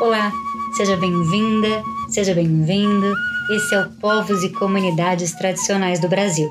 Olá, 0.00 0.32
seja 0.76 0.96
bem-vinda, 0.96 1.82
seja 2.08 2.34
bem-vindo. 2.34 3.12
Esse 3.50 3.74
é 3.74 3.80
o 3.80 3.90
Povos 3.90 4.42
e 4.42 4.48
Comunidades 4.48 5.32
Tradicionais 5.32 6.00
do 6.00 6.08
Brasil. 6.08 6.48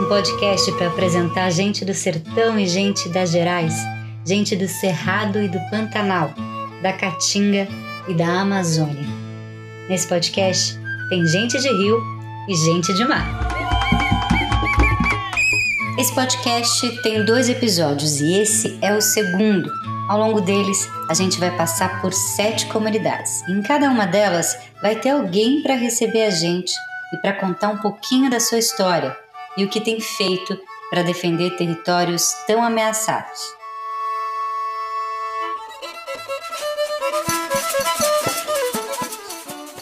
Um 0.00 0.08
podcast 0.08 0.72
para 0.72 0.88
apresentar 0.88 1.50
gente 1.50 1.84
do 1.84 1.94
sertão 1.94 2.58
e 2.58 2.66
gente 2.66 3.08
das 3.08 3.30
Gerais, 3.30 3.74
gente 4.24 4.56
do 4.56 4.66
Cerrado 4.66 5.40
e 5.40 5.48
do 5.48 5.58
Pantanal, 5.70 6.32
da 6.82 6.92
Caatinga 6.92 7.68
e 8.08 8.14
da 8.14 8.40
Amazônia. 8.40 9.15
Nesse 9.88 10.08
podcast 10.08 10.76
tem 11.08 11.24
gente 11.26 11.60
de 11.60 11.68
rio 11.68 12.02
e 12.48 12.56
gente 12.56 12.92
de 12.92 13.04
mar. 13.04 13.24
Esse 15.96 16.12
podcast 16.12 17.02
tem 17.02 17.24
dois 17.24 17.48
episódios 17.48 18.20
e 18.20 18.34
esse 18.40 18.76
é 18.82 18.92
o 18.92 19.00
segundo. 19.00 19.70
Ao 20.08 20.18
longo 20.18 20.40
deles, 20.40 20.88
a 21.08 21.14
gente 21.14 21.38
vai 21.38 21.56
passar 21.56 22.02
por 22.02 22.12
sete 22.12 22.66
comunidades. 22.66 23.48
Em 23.48 23.62
cada 23.62 23.88
uma 23.88 24.06
delas, 24.06 24.58
vai 24.82 24.96
ter 24.96 25.10
alguém 25.10 25.62
para 25.62 25.76
receber 25.76 26.24
a 26.24 26.30
gente 26.30 26.72
e 27.14 27.16
para 27.18 27.34
contar 27.34 27.68
um 27.68 27.78
pouquinho 27.78 28.28
da 28.28 28.40
sua 28.40 28.58
história 28.58 29.16
e 29.56 29.64
o 29.64 29.68
que 29.68 29.80
tem 29.80 30.00
feito 30.00 30.58
para 30.90 31.02
defender 31.02 31.56
territórios 31.56 32.32
tão 32.46 32.62
ameaçados. 32.62 33.55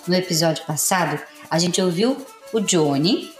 No 0.06 0.14
episódio 0.14 0.64
passado, 0.66 1.18
a 1.50 1.58
gente 1.58 1.80
ouviu 1.80 2.24
o 2.52 2.60
Johnny. 2.60 3.32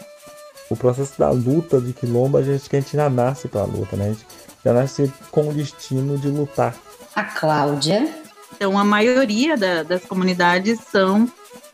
O 0.70 0.76
processo 0.76 1.18
da 1.18 1.30
luta 1.30 1.79
de 1.79 1.93
quilombo, 1.93 2.38
a 2.38 2.43
gente, 2.43 2.70
que 2.70 2.76
a 2.76 2.80
gente 2.80 2.96
já 2.96 3.10
nasce 3.10 3.48
para 3.48 3.60
a 3.60 3.66
luta, 3.66 3.96
né? 3.96 4.07
A 4.07 4.09
gente 4.09 4.26
já 4.65 4.73
nasce 4.73 5.12
com 5.30 5.48
o 5.48 5.52
destino 5.52 6.16
de 6.16 6.29
lutar. 6.29 6.74
A 7.15 7.23
Cláudia. 7.23 8.09
Então, 8.57 8.79
a 8.79 8.85
maioria 8.85 9.57
da, 9.57 9.82
das 9.82 10.04
comunidades 10.04 10.80
são 10.90 11.30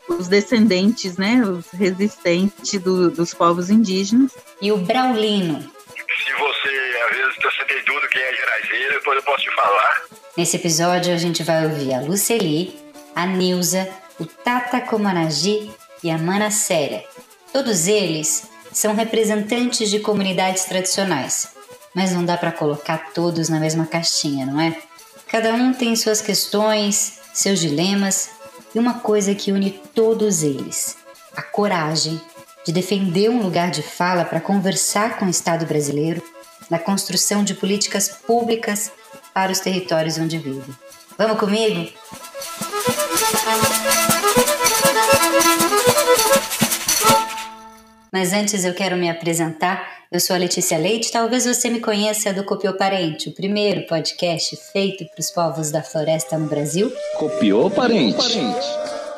os 0.09 0.27
descendentes, 0.27 1.17
né, 1.17 1.41
os 1.41 1.69
resistentes 1.71 2.79
do, 2.81 3.09
dos 3.09 3.33
povos 3.33 3.69
indígenas. 3.69 4.31
E 4.61 4.71
o 4.71 4.77
Braulino. 4.77 5.59
Se 5.59 6.33
você, 6.33 6.69
às 7.09 7.17
vezes, 7.17 7.35
você 7.41 7.65
tem 7.65 7.83
tudo 7.85 8.07
quem 8.09 8.21
é 8.21 8.33
geraizeiro, 8.33 8.93
depois 8.95 9.17
eu 9.17 9.23
posso 9.23 9.43
te 9.43 9.55
falar. 9.55 10.01
Nesse 10.35 10.57
episódio, 10.57 11.13
a 11.13 11.17
gente 11.17 11.43
vai 11.43 11.65
ouvir 11.65 11.93
a 11.93 12.01
Luceli, 12.01 12.77
a 13.15 13.25
Nilza, 13.25 13.87
o 14.21 14.25
Tata 14.27 14.79
Comanagi 14.79 15.71
e 16.03 16.11
a 16.11 16.17
Mana 16.17 16.51
Séria. 16.51 17.03
Todos 17.51 17.87
eles 17.87 18.43
são 18.71 18.93
representantes 18.93 19.89
de 19.89 19.99
comunidades 19.99 20.65
tradicionais, 20.65 21.47
mas 21.95 22.11
não 22.11 22.23
dá 22.23 22.37
para 22.37 22.51
colocar 22.51 23.13
todos 23.15 23.49
na 23.49 23.59
mesma 23.59 23.87
caixinha, 23.87 24.45
não 24.45 24.61
é? 24.61 24.77
Cada 25.27 25.51
um 25.55 25.73
tem 25.73 25.95
suas 25.95 26.21
questões, 26.21 27.19
seus 27.33 27.59
dilemas 27.59 28.29
e 28.75 28.79
uma 28.79 28.99
coisa 28.99 29.33
que 29.33 29.51
une 29.51 29.71
todos 29.71 30.43
eles: 30.43 30.97
a 31.35 31.41
coragem 31.41 32.21
de 32.63 32.71
defender 32.71 33.27
um 33.27 33.41
lugar 33.41 33.71
de 33.71 33.81
fala 33.81 34.23
para 34.23 34.39
conversar 34.39 35.17
com 35.17 35.25
o 35.25 35.31
Estado 35.31 35.65
brasileiro 35.65 36.21
na 36.69 36.77
construção 36.77 37.43
de 37.43 37.55
políticas 37.55 38.07
públicas 38.07 38.91
para 39.33 39.51
os 39.51 39.59
territórios 39.59 40.19
onde 40.19 40.37
vivem. 40.37 40.75
Vamos 41.17 41.39
comigo? 41.39 41.91
Mas 48.11 48.33
antes 48.33 48.65
eu 48.65 48.73
quero 48.73 48.97
me 48.97 49.09
apresentar. 49.09 50.01
Eu 50.11 50.19
sou 50.19 50.35
a 50.35 50.39
Letícia 50.39 50.77
Leite. 50.77 51.11
Talvez 51.11 51.45
você 51.45 51.69
me 51.69 51.79
conheça 51.79 52.33
do 52.33 52.43
Copiou 52.43 52.75
Parente, 52.75 53.29
o 53.29 53.33
primeiro 53.33 53.87
podcast 53.87 54.55
feito 54.73 55.05
para 55.05 55.19
os 55.19 55.31
povos 55.31 55.71
da 55.71 55.81
floresta 55.81 56.37
no 56.37 56.47
Brasil. 56.47 56.91
Copiou 57.17 57.71
Parente. 57.71 58.17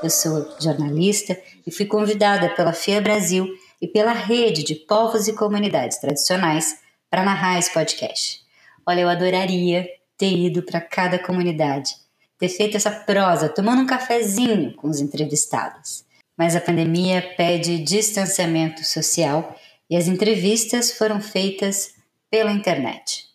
Eu 0.03 0.09
sou 0.09 0.47
jornalista 0.59 1.35
e 1.65 1.71
fui 1.71 1.85
convidada 1.85 2.49
pela 2.49 2.71
FIA 2.71 3.01
Brasil 3.01 3.47
e 3.81 3.87
pela 3.87 4.13
rede 4.13 4.63
de 4.63 4.75
povos 4.75 5.27
e 5.27 5.33
comunidades 5.33 5.97
tradicionais 5.97 6.75
para 7.09 7.23
narrar 7.23 7.57
esse 7.57 7.73
podcast. 7.73 8.41
Olha, 8.85 9.01
eu 9.01 9.09
adoraria 9.09 9.87
ter 10.17 10.31
ido 10.31 10.61
para 10.61 10.79
cada 10.79 11.17
comunidade, 11.17 11.95
ter 12.43 12.49
feito 12.49 12.77
essa 12.77 12.91
prosa 12.91 13.49
tomando 13.49 13.81
um 13.81 13.87
cafezinho 13.87 14.73
com 14.75 14.87
os 14.87 14.99
entrevistados 14.99 16.03
mas 16.37 16.55
a 16.55 16.61
pandemia 16.61 17.21
pede 17.37 17.79
distanciamento 17.79 18.83
social 18.83 19.55
e 19.89 19.95
as 19.95 20.07
entrevistas 20.07 20.91
foram 20.91 21.21
feitas 21.21 21.93
pela 22.29 22.51
internet. 22.51 23.25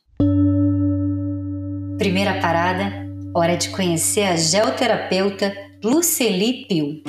Primeira 1.97 2.41
parada, 2.41 3.07
hora 3.35 3.57
de 3.57 3.69
conhecer 3.71 4.25
a 4.25 4.37
geoterapeuta 4.37 5.55
Luceli 5.83 6.67
Pio. 6.67 7.03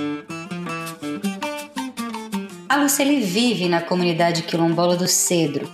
A 2.68 2.76
Luceli 2.76 3.22
vive 3.22 3.68
na 3.68 3.82
comunidade 3.82 4.44
quilombola 4.44 4.96
do 4.96 5.08
Cedro, 5.08 5.68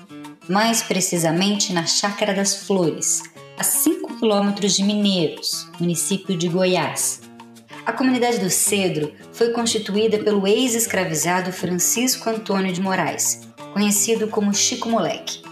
mais 0.48 0.82
precisamente 0.82 1.74
na 1.74 1.86
Chácara 1.86 2.34
das 2.34 2.66
Flores, 2.66 3.22
a 3.58 3.64
5 3.64 4.05
quilômetros 4.16 4.76
de 4.76 4.84
Mineiros, 4.84 5.68
município 5.80 6.38
de 6.38 6.48
Goiás, 6.48 7.22
a 7.86 7.94
comunidade 7.94 8.40
do 8.40 8.50
Cedro 8.50 9.14
foi 9.32 9.52
constituída 9.52 10.18
pelo 10.18 10.48
ex-escravizado 10.48 11.52
Francisco 11.52 12.28
Antônio 12.28 12.74
de 12.74 12.82
Moraes, 12.82 13.42
conhecido 13.74 14.28
como 14.28 14.54
Chico 14.56 14.90
Moleque. 14.90 15.44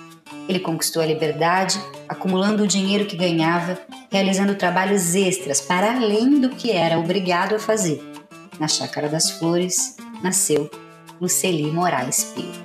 Ele 0.49 0.59
conquistou 0.59 1.03
a 1.03 1.05
liberdade, 1.05 1.79
acumulando 2.09 2.63
o 2.63 2.67
dinheiro 2.67 3.05
que 3.05 3.15
ganhava, 3.15 3.79
realizando 4.11 4.55
trabalhos 4.55 5.13
extras 5.13 5.61
para 5.61 5.95
além 5.95 6.41
do 6.41 6.49
que 6.49 6.71
era 6.71 6.97
obrigado 6.97 7.53
a 7.53 7.59
fazer. 7.59 8.01
Na 8.59 8.67
Chácara 8.67 9.07
das 9.07 9.29
Flores 9.29 9.95
nasceu 10.23 10.71
Luceli 11.21 11.71
Moraes 11.71 12.33
Pio. 12.35 12.62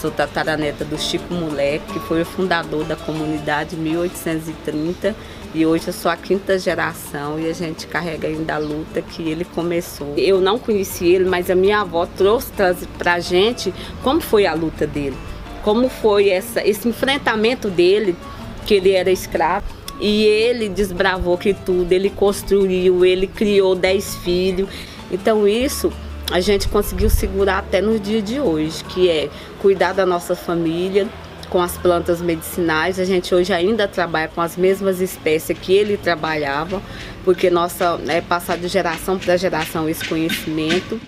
Sou 0.00 0.10
tataraneta 0.10 0.82
do 0.82 0.98
Chico 0.98 1.34
Moleque, 1.34 1.92
que 1.92 2.00
foi 2.00 2.22
o 2.22 2.24
fundador 2.24 2.84
da 2.84 2.96
comunidade 2.96 3.76
em 3.76 3.80
1830 3.80 5.14
e 5.54 5.66
hoje 5.66 5.88
eu 5.88 5.92
sou 5.92 6.10
a 6.10 6.16
quinta 6.16 6.58
geração 6.58 7.38
e 7.38 7.46
a 7.46 7.52
gente 7.52 7.86
carrega 7.86 8.26
ainda 8.26 8.54
a 8.54 8.58
luta 8.58 9.02
que 9.02 9.28
ele 9.28 9.44
começou. 9.44 10.14
Eu 10.16 10.40
não 10.40 10.58
conheci 10.58 11.06
ele, 11.06 11.28
mas 11.28 11.50
a 11.50 11.54
minha 11.54 11.82
avó 11.82 12.06
trouxe 12.06 12.50
para 12.96 13.12
a 13.12 13.20
gente 13.20 13.74
como 14.02 14.22
foi 14.22 14.46
a 14.46 14.54
luta 14.54 14.86
dele, 14.86 15.18
como 15.62 15.90
foi 15.90 16.30
essa, 16.30 16.66
esse 16.66 16.88
enfrentamento 16.88 17.68
dele, 17.68 18.16
que 18.64 18.72
ele 18.72 18.92
era 18.92 19.10
escravo. 19.10 19.66
E 20.00 20.24
ele 20.24 20.70
desbravou 20.70 21.36
que 21.36 21.52
tudo, 21.52 21.92
ele 21.92 22.08
construiu, 22.08 23.04
ele 23.04 23.26
criou 23.26 23.74
dez 23.74 24.16
filhos. 24.16 24.66
Então 25.12 25.46
isso 25.46 25.92
a 26.30 26.40
gente 26.40 26.68
conseguiu 26.68 27.10
segurar 27.10 27.58
até 27.58 27.80
nos 27.80 28.00
dias 28.00 28.22
de 28.22 28.40
hoje, 28.40 28.84
que 28.84 29.10
é 29.10 29.28
cuidar 29.60 29.92
da 29.92 30.06
nossa 30.06 30.36
família 30.36 31.08
com 31.48 31.60
as 31.60 31.76
plantas 31.76 32.22
medicinais. 32.22 33.00
A 33.00 33.04
gente 33.04 33.34
hoje 33.34 33.52
ainda 33.52 33.88
trabalha 33.88 34.28
com 34.28 34.40
as 34.40 34.56
mesmas 34.56 35.00
espécies 35.00 35.58
que 35.58 35.72
ele 35.72 35.96
trabalhava, 35.96 36.80
porque 37.24 37.50
nossa 37.50 38.00
é 38.06 38.20
passado 38.20 38.60
de 38.60 38.68
geração 38.68 39.18
para 39.18 39.36
geração 39.36 39.88
esse 39.88 40.04
conhecimento. 40.04 41.00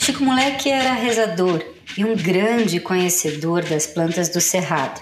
Chico 0.00 0.24
Moleque 0.24 0.68
era 0.68 0.92
rezador 0.94 1.64
e 1.96 2.04
um 2.04 2.16
grande 2.16 2.80
conhecedor 2.80 3.62
das 3.62 3.86
plantas 3.86 4.28
do 4.28 4.40
cerrado. 4.40 5.00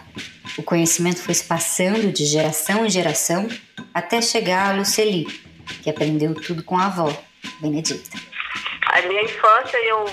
O 0.59 0.63
conhecimento 0.63 1.21
foi 1.23 1.33
se 1.33 1.45
passando 1.45 2.13
de 2.13 2.27
geração 2.27 2.85
em 2.85 2.91
geração 2.91 3.49
até 3.95 4.21
chegar 4.21 4.75
a 4.75 4.77
Luceli, 4.77 5.27
que 5.82 5.90
aprendeu 5.90 6.34
tudo 6.34 6.62
com 6.62 6.76
a 6.76 6.87
avó, 6.87 7.08
Benedita. 7.61 8.19
A 8.87 9.02
minha 9.02 9.22
infância, 9.22 9.78
eu, 9.78 10.05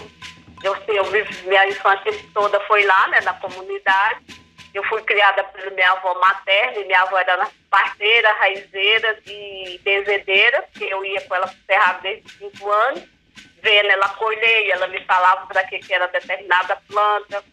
eu, 0.63 0.75
eu 0.87 1.03
minha 1.45 1.67
infância 1.67 2.13
toda 2.33 2.59
foi 2.61 2.83
lá, 2.83 3.07
né, 3.07 3.21
na 3.21 3.33
comunidade. 3.33 4.21
Eu 4.73 4.83
fui 4.83 5.01
criada 5.01 5.43
pela 5.43 5.71
minha 5.71 5.91
avó 5.91 6.13
materna, 6.19 6.79
e 6.79 6.85
minha 6.85 7.01
avó 7.01 7.17
era 7.17 7.49
parteira, 7.69 8.31
raizeira 8.33 9.19
e 9.25 9.79
bezedeira, 9.83 10.63
que 10.73 10.83
eu 10.83 11.03
ia 11.03 11.21
com 11.21 11.35
ela 11.35 11.47
para 11.47 11.55
o 11.55 11.65
cerrado 11.65 12.01
desde 12.03 12.29
5 12.33 12.71
anos, 12.71 13.03
vendo 13.63 13.89
ela 13.89 14.09
colher, 14.09 14.69
ela 14.69 14.87
me 14.87 15.03
falava 15.05 15.47
para 15.47 15.63
que, 15.63 15.79
que 15.79 15.93
era 15.93 16.07
determinada 16.07 16.75
planta, 16.87 17.43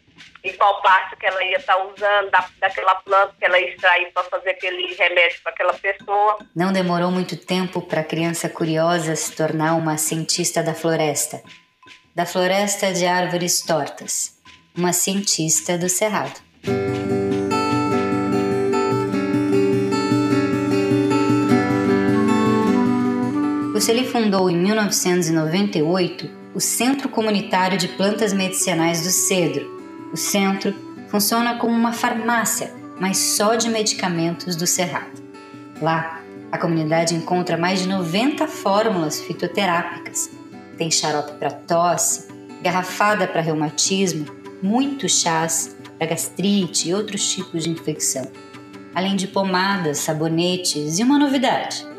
e 0.43 0.52
qual 0.52 0.82
parte 0.82 1.16
que 1.16 1.26
ela 1.26 1.43
ia 1.43 1.56
estar 1.56 1.75
tá 1.75 1.84
usando 1.84 2.31
da, 2.31 2.46
daquela 2.61 2.94
planta 2.96 3.34
que 3.38 3.44
ela 3.44 3.58
extrair 3.58 4.12
para 4.12 4.25
fazer 4.25 4.50
aquele 4.50 4.94
remédio 4.94 5.40
para 5.43 5.52
aquela 5.52 5.75
pessoa. 5.75 6.38
Não 6.55 6.72
demorou 6.72 7.11
muito 7.11 7.37
tempo 7.37 7.81
para 7.81 8.02
a 8.02 8.05
criança 8.05 8.49
curiosa 8.49 9.16
se 9.16 9.34
tornar 9.34 9.75
uma 9.75 9.96
cientista 9.96 10.62
da 10.62 10.75
floresta, 10.75 11.43
da 12.14 12.26
floresta 12.26 12.93
de 12.93 13.06
árvores 13.06 13.62
tortas. 13.62 14.34
uma 14.76 14.93
cientista 14.93 15.78
do 15.78 15.88
Cerrado. 15.88 16.43
Luceli 23.72 24.06
fundou 24.06 24.49
em 24.49 24.56
1998 24.56 26.31
o 26.55 26.61
Centro 26.61 27.08
Comunitário 27.08 27.76
de 27.76 27.88
Plantas 27.88 28.32
Medicinais 28.32 29.02
do 29.02 29.11
Cedro. 29.11 29.74
O 30.14 30.16
centro 30.16 30.72
funciona 31.08 31.58
como 31.58 31.75
uma 31.75 31.93
farmácia, 31.93 32.72
mas 33.00 33.19
só 33.19 33.56
de 33.56 33.69
medicamentos 33.69 34.55
do 34.55 34.64
Cerrado. 34.64 35.20
Lá, 35.82 36.20
a 36.52 36.56
comunidade 36.56 37.16
encontra 37.16 37.56
mais 37.56 37.81
de 37.81 37.88
90 37.88 38.46
fórmulas 38.46 39.20
fitoterápicas. 39.20 40.31
Tem 40.78 40.88
xarope 40.88 41.32
para 41.32 41.50
tosse, 41.50 42.28
garrafada 42.62 43.26
para 43.26 43.40
reumatismo, 43.40 44.26
muitos 44.62 45.20
chás 45.20 45.76
para 45.99 46.06
gastrite 46.06 46.90
e 46.90 46.94
outros 46.94 47.28
tipos 47.34 47.64
de 47.64 47.70
infecção, 47.70 48.31
além 48.94 49.16
de 49.16 49.26
pomadas, 49.26 49.99
sabonetes 49.99 51.00
e 51.00 51.02
uma 51.02 51.19
novidade 51.19 51.93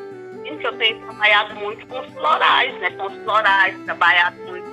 eu 0.66 0.78
tenho 0.78 1.00
trabalhado 1.00 1.56
muito 1.56 1.86
com 1.86 2.00
os 2.00 2.12
florais, 2.14 2.74
né? 2.80 2.90
Com 2.92 3.06
os 3.06 3.24
florais, 3.24 3.78
trabalhado 3.86 4.36
muito 4.48 4.66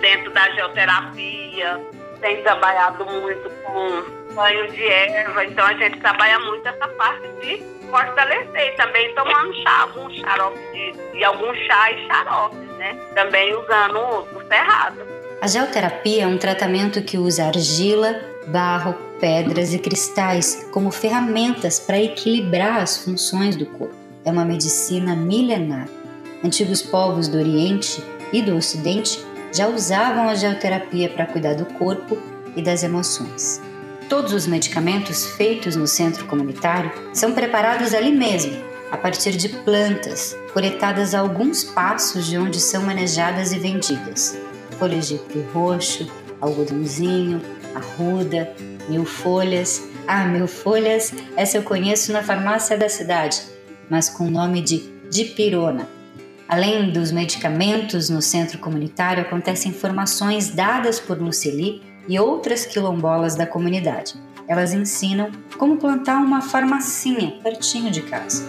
dentro 0.00 0.30
da 0.30 0.50
geoterapia, 0.50 1.80
tenho 2.20 2.42
trabalhado 2.42 3.04
muito 3.06 3.50
com 3.64 4.34
banho 4.34 4.70
de 4.70 4.86
erva, 4.86 5.44
então 5.44 5.64
a 5.64 5.74
gente 5.74 5.98
trabalha 6.00 6.38
muito 6.40 6.66
essa 6.68 6.88
parte 6.88 7.26
de 7.40 7.62
fortalecer 7.90 8.76
também 8.76 9.14
tomando 9.14 9.54
chá, 9.62 9.82
algum 9.82 10.10
xarope 10.10 10.94
e 11.14 11.24
algum 11.24 11.54
chá 11.54 11.90
e 11.92 12.76
né? 12.78 12.98
Também 13.14 13.54
usando 13.54 13.98
o 13.98 14.48
cerrado. 14.48 15.00
A 15.40 15.46
geoterapia 15.46 16.24
é 16.24 16.26
um 16.26 16.38
tratamento 16.38 17.02
que 17.02 17.16
usa 17.16 17.46
argila, 17.46 18.20
barro, 18.48 18.94
pedras 19.20 19.72
e 19.72 19.78
cristais 19.78 20.68
como 20.72 20.90
ferramentas 20.90 21.78
para 21.78 21.98
equilibrar 21.98 22.82
as 22.82 23.04
funções 23.04 23.56
do 23.56 23.66
corpo 23.66 24.06
é 24.26 24.30
uma 24.30 24.44
medicina 24.44 25.14
milenar. 25.14 25.88
Antigos 26.44 26.82
povos 26.82 27.28
do 27.28 27.38
Oriente 27.38 28.02
e 28.32 28.42
do 28.42 28.56
Ocidente 28.56 29.24
já 29.56 29.68
usavam 29.68 30.28
a 30.28 30.34
geoterapia 30.34 31.08
para 31.08 31.26
cuidar 31.26 31.54
do 31.54 31.66
corpo 31.74 32.18
e 32.54 32.62
das 32.62 32.82
emoções. 32.82 33.60
Todos 34.08 34.32
os 34.32 34.46
medicamentos 34.46 35.26
feitos 35.26 35.74
no 35.74 35.86
centro 35.86 36.26
comunitário 36.26 36.92
são 37.12 37.32
preparados 37.32 37.94
ali 37.94 38.12
mesmo, 38.12 38.52
a 38.90 38.96
partir 38.96 39.32
de 39.32 39.48
plantas 39.48 40.36
coletadas 40.52 41.14
a 41.14 41.20
alguns 41.20 41.64
passos 41.64 42.26
de 42.26 42.38
onde 42.38 42.60
são 42.60 42.82
manejadas 42.82 43.52
e 43.52 43.58
vendidas. 43.58 44.38
Folhas 44.78 45.08
de 45.08 45.20
roxo, 45.52 46.10
algodãozinho, 46.40 47.40
arruda, 47.74 48.52
mil 48.88 49.04
folhas. 49.04 49.82
Ah, 50.06 50.24
mil 50.24 50.46
folhas, 50.46 51.12
essa 51.36 51.56
eu 51.56 51.64
conheço 51.64 52.12
na 52.12 52.22
farmácia 52.22 52.78
da 52.78 52.88
cidade 52.88 53.56
mas 53.88 54.08
com 54.08 54.26
o 54.26 54.30
nome 54.30 54.60
de 54.60 54.78
dipirona. 55.10 55.88
Além 56.48 56.90
dos 56.90 57.10
medicamentos 57.10 58.08
no 58.08 58.22
centro 58.22 58.58
comunitário, 58.58 59.22
acontecem 59.22 59.72
formações 59.72 60.50
dadas 60.50 61.00
por 61.00 61.20
Luceli 61.20 61.82
e 62.08 62.18
outras 62.18 62.64
quilombolas 62.64 63.34
da 63.34 63.46
comunidade. 63.46 64.14
Elas 64.46 64.72
ensinam 64.72 65.32
como 65.58 65.76
plantar 65.76 66.18
uma 66.18 66.40
farmacinha 66.40 67.32
pertinho 67.42 67.90
de 67.90 68.02
casa. 68.02 68.44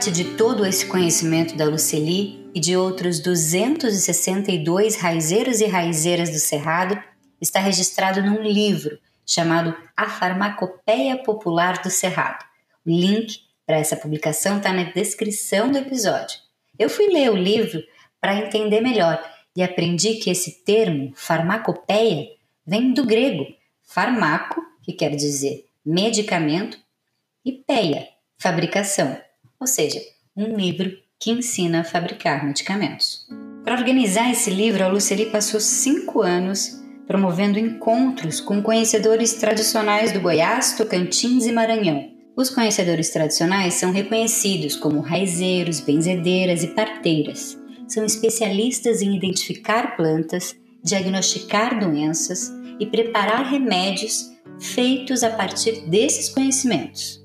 Parte 0.00 0.12
de 0.12 0.34
todo 0.34 0.64
esse 0.64 0.86
conhecimento 0.86 1.54
da 1.54 1.66
Luceli 1.66 2.50
e 2.54 2.58
de 2.58 2.74
outros 2.74 3.20
262 3.20 4.96
raizeiros 4.96 5.60
e 5.60 5.66
raizeiras 5.66 6.30
do 6.30 6.38
Cerrado 6.38 6.98
está 7.38 7.60
registrado 7.60 8.22
num 8.22 8.42
livro 8.42 8.98
chamado 9.26 9.76
A 9.94 10.08
Farmacopeia 10.08 11.22
Popular 11.22 11.82
do 11.82 11.90
Cerrado. 11.90 12.42
O 12.86 12.88
link 12.88 13.40
para 13.66 13.76
essa 13.76 13.94
publicação 13.94 14.56
está 14.56 14.72
na 14.72 14.84
descrição 14.84 15.70
do 15.70 15.76
episódio. 15.76 16.38
Eu 16.78 16.88
fui 16.88 17.08
ler 17.08 17.30
o 17.30 17.36
livro 17.36 17.82
para 18.18 18.36
entender 18.36 18.80
melhor 18.80 19.22
e 19.54 19.62
aprendi 19.62 20.14
que 20.14 20.30
esse 20.30 20.64
termo, 20.64 21.12
farmacopeia, 21.14 22.26
vem 22.66 22.94
do 22.94 23.04
grego 23.04 23.44
farmaco, 23.82 24.62
que 24.82 24.94
quer 24.94 25.14
dizer 25.14 25.66
medicamento, 25.84 26.78
e 27.44 27.52
peia, 27.52 28.08
fabricação 28.38 29.20
ou 29.60 29.66
seja, 29.66 30.00
um 30.36 30.56
livro 30.56 30.90
que 31.18 31.30
ensina 31.30 31.80
a 31.80 31.84
fabricar 31.84 32.44
medicamentos. 32.46 33.26
Para 33.62 33.76
organizar 33.76 34.30
esse 34.30 34.50
livro, 34.50 34.82
a 34.82 34.88
Luceli 34.88 35.26
passou 35.26 35.60
cinco 35.60 36.22
anos 36.22 36.80
promovendo 37.06 37.58
encontros 37.58 38.40
com 38.40 38.62
conhecedores 38.62 39.34
tradicionais 39.34 40.12
do 40.12 40.20
Goiás, 40.20 40.76
Tocantins 40.76 41.44
e 41.44 41.52
Maranhão. 41.52 42.08
Os 42.36 42.48
conhecedores 42.48 43.10
tradicionais 43.10 43.74
são 43.74 43.92
reconhecidos 43.92 44.76
como 44.76 45.00
raizeiros, 45.00 45.80
benzedeiras 45.80 46.62
e 46.62 46.68
parteiras. 46.68 47.58
São 47.88 48.04
especialistas 48.04 49.02
em 49.02 49.16
identificar 49.16 49.96
plantas, 49.96 50.54
diagnosticar 50.82 51.78
doenças 51.78 52.50
e 52.78 52.86
preparar 52.86 53.44
remédios 53.44 54.30
feitos 54.60 55.22
a 55.22 55.30
partir 55.30 55.82
desses 55.88 56.28
conhecimentos. 56.28 57.19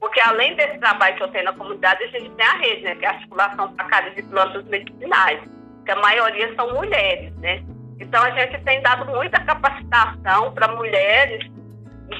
Porque 0.00 0.18
além 0.20 0.56
desse 0.56 0.78
trabalho 0.78 1.14
que 1.16 1.22
eu 1.22 1.28
tenho 1.28 1.44
na 1.44 1.52
comunidade, 1.52 2.02
a 2.02 2.06
gente 2.08 2.30
tem 2.30 2.46
a 2.46 2.56
rede, 2.56 2.82
né? 2.82 2.94
Que 2.94 3.04
é 3.04 3.08
a 3.08 3.12
articulação 3.12 3.74
para 3.74 4.00
de 4.10 4.22
plantas 4.22 4.64
medicinais, 4.64 5.40
que 5.84 5.90
a 5.90 5.96
maioria 5.96 6.54
são 6.54 6.72
mulheres, 6.72 7.36
né? 7.36 7.62
Então 8.00 8.22
a 8.22 8.30
gente 8.30 8.58
tem 8.64 8.80
dado 8.80 9.04
muita 9.12 9.38
capacitação 9.44 10.52
para 10.54 10.74
mulheres 10.74 11.46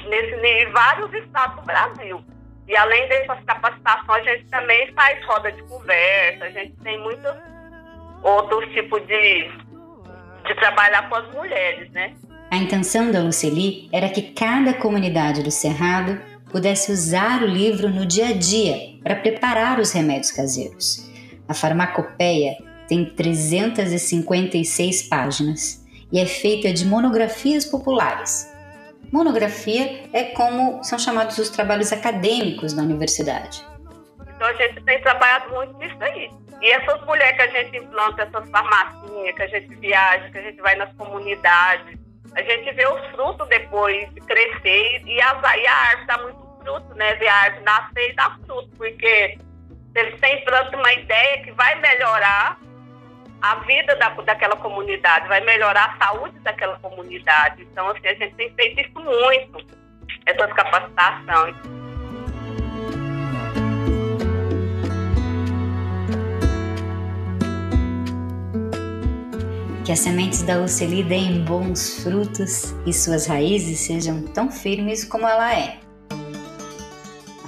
nesse, 0.07 0.35
em 0.35 0.71
vários 0.71 1.11
estados 1.13 1.55
do 1.55 1.63
Brasil. 1.63 2.23
E 2.67 2.77
além 2.77 3.09
dessas 3.09 3.43
capacitações, 3.45 4.27
a 4.27 4.35
gente 4.35 4.45
também 4.45 4.93
faz 4.93 5.25
roda 5.25 5.51
de 5.51 5.63
conversa, 5.63 6.45
a 6.45 6.49
gente 6.51 6.73
tem 6.83 6.99
muitos 6.99 7.35
outros 8.21 8.71
tipos 8.73 9.05
de, 9.07 9.51
de 10.45 10.55
trabalhar 10.55 11.09
com 11.09 11.15
as 11.15 11.33
mulheres, 11.33 11.89
né? 11.91 12.13
A 12.51 12.57
intenção 12.57 13.11
da 13.11 13.21
Luceli 13.21 13.89
era 13.91 14.09
que 14.09 14.21
cada 14.21 14.73
comunidade 14.73 15.41
do 15.41 15.49
Cerrado 15.49 16.21
pudesse 16.51 16.91
usar 16.91 17.41
o 17.41 17.47
livro 17.47 17.89
no 17.89 18.05
dia 18.05 18.27
a 18.27 18.33
dia 18.33 18.99
para 19.01 19.15
preparar 19.15 19.79
os 19.79 19.91
remédios 19.91 20.31
caseiros. 20.31 21.09
A 21.47 21.53
farmacopeia 21.53 22.57
tem 22.87 23.05
356 23.05 25.03
páginas 25.03 25.85
e 26.11 26.19
é 26.19 26.25
feita 26.25 26.73
de 26.73 26.85
monografias 26.85 27.65
populares. 27.65 28.51
Monografia 29.11 30.03
é 30.13 30.25
como 30.25 30.83
são 30.83 30.99
chamados 30.99 31.37
os 31.37 31.49
trabalhos 31.49 31.91
acadêmicos 31.91 32.73
na 32.73 32.83
universidade. 32.83 33.65
Então 34.35 34.47
a 34.47 34.53
gente 34.53 34.81
tem 34.83 35.01
trabalhado 35.01 35.53
muito 35.53 35.77
nisso 35.77 35.97
aí. 36.01 36.29
E 36.61 36.71
essas 36.71 37.03
mulheres 37.05 37.35
que 37.35 37.41
a 37.41 37.47
gente 37.47 37.77
implanta, 37.77 38.23
essas 38.23 38.49
farmacinhas, 38.49 39.35
que 39.35 39.41
a 39.41 39.47
gente 39.47 39.75
viaja, 39.75 40.29
que 40.29 40.37
a 40.37 40.41
gente 40.41 40.61
vai 40.61 40.75
nas 40.75 40.93
comunidades, 40.93 41.97
a 42.35 42.41
gente 42.41 42.71
vê 42.73 42.87
os 42.87 43.05
frutos 43.07 43.47
depois 43.49 44.07
crescer 44.25 45.01
e 45.05 45.21
a, 45.21 45.57
e 45.57 45.67
a 45.67 45.73
árvore 45.73 46.07
dá 46.07 46.17
muito 46.19 46.40
fruto, 46.61 46.93
né? 46.95 47.15
Ver 47.15 47.27
a 47.27 47.35
árvore 47.35 47.63
nascer 47.63 48.09
e 48.11 48.15
dar 48.15 48.37
fruto, 48.45 48.69
porque 48.77 49.37
eles 49.95 50.19
têm 50.19 50.43
pronto 50.43 50.75
uma 50.75 50.93
ideia 50.93 51.43
que 51.43 51.51
vai 51.51 51.75
melhorar 51.79 52.57
a 53.41 53.55
vida 53.55 53.95
da, 53.95 54.09
daquela 54.09 54.55
comunidade, 54.55 55.27
vai 55.27 55.41
melhorar 55.41 55.95
a 55.97 56.05
saúde 56.05 56.37
daquela 56.39 56.77
comunidade. 56.79 57.63
Então, 57.63 57.89
assim, 57.89 58.07
a 58.07 58.13
gente 58.13 58.35
tem 58.35 58.53
feito 58.53 58.81
isso 58.81 58.99
muito, 58.99 59.65
essas 60.25 60.53
capacitações. 60.53 61.55
Que 69.83 69.91
as 69.91 69.99
sementes 69.99 70.43
da 70.43 70.57
Luceli 70.57 71.03
deem 71.03 71.43
bons 71.43 72.03
frutos 72.03 72.75
e 72.85 72.93
suas 72.93 73.25
raízes 73.25 73.79
sejam 73.79 74.21
tão 74.27 74.51
firmes 74.51 75.03
como 75.03 75.27
ela 75.27 75.53
é. 75.53 75.79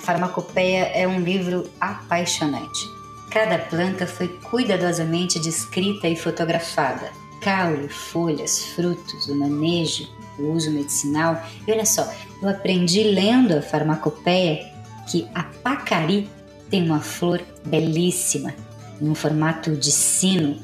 Farmacopeia 0.03 0.91
é 0.93 1.07
um 1.07 1.21
livro 1.21 1.69
apaixonante. 1.79 2.91
Cada 3.31 3.57
planta 3.57 4.05
foi 4.05 4.27
cuidadosamente 4.27 5.39
descrita 5.39 6.09
e 6.09 6.15
fotografada. 6.15 7.09
Caule, 7.39 7.87
folhas, 7.87 8.65
frutos, 8.65 9.29
o 9.29 9.35
manejo, 9.35 10.07
o 10.37 10.51
uso 10.51 10.71
medicinal. 10.71 11.41
E 11.65 11.71
olha 11.71 11.85
só, 11.85 12.13
eu 12.41 12.49
aprendi 12.49 13.01
lendo 13.01 13.53
a 13.53 13.61
farmacopeia 13.61 14.69
que 15.09 15.25
a 15.33 15.43
pacari 15.43 16.29
tem 16.69 16.83
uma 16.85 16.99
flor 16.99 17.41
belíssima, 17.65 18.53
em 19.01 19.07
um 19.09 19.15
formato 19.15 19.73
de 19.73 19.91
sino. 19.91 20.61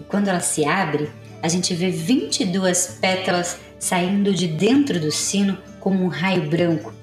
E 0.00 0.04
quando 0.04 0.28
ela 0.28 0.40
se 0.40 0.64
abre, 0.64 1.10
a 1.42 1.48
gente 1.48 1.74
vê 1.74 1.90
22 1.90 2.98
pétalas 2.98 3.58
saindo 3.78 4.32
de 4.32 4.48
dentro 4.48 4.98
do 4.98 5.12
sino 5.12 5.58
como 5.78 6.02
um 6.02 6.08
raio 6.08 6.48
branco. 6.48 6.94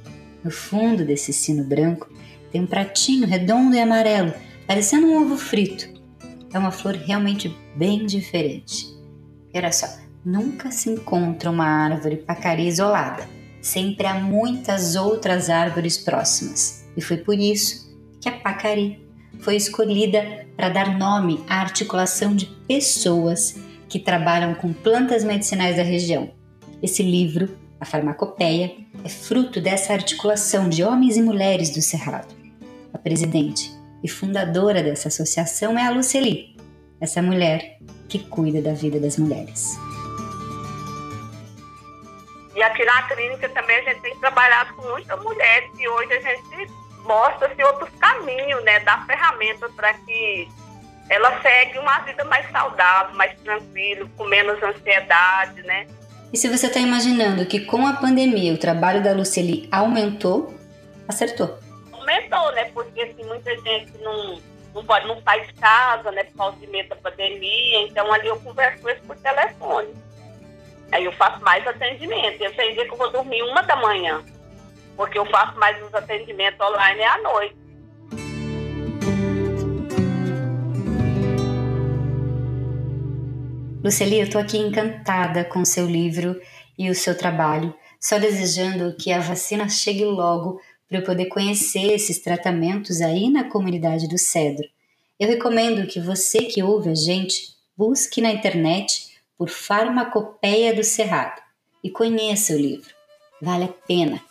No 0.48 0.52
fundo 0.52 1.04
desse 1.04 1.34
sino 1.34 1.62
branco 1.62 2.10
tem 2.54 2.62
um 2.62 2.66
pratinho 2.66 3.28
redondo 3.28 3.76
e 3.76 3.82
amarelo, 3.82 4.34
parecendo 4.66 5.06
um 5.06 5.22
ovo 5.22 5.36
frito. 5.36 5.90
É 6.54 6.58
uma 6.58 6.72
flor 6.72 6.96
realmente 6.96 7.54
bem 7.76 8.06
diferente. 8.06 8.88
Olha 9.54 9.74
só, 9.74 9.88
nunca 10.24 10.72
se 10.72 10.90
encontra 10.90 11.52
uma 11.52 11.66
árvore 11.66 12.16
pacari 12.16 12.66
isolada. 12.66 13.28
Sempre 13.62 14.08
há 14.08 14.14
muitas 14.14 14.96
outras 14.96 15.50
árvores 15.50 15.98
próximas. 15.98 16.88
E 16.96 17.02
foi 17.02 17.18
por 17.18 17.38
isso 17.38 17.94
que 18.22 18.30
a 18.30 18.40
pacari 18.40 19.06
foi 19.42 19.58
escolhida 19.58 20.48
para 20.56 20.70
dar 20.70 20.98
nome 20.98 21.44
à 21.50 21.60
articulação 21.60 22.34
de 22.34 22.46
pessoas 22.66 23.60
que 23.90 24.00
trabalham 24.00 24.56
com 24.56 24.72
plantas 24.72 25.26
medicinais 25.26 25.76
da 25.76 25.84
região. 25.84 26.32
Esse 26.82 27.04
livro, 27.04 27.50
A 27.80 27.86
Farmacopeia, 27.86 28.76
é 29.04 29.10
fruto 29.10 29.62
dessa 29.62 29.94
articulação 29.94 30.68
de 30.68 30.84
homens 30.84 31.16
e 31.16 31.22
mulheres 31.22 31.70
do 31.70 31.82
Cerrado. 31.82 32.36
A 32.94 32.98
presidente 32.98 33.72
e 34.04 34.10
fundadora 34.10 34.82
dessa 34.82 35.10
associação 35.10 35.78
é 35.78 35.86
a 35.86 35.92
Luceli, 35.92 36.58
essa 37.00 37.22
mulher 37.22 37.78
que 38.10 38.20
cuida 38.20 38.62
da 38.62 38.74
vida 38.74 39.00
das 39.00 39.18
mulheres. 39.18 39.78
E 42.56 42.64
aqui 42.64 42.84
na 42.84 43.04
clínica 43.04 43.48
também 43.50 43.78
a 43.78 43.84
gente 43.84 44.02
tem 44.02 44.18
trabalhado 44.20 44.74
com 44.74 44.82
muitas 44.90 45.22
mulheres 45.22 45.70
e 45.78 45.88
hoje 45.88 46.14
a 46.14 46.22
gente 46.22 46.72
mostra-se 47.04 47.64
outros 47.64 47.90
caminhos, 48.00 48.64
né, 48.64 48.80
dá 48.80 49.06
ferramentas 49.06 49.72
para 49.74 49.94
que 49.94 50.48
ela 51.10 51.40
segue 51.42 51.78
uma 51.78 52.00
vida 52.00 52.26
mais 52.26 52.50
saudável, 52.52 53.16
mais 53.16 53.40
tranquila, 53.42 54.10
com 54.18 54.26
menos 54.26 54.62
ansiedade, 54.62 55.62
né? 55.64 55.88
E 56.32 56.38
se 56.38 56.50
você 56.50 56.68
está 56.68 56.80
imaginando 56.80 57.46
que 57.46 57.62
com 57.62 57.88
a 57.88 57.94
pandemia 57.94 58.54
o 58.54 58.58
trabalho 58.58 59.02
da 59.02 59.14
Luceli 59.14 59.68
aumentou, 59.72 60.54
acertou. 61.08 61.58
Aumentou, 61.92 62.52
né? 62.54 62.66
Porque 62.74 63.02
assim, 63.02 63.24
muita 63.26 63.56
gente 63.62 63.98
não, 64.02 64.40
não 64.76 64.84
pode 64.84 65.08
não 65.08 65.22
sair 65.22 65.48
de 65.48 65.54
casa, 65.54 66.12
né? 66.12 66.26
Por 66.26 66.38
causa 66.38 66.58
de 66.58 66.68
medo 66.68 66.90
da 66.90 66.96
pandemia. 66.98 67.82
Então 67.84 68.12
ali 68.12 68.28
eu 68.28 68.38
converso 68.40 68.82
com 68.82 68.90
eles 68.90 69.02
por 69.04 69.16
telefone. 69.18 69.94
Aí 70.92 71.06
eu 71.06 71.12
faço 71.14 71.42
mais 71.44 71.66
atendimento. 71.66 72.42
Eu 72.42 72.54
sei 72.56 72.76
que 72.76 72.82
eu 72.82 72.98
vou 72.98 73.12
dormir 73.12 73.44
uma 73.44 73.62
da 73.62 73.76
manhã. 73.78 74.22
Porque 74.96 75.18
eu 75.18 75.26
faço 75.28 75.58
mais 75.58 75.82
os 75.82 75.94
atendimentos 75.94 76.60
online 76.60 77.04
à 77.04 77.18
noite. 77.20 77.67
Luceli, 83.88 84.20
eu 84.20 84.26
estou 84.26 84.42
aqui 84.42 84.58
encantada 84.58 85.46
com 85.46 85.64
seu 85.64 85.86
livro 85.86 86.38
e 86.78 86.90
o 86.90 86.94
seu 86.94 87.18
trabalho, 87.18 87.74
só 88.02 88.20
desejando 88.20 88.94
que 88.98 89.14
a 89.14 89.22
vacina 89.22 89.70
chegue 89.70 90.04
logo 90.04 90.60
para 90.90 90.98
eu 90.98 91.04
poder 91.06 91.28
conhecer 91.28 91.94
esses 91.94 92.20
tratamentos 92.20 93.00
aí 93.00 93.30
na 93.30 93.46
comunidade 93.46 94.10
do 94.10 94.18
Cedro. 94.18 94.68
Eu 95.18 95.30
recomendo 95.30 95.88
que 95.88 96.02
você 96.02 96.40
que 96.40 96.62
ouve 96.62 96.90
a 96.90 96.96
gente 96.96 97.56
busque 97.78 98.20
na 98.20 98.30
internet 98.30 99.18
por 99.38 99.48
Farmacopeia 99.48 100.76
do 100.76 100.84
Cerrado 100.84 101.42
e 101.82 101.90
conheça 101.90 102.52
o 102.52 102.58
livro. 102.58 102.94
Vale 103.42 103.64
a 103.64 103.74
pena. 103.88 104.22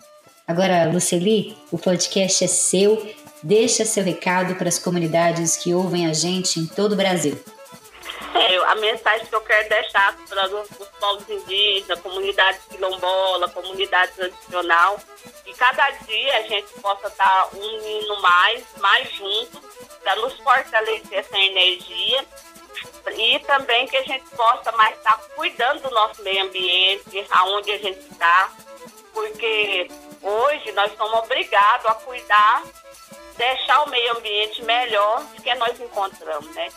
Agora, 0.47 0.85
Luceli, 0.85 1.57
o 1.73 1.79
podcast 1.79 2.45
é 2.45 2.47
seu. 2.47 3.11
Deixa 3.43 3.87
seu 3.87 4.05
recado 4.05 4.55
para 4.57 4.69
as 4.69 4.79
comunidades 4.79 5.57
que 5.57 5.73
ouvem 5.73 6.07
a 6.07 6.13
gente 6.13 6.61
em 6.61 6.67
todo 6.67 6.93
o 6.93 6.97
Brasil. 6.97 7.39
A 8.67 8.75
mensagem 8.75 9.27
que 9.27 9.35
eu 9.35 9.41
quero 9.41 9.69
deixar 9.69 10.17
para 10.29 10.47
os, 10.47 10.71
os 10.79 10.89
povos 11.01 11.29
indígenas, 11.29 12.01
comunidade 12.01 12.59
quilombola, 12.69 13.49
comunidade 13.49 14.13
tradicional, 14.13 14.99
que 15.45 15.55
cada 15.55 15.91
dia 15.91 16.39
a 16.39 16.43
gente 16.43 16.73
possa 16.81 17.09
estar 17.09 17.49
unindo 17.55 18.21
mais, 18.21 18.65
mais 18.79 19.11
juntos, 19.13 19.61
para 20.03 20.17
nos 20.17 20.35
fortalecer 20.41 21.19
essa 21.19 21.39
energia 21.39 22.27
e 23.17 23.39
também 23.41 23.87
que 23.87 23.97
a 23.97 24.03
gente 24.03 24.29
possa 24.31 24.71
mais 24.73 24.97
estar 24.97 25.17
cuidando 25.35 25.83
do 25.83 25.91
nosso 25.91 26.23
meio 26.23 26.45
ambiente, 26.45 27.27
aonde 27.31 27.73
a 27.73 27.79
gente 27.79 28.01
está, 28.01 28.53
porque 29.13 29.89
hoje 30.21 30.73
nós 30.73 30.95
somos 30.97 31.21
obrigados 31.21 31.87
a 31.87 31.95
cuidar, 31.95 32.63
deixar 33.37 33.83
o 33.83 33.89
meio 33.89 34.17
ambiente 34.17 34.63
melhor 34.63 35.23
do 35.23 35.43
que 35.43 35.55
nós 35.55 35.81
encontramos, 35.81 36.55
né? 36.55 36.69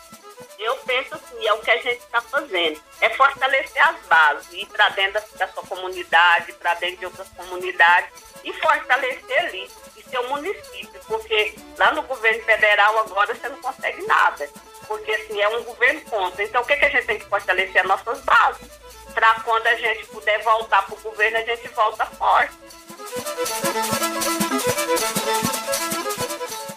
Eu 0.58 0.76
penso 0.78 1.14
assim, 1.14 1.46
é 1.46 1.52
o 1.52 1.60
que 1.60 1.70
a 1.70 1.76
gente 1.76 1.98
está 1.98 2.20
fazendo. 2.20 2.80
É 3.00 3.10
fortalecer 3.10 3.88
as 3.88 3.96
bases, 4.06 4.52
ir 4.52 4.66
para 4.66 4.88
dentro 4.90 5.22
da, 5.36 5.48
sua 5.48 5.62
comunidade, 5.64 6.52
para 6.54 6.74
dentro 6.74 6.98
de 6.98 7.06
outras 7.06 7.28
comunidades 7.30 8.10
e 8.44 8.52
fortalecer 8.54 9.38
ali, 9.38 9.70
e 9.96 10.02
seu 10.02 10.28
município, 10.28 11.00
porque 11.06 11.54
lá 11.78 11.92
no 11.92 12.02
governo 12.02 12.42
federal 12.44 12.98
agora 12.98 13.34
você 13.34 13.48
não 13.48 13.60
consegue 13.60 14.06
nada, 14.06 14.48
porque 14.86 15.12
assim, 15.12 15.40
é 15.40 15.48
um 15.48 15.62
governo 15.64 16.00
contra. 16.02 16.42
Então 16.42 16.62
o 16.62 16.66
que, 16.66 16.76
que 16.76 16.84
a 16.84 16.90
gente 16.90 17.06
tem 17.06 17.18
que 17.18 17.26
fortalecer? 17.26 17.82
As 17.82 17.88
nossas 17.88 18.20
bases, 18.20 18.68
para 19.14 19.34
quando 19.40 19.66
a 19.66 19.74
gente 19.74 20.06
puder 20.06 20.42
voltar 20.42 20.82
para 20.86 20.94
o 20.94 21.00
governo, 21.00 21.38
a 21.38 21.42
gente 21.42 21.68
volta 21.68 22.06
forte. 22.06 22.54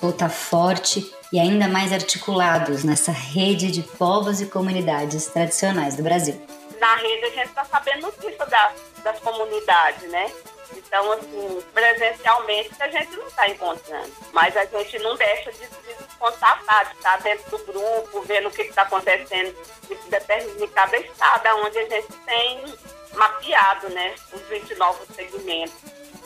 Voltar 0.04 0.28
forte 0.28 1.16
e 1.32 1.40
ainda 1.40 1.66
mais 1.66 1.94
articulados 1.94 2.84
nessa 2.84 3.14
rede 3.14 3.72
de 3.72 3.82
povos 3.82 4.42
e 4.42 4.46
comunidades 4.48 5.28
tradicionais 5.28 5.96
do 5.96 6.04
Brasil. 6.04 6.46
Na 6.78 6.98
rede 6.98 7.24
a 7.24 7.30
gente 7.30 7.48
está 7.48 7.64
sabendo 7.64 8.02
notícia 8.02 8.46
das, 8.46 8.74
das 9.02 9.18
comunidades, 9.20 10.12
né? 10.12 10.30
Então, 10.76 11.10
assim, 11.14 11.64
presencialmente 11.74 12.72
a 12.82 12.90
gente 12.90 13.16
não 13.16 13.28
está 13.28 13.48
encontrando. 13.48 14.12
Mas 14.34 14.58
a 14.58 14.66
gente 14.66 15.00
não 15.00 15.16
deixa 15.16 15.54
de 15.54 15.60
se 15.60 16.18
contatar, 16.20 16.90
de 16.90 16.96
estar 16.98 17.22
dentro 17.22 17.58
do 17.58 17.64
grupo, 17.64 18.24
vendo 18.24 18.50
o 18.50 18.52
que 18.52 18.64
está 18.64 18.82
acontecendo 18.82 19.56
em 19.90 20.68
cada 20.68 20.98
estado, 20.98 21.48
onde 21.66 21.80
a 21.80 21.88
gente 21.88 22.12
tem 22.26 22.66
mapeado, 23.14 23.88
né, 23.92 24.16
os 24.34 24.42
29 24.50 25.00
segmentos. 25.16 25.76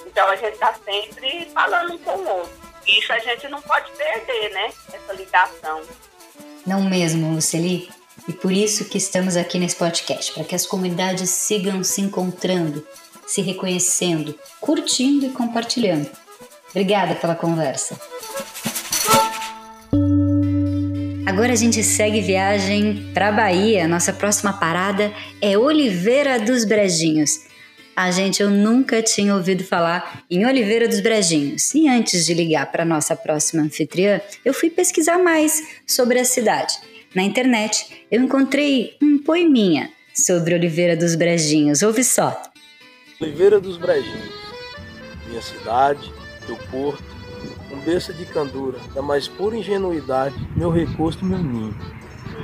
Então 0.04 0.28
a 0.30 0.36
gente 0.36 0.56
está 0.56 0.74
sempre 0.84 1.52
falando 1.54 1.94
um 1.94 1.98
com 2.00 2.16
o 2.16 2.28
outro. 2.40 2.67
Isso 2.88 3.12
a 3.12 3.20
gente 3.20 3.48
não 3.50 3.62
pode 3.62 3.92
perder, 3.92 4.52
né? 4.52 4.72
Essa 4.94 5.14
ligação. 5.14 5.82
Não 6.66 6.84
mesmo, 6.84 7.34
Luceli. 7.34 7.90
E 8.28 8.34
por 8.34 8.52
isso 8.52 8.86
que 8.86 8.98
estamos 8.98 9.38
aqui 9.38 9.60
nesse 9.60 9.76
podcast, 9.76 10.34
para 10.34 10.44
que 10.44 10.56
as 10.56 10.66
comunidades 10.66 11.30
sigam 11.30 11.84
se 11.84 12.02
encontrando, 12.02 12.86
se 13.26 13.42
reconhecendo, 13.42 14.38
curtindo 14.60 15.26
e 15.26 15.30
compartilhando. 15.30 16.10
Obrigada 16.70 17.16
pela 17.16 17.36
conversa. 17.36 18.00
Agora 21.26 21.54
a 21.54 21.56
gente 21.56 21.84
segue 21.84 22.20
viagem 22.20 23.12
para 23.14 23.32
Bahia. 23.32 23.88
Nossa 23.88 24.12
próxima 24.12 24.54
parada 24.54 25.14
é 25.42 25.58
Oliveira 25.58 26.40
dos 26.40 26.66
Brejinhos. 26.66 27.48
A 27.98 28.12
gente, 28.12 28.44
eu 28.44 28.52
nunca 28.52 29.02
tinha 29.02 29.34
ouvido 29.34 29.64
falar 29.64 30.22
em 30.30 30.46
Oliveira 30.46 30.88
dos 30.88 31.00
Brejinhos. 31.00 31.74
E 31.74 31.90
antes 31.90 32.28
de 32.28 32.34
ligar 32.36 32.72
para 32.72 32.86
nossa 32.86 33.16
próxima 33.16 33.64
anfitriã, 33.64 34.22
eu 34.46 34.54
fui 34.54 34.70
pesquisar 34.70 35.18
mais 35.18 35.68
sobre 35.88 36.20
a 36.20 36.24
cidade. 36.24 36.76
Na 37.16 37.24
internet, 37.24 38.06
eu 38.12 38.22
encontrei 38.22 38.96
um 39.02 39.18
poeminha 39.18 39.90
sobre 40.14 40.54
Oliveira 40.54 40.96
dos 40.96 41.16
Brejinhos. 41.16 41.82
Ouve 41.82 42.04
só. 42.04 42.40
Oliveira 43.20 43.60
dos 43.60 43.78
Brejinhos, 43.78 44.30
minha 45.28 45.42
cidade, 45.42 46.14
meu 46.48 46.58
porto, 46.70 47.04
um 47.74 47.80
berço 47.80 48.14
de 48.14 48.26
candura, 48.26 48.78
da 48.94 49.02
mais 49.02 49.28
pura 49.28 49.58
ingenuidade, 49.58 50.36
meu 50.56 50.70
recosto, 50.70 51.26
meu 51.26 51.40
ninho. 51.40 51.76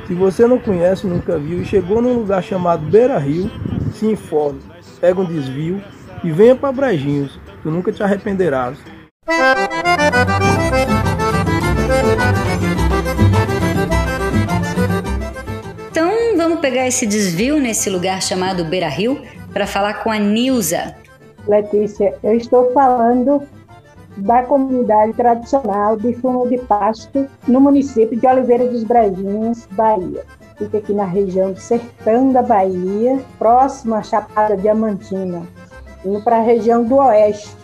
Se 0.08 0.16
você 0.16 0.48
não 0.48 0.58
conhece, 0.58 1.06
nunca 1.06 1.38
viu 1.38 1.62
e 1.62 1.66
chegou 1.66 2.02
num 2.02 2.16
lugar 2.16 2.42
chamado 2.42 2.90
Beira 2.90 3.20
Rio, 3.20 3.52
se 3.94 4.08
informe 4.08 4.73
pega 5.04 5.20
um 5.20 5.26
desvio 5.26 5.84
e 6.24 6.32
venha 6.32 6.56
para 6.56 6.72
Brejinhos, 6.72 7.38
tu 7.62 7.70
nunca 7.70 7.92
te 7.92 8.02
arrependerás. 8.02 8.78
Então 15.92 16.38
vamos 16.38 16.62
pegar 16.62 16.88
esse 16.88 17.06
desvio 17.06 17.60
nesse 17.60 17.90
lugar 17.90 18.22
chamado 18.22 18.64
Beira 18.64 18.88
Rio 18.88 19.22
para 19.52 19.68
falar 19.68 19.96
com 19.96 20.10
a 20.10 20.18
Nilza. 20.18 20.96
Letícia, 21.50 22.16
eu 22.24 22.38
estou 22.38 22.72
falando 22.72 23.46
da 24.16 24.44
comunidade 24.44 25.12
tradicional 25.16 25.98
de 25.98 26.14
fumo 26.14 26.48
de 26.48 26.60
pasto 26.60 27.28
no 27.46 27.60
município 27.60 28.18
de 28.18 28.26
Oliveira 28.26 28.70
dos 28.70 28.86
Brejinhos, 28.86 29.68
Bahia 29.72 30.24
fica 30.58 30.78
aqui 30.78 30.94
na 30.94 31.06
região 31.06 31.52
do 31.52 31.60
sertão 31.60 32.32
da 32.32 32.42
Bahia, 32.42 33.20
próximo 33.38 33.96
à 33.96 34.04
Chapada 34.04 34.56
Diamantina, 34.58 35.44
indo 36.06 36.22
para 36.22 36.38
a 36.38 36.42
região 36.42 36.84
do 36.84 36.96
oeste. 36.96 37.56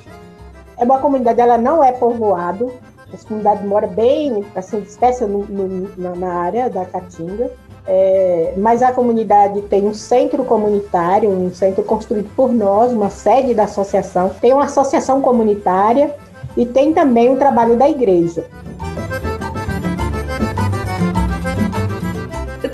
É 0.77 0.83
uma 0.83 0.99
comunidade, 0.99 1.41
ela 1.41 1.57
não 1.57 1.83
é 1.83 1.91
povoado, 1.91 2.71
Essa 3.13 3.27
comunidade 3.27 3.65
mora 3.65 3.87
bem, 3.87 4.45
assim, 4.55 4.81
dispersa 4.81 5.25
no, 5.25 5.39
no, 5.45 6.15
na 6.15 6.33
área 6.33 6.69
da 6.69 6.85
Caatinga. 6.85 7.51
É, 7.87 8.53
mas 8.55 8.83
a 8.83 8.91
comunidade 8.91 9.63
tem 9.63 9.87
um 9.87 9.95
centro 9.95 10.43
comunitário, 10.45 11.27
um 11.27 11.51
centro 11.51 11.83
construído 11.83 12.29
por 12.35 12.53
nós, 12.53 12.93
uma 12.93 13.09
sede 13.09 13.55
da 13.55 13.63
associação, 13.63 14.29
tem 14.39 14.53
uma 14.53 14.65
associação 14.65 15.21
comunitária 15.21 16.15
e 16.55 16.67
tem 16.67 16.93
também 16.93 17.33
o 17.33 17.37
trabalho 17.37 17.75
da 17.77 17.89
igreja. 17.89 18.45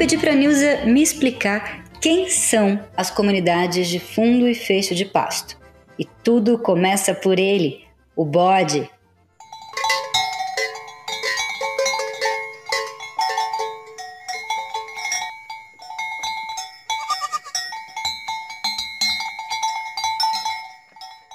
Pedi 0.06 0.20
para 0.20 0.34
a 0.34 0.36
Nilza 0.36 0.86
me 0.86 1.02
explicar 1.02 1.84
quem 2.00 2.30
são 2.30 2.80
as 2.96 3.10
comunidades 3.10 3.88
de 3.88 4.00
fundo 4.00 4.48
e 4.48 4.54
fecho 4.54 4.94
de 4.94 5.04
pasto. 5.04 5.58
E 5.98 6.06
tudo 6.06 6.60
começa 6.60 7.12
por 7.16 7.40
ele, 7.40 7.88
o 8.16 8.24
bode. 8.24 8.88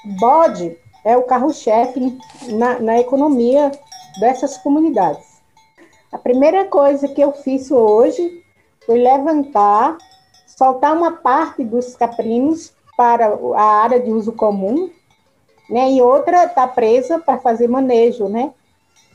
Bode 0.04 0.78
é 1.04 1.16
o 1.16 1.24
carro-chefe 1.24 2.16
na, 2.50 2.78
na 2.78 3.00
economia 3.00 3.72
dessas 4.20 4.56
comunidades. 4.58 5.42
A 6.12 6.18
primeira 6.18 6.66
coisa 6.66 7.08
que 7.08 7.20
eu 7.20 7.32
fiz 7.32 7.68
hoje 7.72 8.40
foi 8.84 8.98
levantar, 8.98 9.96
soltar 10.46 10.96
uma 10.96 11.12
parte 11.12 11.64
dos 11.64 11.94
caprinos 11.94 12.72
para 12.96 13.38
a 13.56 13.62
área 13.82 14.00
de 14.00 14.10
uso 14.10 14.32
comum, 14.32 14.90
né? 15.68 15.90
E 15.92 16.02
outra 16.02 16.44
está 16.44 16.66
presa 16.66 17.18
para 17.18 17.38
fazer 17.38 17.68
manejo, 17.68 18.28
né? 18.28 18.52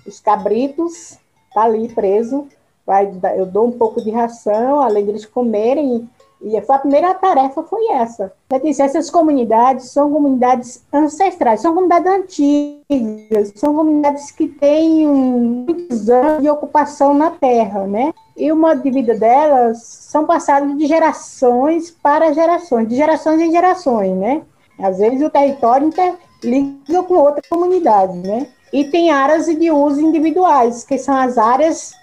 Os 0.06 0.20
cabritos 0.20 1.18
tá 1.54 1.64
ali 1.64 1.88
preso, 1.90 2.48
vai, 2.86 3.12
eu 3.38 3.46
dou 3.46 3.68
um 3.68 3.72
pouco 3.72 4.02
de 4.02 4.12
ração, 4.12 4.82
além 4.82 5.06
deles 5.06 5.26
comerem 5.26 6.10
e 6.42 6.58
a 6.58 6.80
primeira 6.80 7.14
tarefa 7.14 7.64
foi 7.64 7.92
essa. 7.92 8.32
Eu 8.50 8.60
disse, 8.60 8.82
essas 8.82 9.10
comunidades 9.10 9.92
são 9.92 10.12
comunidades 10.12 10.86
ancestrais, 10.94 11.62
são 11.62 11.74
comunidades 11.74 12.12
antigas, 12.12 13.54
são 13.56 13.74
comunidades 13.74 14.32
que 14.32 14.48
têm 14.48 15.08
muitos 15.08 16.10
anos 16.10 16.42
de 16.42 16.50
ocupação 16.50 17.14
na 17.14 17.32
terra, 17.32 17.88
né? 17.88 18.14
E 18.38 18.52
o 18.52 18.56
modo 18.56 18.84
de 18.84 18.92
vida 18.92 19.16
delas 19.16 19.82
são 19.84 20.26
passados 20.26 20.78
de 20.78 20.86
gerações 20.86 21.90
para 21.90 22.34
gerações, 22.34 22.88
de 22.88 22.96
gerações 22.96 23.42
em 23.42 23.52
gerações, 23.52 24.16
né? 24.16 24.42
Às 24.78 24.98
vezes 24.98 25.22
o 25.22 25.30
território 25.30 25.88
interliga 25.88 27.02
com 27.04 27.16
outra 27.16 27.42
comunidade, 27.50 28.18
né? 28.18 28.48
E 28.74 28.84
tem 28.84 29.10
áreas 29.10 29.46
de 29.46 29.72
uso 29.72 30.02
individuais, 30.02 30.84
que 30.84 30.98
são 30.98 31.16
as 31.16 31.38
áreas 31.38 31.94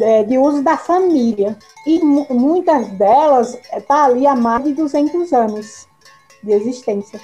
é, 0.00 0.24
de 0.24 0.38
uso 0.38 0.62
da 0.62 0.76
família. 0.76 1.56
E 1.86 2.00
muitas 2.00 2.88
delas 2.92 3.54
estão 3.54 3.80
tá 3.80 4.04
ali 4.04 4.26
há 4.26 4.34
mais 4.34 4.64
de 4.64 4.74
200 4.74 5.32
anos 5.32 5.88
de 6.42 6.52
existência, 6.52 7.20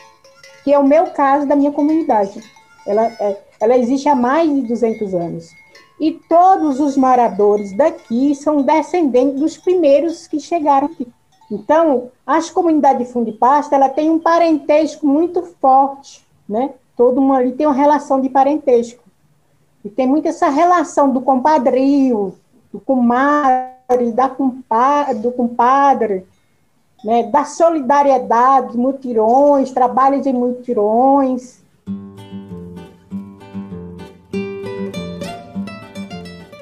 que 0.62 0.72
é 0.72 0.78
o 0.78 0.86
meu 0.86 1.06
caso 1.08 1.46
da 1.46 1.54
minha 1.54 1.72
comunidade. 1.72 2.42
Ela, 2.86 3.06
é, 3.20 3.42
ela 3.60 3.76
existe 3.76 4.08
há 4.08 4.14
mais 4.14 4.52
de 4.52 4.62
200 4.62 5.14
anos. 5.14 5.50
E 5.98 6.12
todos 6.12 6.80
os 6.80 6.96
moradores 6.96 7.72
daqui 7.72 8.34
são 8.34 8.62
descendentes 8.62 9.40
dos 9.40 9.56
primeiros 9.56 10.26
que 10.26 10.40
chegaram 10.40 10.86
aqui. 10.88 11.06
Então, 11.50 12.10
as 12.26 12.50
comunidades 12.50 13.06
de 13.06 13.12
fundo 13.12 13.30
de 13.30 13.38
pasta, 13.38 13.76
ela 13.76 13.88
tem 13.88 14.10
um 14.10 14.18
parentesco 14.18 15.06
muito 15.06 15.42
forte, 15.60 16.26
né? 16.48 16.74
Todo 16.96 17.20
mundo 17.20 17.34
ali 17.34 17.52
tem 17.52 17.66
uma 17.66 17.74
relação 17.74 18.20
de 18.20 18.28
parentesco. 18.28 19.02
E 19.84 19.88
tem 19.88 20.06
muito 20.06 20.26
essa 20.26 20.48
relação 20.48 21.12
do 21.12 21.20
compadrio, 21.20 22.34
do 22.74 22.80
comadre, 22.80 24.10
da 24.12 24.28
compadre, 24.28 25.20
do 25.20 25.30
compadre, 25.30 26.26
né, 27.04 27.22
da 27.30 27.44
solidariedade, 27.44 28.76
mutirões, 28.76 29.70
trabalhos 29.70 30.26
em 30.26 30.32
mutirões. 30.32 31.62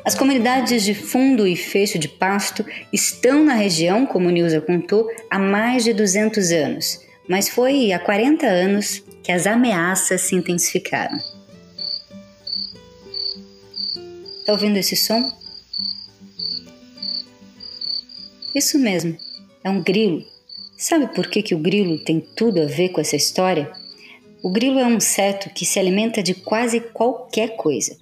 As 0.05 0.15
comunidades 0.15 0.83
de 0.83 0.95
fundo 0.95 1.47
e 1.47 1.57
fecho 1.57 1.99
de 1.99 2.09
pasto 2.09 2.63
estão 2.93 3.43
na 3.43 3.55
região, 3.55 4.05
como 4.05 4.29
Nilza 4.29 4.61
contou, 4.61 5.09
há 5.31 5.39
mais 5.39 5.83
de 5.83 5.95
200 5.95 6.53
anos, 6.53 7.01
mas 7.27 7.49
foi 7.49 7.91
há 7.91 7.99
40 7.99 8.45
anos 8.47 9.03
que 9.23 9.33
as 9.33 9.47
ameaças 9.47 10.21
se 10.21 10.35
intensificaram. 10.35 11.17
Está 14.41 14.53
ouvindo 14.53 14.77
esse 14.77 14.95
som? 14.95 15.42
Isso 18.55 18.79
mesmo, 18.79 19.17
é 19.65 19.71
um 19.71 19.83
grilo. 19.83 20.23
Sabe 20.77 21.15
por 21.15 21.29
que, 21.29 21.43
que 21.43 21.55
o 21.55 21.59
grilo 21.59 21.99
tem 21.99 22.21
tudo 22.21 22.61
a 22.61 22.67
ver 22.67 22.91
com 22.91 23.01
essa 23.01 23.17
história? 23.17 23.71
O 24.43 24.51
grilo 24.51 24.79
é 24.79 24.85
um 24.85 24.97
inseto 24.97 25.49
que 25.51 25.65
se 25.65 25.79
alimenta 25.79 26.23
de 26.23 26.35
quase 26.35 26.81
qualquer 26.81 27.57
coisa. 27.57 27.97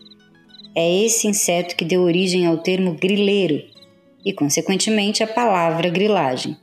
É 0.74 1.04
esse 1.04 1.28
inseto 1.28 1.76
que 1.76 1.84
deu 1.84 2.02
origem 2.02 2.46
ao 2.46 2.58
termo 2.58 2.94
grileiro 2.94 3.62
e, 4.24 4.32
consequentemente, 4.32 5.22
a 5.22 5.26
palavra 5.26 5.88
grilagem, 5.88 6.56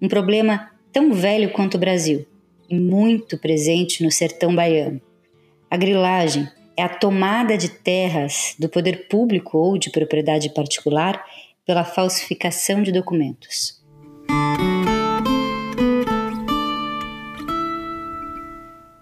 um 0.00 0.08
problema 0.08 0.70
tão 0.92 1.12
velho 1.12 1.50
quanto 1.50 1.74
o 1.74 1.80
Brasil 1.80 2.24
e 2.70 2.78
muito 2.78 3.36
presente 3.36 4.02
no 4.02 4.10
sertão 4.10 4.54
baiano. 4.54 5.00
A 5.70 5.76
grilagem 5.76 6.48
é 6.76 6.82
a 6.82 6.88
tomada 6.88 7.58
de 7.58 7.68
terras 7.68 8.54
do 8.58 8.68
poder 8.68 9.08
público 9.08 9.58
ou 9.58 9.76
de 9.76 9.90
propriedade 9.90 10.50
particular 10.50 11.24
pela 11.66 11.84
falsificação 11.84 12.82
de 12.82 12.92
documentos. 12.92 13.82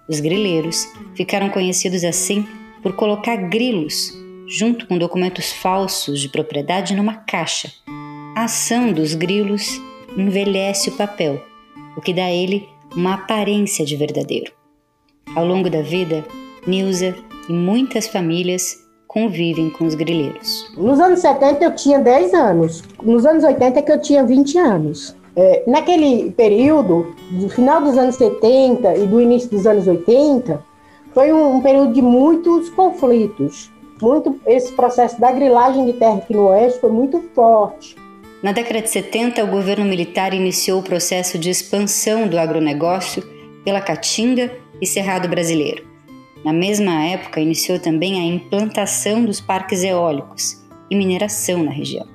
Os 0.09 0.21
grileiros 0.21 0.87
ficaram 1.15 1.49
conhecidos 1.49 2.05
assim 2.05 2.47
por 2.83 2.95
colocar 2.95 3.37
grilos 3.37 4.13
junto 4.47 4.87
com 4.87 4.99
documentos 4.99 5.53
falsos 5.53 6.21
de 6.21 6.29
propriedade 6.29 6.95
numa 6.95 7.15
caixa. 7.15 7.73
A 8.37 8.45
ação 8.45 8.93
dos 8.93 9.15
grilos 9.15 9.81
envelhece 10.17 10.91
o 10.91 10.97
papel, 10.97 11.43
o 11.97 12.01
que 12.01 12.13
dá 12.13 12.27
a 12.27 12.33
ele 12.33 12.69
uma 12.95 13.15
aparência 13.15 13.85
de 13.85 13.97
verdadeiro. 13.97 14.53
Ao 15.35 15.47
longo 15.47 15.71
da 15.71 15.81
vida, 15.81 16.27
Nilza 16.67 17.17
e 17.49 17.53
muitas 17.53 18.07
famílias 18.07 18.82
convivem 19.13 19.69
com 19.71 19.85
os 19.85 19.95
grileiros. 19.95 20.73
Nos 20.77 20.99
anos 20.99 21.21
70 21.21 21.65
eu 21.65 21.75
tinha 21.75 21.99
10 21.99 22.35
anos, 22.35 22.83
nos 23.03 23.27
anos 23.27 23.45
80 23.45 23.79
é 23.79 23.83
que 23.83 23.93
eu 23.93 24.01
tinha 24.01 24.25
20 24.25 24.59
anos. 24.59 25.15
É, 25.37 25.63
naquele 25.67 26.31
período, 26.33 27.15
do 27.31 27.49
final 27.49 27.81
dos 27.81 27.97
anos 27.97 28.17
70 28.17 28.97
e 28.97 29.07
do 29.07 29.21
início 29.21 29.51
dos 29.51 29.67
anos 29.67 29.87
80, 29.87 30.63
foi 31.15 31.33
um, 31.33 31.57
um 31.57 31.61
período 31.61 31.93
de 31.93 32.03
muitos 32.03 32.69
conflitos. 32.71 33.71
Muito, 34.01 34.39
esse 34.47 34.73
processo 34.73 35.21
da 35.21 35.31
grilagem 35.31 35.87
de 35.87 35.93
terra 35.93 36.17
aqui 36.17 36.35
no 36.35 36.49
Oeste 36.49 36.81
foi 36.81 36.91
muito 36.91 37.23
forte. 37.35 37.97
Na 38.43 38.51
década 38.51 38.83
de 38.83 38.91
70, 38.91 39.45
o 39.45 39.47
governo 39.47 39.85
militar 39.85 40.35
iniciou 40.35 40.81
o 40.81 40.83
processo 40.83 41.39
de 41.39 41.49
expansão 41.49 42.27
do 42.27 42.39
agronegócio 42.39 43.23
pela 43.65 43.81
Caatinga 43.81 44.51
e 44.81 44.87
Cerrado 44.87 45.29
Brasileiro. 45.29 45.92
Na 46.45 46.53
mesma 46.53 47.05
época, 47.05 47.41
iniciou 47.41 47.79
também 47.79 48.21
a 48.21 48.25
implantação 48.25 49.25
dos 49.25 49.41
parques 49.41 49.85
eólicos 49.85 50.61
e 50.91 50.97
mineração 50.97 51.63
na 51.63 51.71
região. 51.71 52.07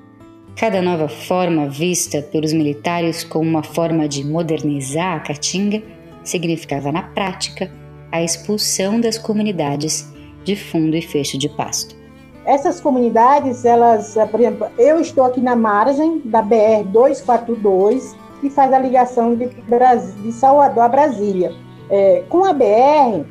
Cada 0.54 0.82
nova 0.82 1.08
forma 1.08 1.68
vista 1.68 2.20
pelos 2.20 2.52
militares 2.52 3.24
como 3.24 3.48
uma 3.48 3.62
forma 3.62 4.08
de 4.08 4.24
modernizar 4.24 5.16
a 5.16 5.20
Caatinga 5.20 5.82
significava, 6.24 6.92
na 6.92 7.02
prática, 7.02 7.70
a 8.12 8.22
expulsão 8.22 9.00
das 9.00 9.16
comunidades 9.16 10.12
de 10.44 10.56
fundo 10.56 10.96
e 10.96 11.02
fecho 11.02 11.38
de 11.38 11.48
pasto. 11.48 11.96
Essas 12.44 12.80
comunidades, 12.80 13.64
elas, 13.64 14.14
por 14.30 14.40
exemplo, 14.40 14.66
eu 14.78 15.00
estou 15.00 15.24
aqui 15.24 15.40
na 15.40 15.54
margem 15.54 16.20
da 16.24 16.42
BR 16.42 16.84
242, 16.86 18.16
que 18.40 18.50
faz 18.50 18.72
a 18.72 18.78
ligação 18.78 19.34
de, 19.34 19.48
de 19.48 20.32
Salvador 20.32 20.84
a 20.84 20.88
Brasília. 20.88 21.52
É, 21.90 22.24
com 22.28 22.44
a 22.44 22.52
BR, 22.52 23.24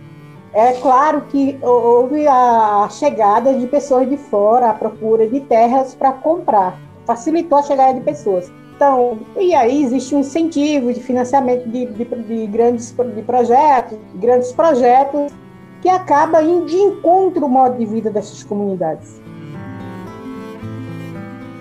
é 0.57 0.73
claro 0.73 1.21
que 1.29 1.55
houve 1.61 2.27
a 2.27 2.89
chegada 2.89 3.53
de 3.53 3.67
pessoas 3.67 4.09
de 4.09 4.17
fora 4.17 4.71
à 4.71 4.73
procura 4.73 5.27
de 5.27 5.39
terras 5.41 5.93
para 5.93 6.11
comprar, 6.11 6.79
facilitou 7.05 7.59
a 7.59 7.61
chegada 7.61 7.93
de 7.93 8.01
pessoas. 8.01 8.51
Então, 8.75 9.19
e 9.39 9.53
aí 9.53 9.83
existe 9.83 10.15
um 10.15 10.21
incentivo 10.21 10.91
de 10.91 10.99
financiamento 10.99 11.69
de, 11.69 11.85
de, 11.85 12.05
de 12.05 12.47
grandes 12.47 12.91
de 12.91 13.21
projetos, 13.21 13.99
grandes 14.15 14.51
projetos 14.51 15.31
que 15.79 15.89
acaba 15.89 16.41
indo 16.41 16.65
de 16.65 16.77
encontro 16.77 17.43
ao 17.43 17.49
modo 17.49 17.77
de 17.77 17.85
vida 17.85 18.09
dessas 18.09 18.43
comunidades. 18.43 19.21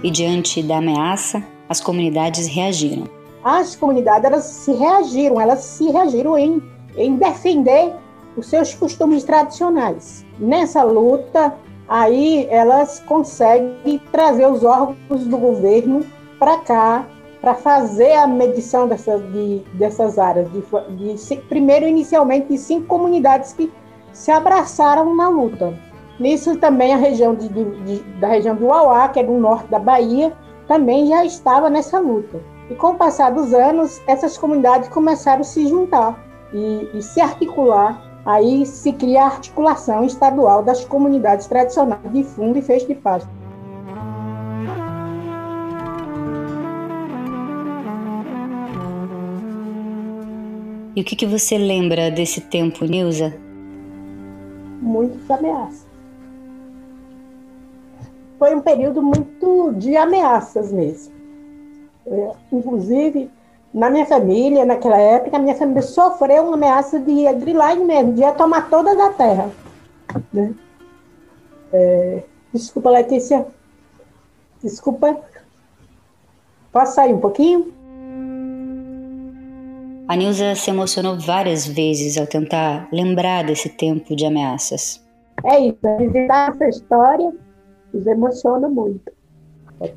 E 0.03 0.11
diante 0.11 0.63
da 0.63 0.79
ameaça, 0.79 1.45
as 1.69 1.83
comunidades 1.83 2.47
reagiram. 2.47 3.07
As 3.45 3.77
comunidades 3.77 4.25
elas 4.25 4.45
se 4.45 4.73
reagiram, 4.73 5.39
elas 5.39 5.61
se 5.61 5.91
reagiram 5.91 6.39
em, 6.39 6.63
em 6.97 7.17
defender 7.17 7.93
os 8.37 8.49
seus 8.49 8.75
costumes 8.75 9.25
tradicionais. 9.25 10.25
Nessa 10.39 10.83
luta, 10.83 11.55
Aí 11.89 12.49
elas 12.51 13.01
conseguem 13.07 14.01
trazer 14.11 14.47
os 14.47 14.65
órgãos 14.65 15.25
do 15.25 15.39
governo 15.39 16.05
para 16.39 16.59
cá 16.59 17.07
para 17.41 17.55
fazer 17.55 18.13
a 18.15 18.27
medição 18.27 18.89
dessas, 18.89 19.23
de, 19.33 19.63
dessas 19.75 20.19
áreas. 20.19 20.51
De, 20.51 21.15
de, 21.15 21.37
primeiro, 21.43 21.87
inicialmente, 21.87 22.49
de 22.49 22.59
cinco 22.59 22.87
comunidades 22.87 23.53
que 23.53 23.73
se 24.13 24.33
abraçaram 24.33 25.15
na 25.15 25.29
luta. 25.29 25.79
Nisso 26.19 26.57
também 26.57 26.93
a 26.93 26.97
região 26.97 27.35
de, 27.35 27.49
de, 27.49 27.99
da 28.19 28.27
região 28.29 28.57
do 28.57 28.67
Uauá, 28.67 29.09
que 29.09 29.21
é 29.21 29.23
do 29.23 29.35
norte 29.35 29.69
da 29.69 29.79
Bahia, 29.79 30.33
também 30.67 31.07
já 31.07 31.25
estava 31.25 31.71
nessa 31.71 32.01
luta. 32.01 32.41
E 32.69 32.75
com 32.75 32.93
o 32.93 32.97
passar 32.97 33.31
dos 33.31 33.55
anos, 33.55 34.03
essas 34.09 34.37
comunidades 34.37 34.89
começaram 34.89 35.43
a 35.43 35.45
se 35.45 35.69
juntar 35.69 36.19
e, 36.53 36.91
e 36.95 37.03
se 37.03 37.21
articular. 37.21 38.03
Aí 38.27 38.67
se 38.67 38.93
cria 38.93 39.23
a 39.23 39.27
articulação 39.27 40.05
estadual 40.05 40.61
das 40.61 40.85
comunidades 40.85 41.47
tradicionais 41.47 42.13
de 42.13 42.25
fundo 42.25 42.59
e 42.59 42.63
feixe 42.63 42.85
de 42.85 42.97
pasto. 42.97 43.31
E 50.97 51.01
o 51.01 51.05
que, 51.05 51.15
que 51.15 51.27
você 51.27 51.57
lembra 51.57 52.11
desse 52.11 52.41
tempo, 52.41 52.85
Nilza? 52.85 53.37
Muitas 54.83 55.31
ameaças. 55.31 55.87
Foi 58.41 58.57
um 58.57 58.61
período 58.61 59.03
muito 59.03 59.73
de 59.75 59.97
ameaças 59.97 60.73
mesmo. 60.73 61.15
É, 62.07 62.33
inclusive, 62.51 63.31
na 63.77 63.91
minha 63.91 64.07
família, 64.07 64.65
naquela 64.65 64.97
época, 64.97 65.37
a 65.37 65.39
minha 65.39 65.55
família 65.55 65.83
sofreu 65.83 66.45
uma 66.45 66.55
ameaça 66.55 66.99
de 66.99 67.31
grilagem 67.35 67.85
mesmo, 67.85 68.15
de 68.15 68.33
tomar 68.33 68.71
toda 68.71 68.91
a 68.91 69.13
terra. 69.13 69.51
Né? 70.33 70.55
É, 71.71 72.23
desculpa, 72.55 72.89
Letícia. 72.89 73.47
Desculpa. 74.63 75.21
Posso 76.73 76.95
sair 76.95 77.13
um 77.13 77.21
pouquinho? 77.21 77.71
A 80.09 80.17
Nilza 80.17 80.55
se 80.55 80.71
emocionou 80.71 81.19
várias 81.19 81.67
vezes 81.67 82.17
ao 82.17 82.27
tentar 82.27 82.89
lembrar 82.91 83.45
desse 83.45 83.69
tempo 83.69 84.17
de 84.17 84.25
ameaças. 84.25 85.05
É 85.45 85.61
isso, 85.61 85.79
visitar 85.99 86.51
essa 86.51 86.67
história 86.67 87.31
nos 87.93 88.07
emociona 88.07 88.71
muito. 88.71 89.16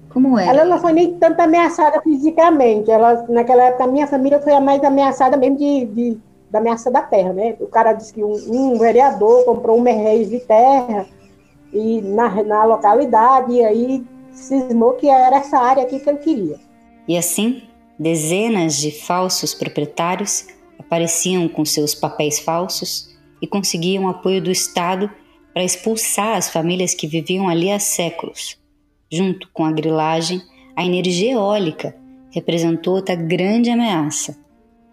Como 0.10 0.38
é? 0.38 0.48
Ela 0.48 0.66
não 0.66 0.80
foi 0.80 0.92
nem 0.92 1.18
tanto 1.18 1.40
ameaçada 1.40 2.02
fisicamente. 2.02 2.92
Ela, 2.92 3.26
naquela 3.30 3.64
época, 3.64 3.86
a 3.86 3.88
minha 3.88 4.08
família 4.08 4.42
foi 4.42 4.54
a 4.54 4.60
mais 4.60 4.84
ameaçada 4.84 5.38
mesmo 5.38 5.58
de, 5.58 5.86
de 5.86 6.18
da 6.50 6.60
ameaça 6.60 6.90
da 6.90 7.02
terra, 7.02 7.32
né? 7.32 7.56
O 7.60 7.68
cara 7.68 7.94
disse 7.94 8.14
que 8.14 8.24
um, 8.24 8.34
um 8.50 8.78
vereador 8.78 9.46
comprou 9.46 9.78
um 9.78 9.82
merreis 9.82 10.30
de 10.30 10.40
terra 10.40 11.06
e 11.72 12.02
na, 12.02 12.44
na 12.44 12.64
localidade, 12.66 13.54
e 13.54 13.64
aí 13.64 14.04
cismou 14.32 14.94
que 14.94 15.08
era 15.08 15.38
essa 15.38 15.60
área 15.60 15.84
aqui 15.84 16.00
que 16.00 16.10
ele 16.10 16.18
queria. 16.18 16.60
E 17.08 17.18
assim, 17.18 17.64
dezenas 17.98 18.78
de 18.78 18.92
falsos 18.92 19.54
proprietários 19.54 20.48
apareciam 20.78 21.48
com 21.48 21.64
seus 21.64 21.94
papéis 21.94 22.40
falsos 22.40 23.16
e 23.42 23.48
conseguiam 23.48 24.08
apoio 24.08 24.42
do 24.42 24.52
Estado 24.52 25.10
para 25.54 25.64
expulsar 25.64 26.38
as 26.38 26.50
famílias 26.50 26.94
que 26.94 27.08
viviam 27.08 27.48
ali 27.48 27.72
há 27.72 27.80
séculos. 27.80 28.59
Junto 29.12 29.50
com 29.52 29.66
a 29.66 29.72
grilagem, 29.72 30.42
a 30.76 30.86
energia 30.86 31.34
eólica 31.34 31.96
representou 32.32 32.96
outra 32.96 33.16
grande 33.16 33.70
ameaça. 33.70 34.38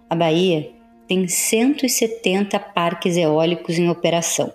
A 0.08 0.14
Bahia 0.14 0.70
tem 1.06 1.28
170 1.28 2.58
parques 2.58 3.16
eólicos 3.16 3.78
em 3.78 3.90
operação, 3.90 4.52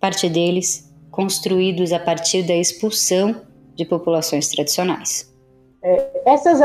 parte 0.00 0.28
deles 0.28 0.92
construídos 1.10 1.92
a 1.92 1.98
partir 1.98 2.42
da 2.42 2.54
expulsão 2.54 3.36
de 3.76 3.84
populações 3.84 4.48
tradicionais. 4.48 5.32
É, 5.80 6.22
essas 6.24 6.58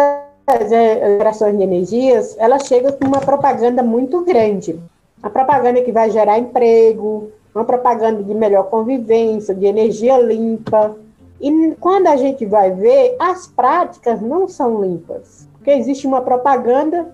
gerações 0.68 1.56
de 1.56 1.64
energias, 1.64 2.36
ela 2.40 2.58
chega 2.60 2.92
com 2.92 3.06
uma 3.06 3.22
propaganda 3.22 3.84
muito 3.84 4.26
grande. 4.26 4.80
A 5.22 5.30
propaganda 5.30 5.82
que 5.82 5.92
vai 5.92 6.10
gerar 6.10 6.40
emprego, 6.40 7.32
uma 7.54 7.64
propaganda 7.64 8.24
de 8.24 8.34
melhor 8.34 8.64
convivência, 8.70 9.54
de 9.54 9.66
energia 9.66 10.18
limpa, 10.18 10.96
e 11.40 11.76
quando 11.80 12.08
a 12.08 12.16
gente 12.16 12.46
vai 12.46 12.72
ver, 12.72 13.16
as 13.20 13.48
práticas 13.48 14.22
não 14.22 14.48
são 14.48 14.82
limpas, 14.82 15.48
porque 15.54 15.72
existe 15.72 16.06
uma 16.06 16.22
propaganda 16.22 17.14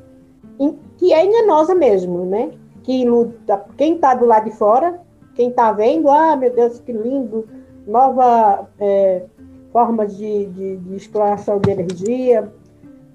que 0.98 1.14
é 1.14 1.26
enganosa 1.26 1.76
mesmo, 1.76 2.26
né? 2.26 2.52
Que 2.84 3.06
luta, 3.06 3.66
quem 3.78 3.96
está 3.96 4.14
do 4.14 4.26
lado 4.26 4.46
de 4.46 4.56
fora, 4.56 5.00
quem 5.36 5.50
está 5.50 5.72
vendo, 5.72 6.10
ah, 6.10 6.36
meu 6.36 6.54
Deus, 6.54 6.80
que 6.80 6.92
lindo, 6.92 7.48
nova 7.86 8.68
é, 8.80 9.24
formas 9.72 10.16
de, 10.16 10.46
de, 10.48 10.78
de 10.78 10.96
exploração 10.96 11.60
de 11.60 11.70
energia, 11.70 12.52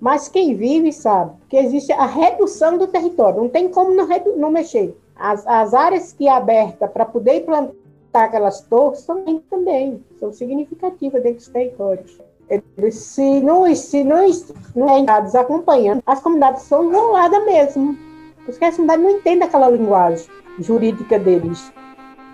mas 0.00 0.28
quem 0.28 0.54
vive 0.54 0.92
sabe 0.92 1.32
que 1.48 1.56
existe 1.56 1.92
a 1.92 2.06
redução 2.06 2.78
do 2.78 2.86
território, 2.86 3.42
não 3.42 3.48
tem 3.48 3.68
como 3.68 3.94
não, 3.94 4.06
não 4.36 4.50
mexer. 4.50 4.96
As, 5.16 5.46
as 5.46 5.74
áreas 5.74 6.12
que 6.12 6.26
é 6.26 6.32
aberta 6.32 6.88
para 6.88 7.04
poder 7.04 7.44
plantar 7.44 7.74
aquelas 8.12 8.60
torres 8.62 9.02
também, 9.04 9.40
também 9.50 10.04
são 10.18 10.32
significativas 10.32 11.22
dentro 11.22 11.38
dos 11.38 11.48
territórios. 11.48 12.18
Eles, 12.48 12.96
se 12.96 13.40
não, 13.40 13.72
se 13.74 14.02
não, 14.02 14.26
não 14.74 14.88
é 14.88 15.38
acompanhando, 15.38 16.02
as 16.04 16.20
comunidades 16.20 16.62
são 16.62 16.88
isoladas 16.88 17.44
mesmo. 17.44 17.96
Porque 18.44 18.64
as 18.64 18.74
comunidades 18.74 19.04
não 19.04 19.18
entendem 19.18 19.44
aquela 19.44 19.70
linguagem 19.70 20.26
jurídica 20.58 21.18
deles. 21.18 21.72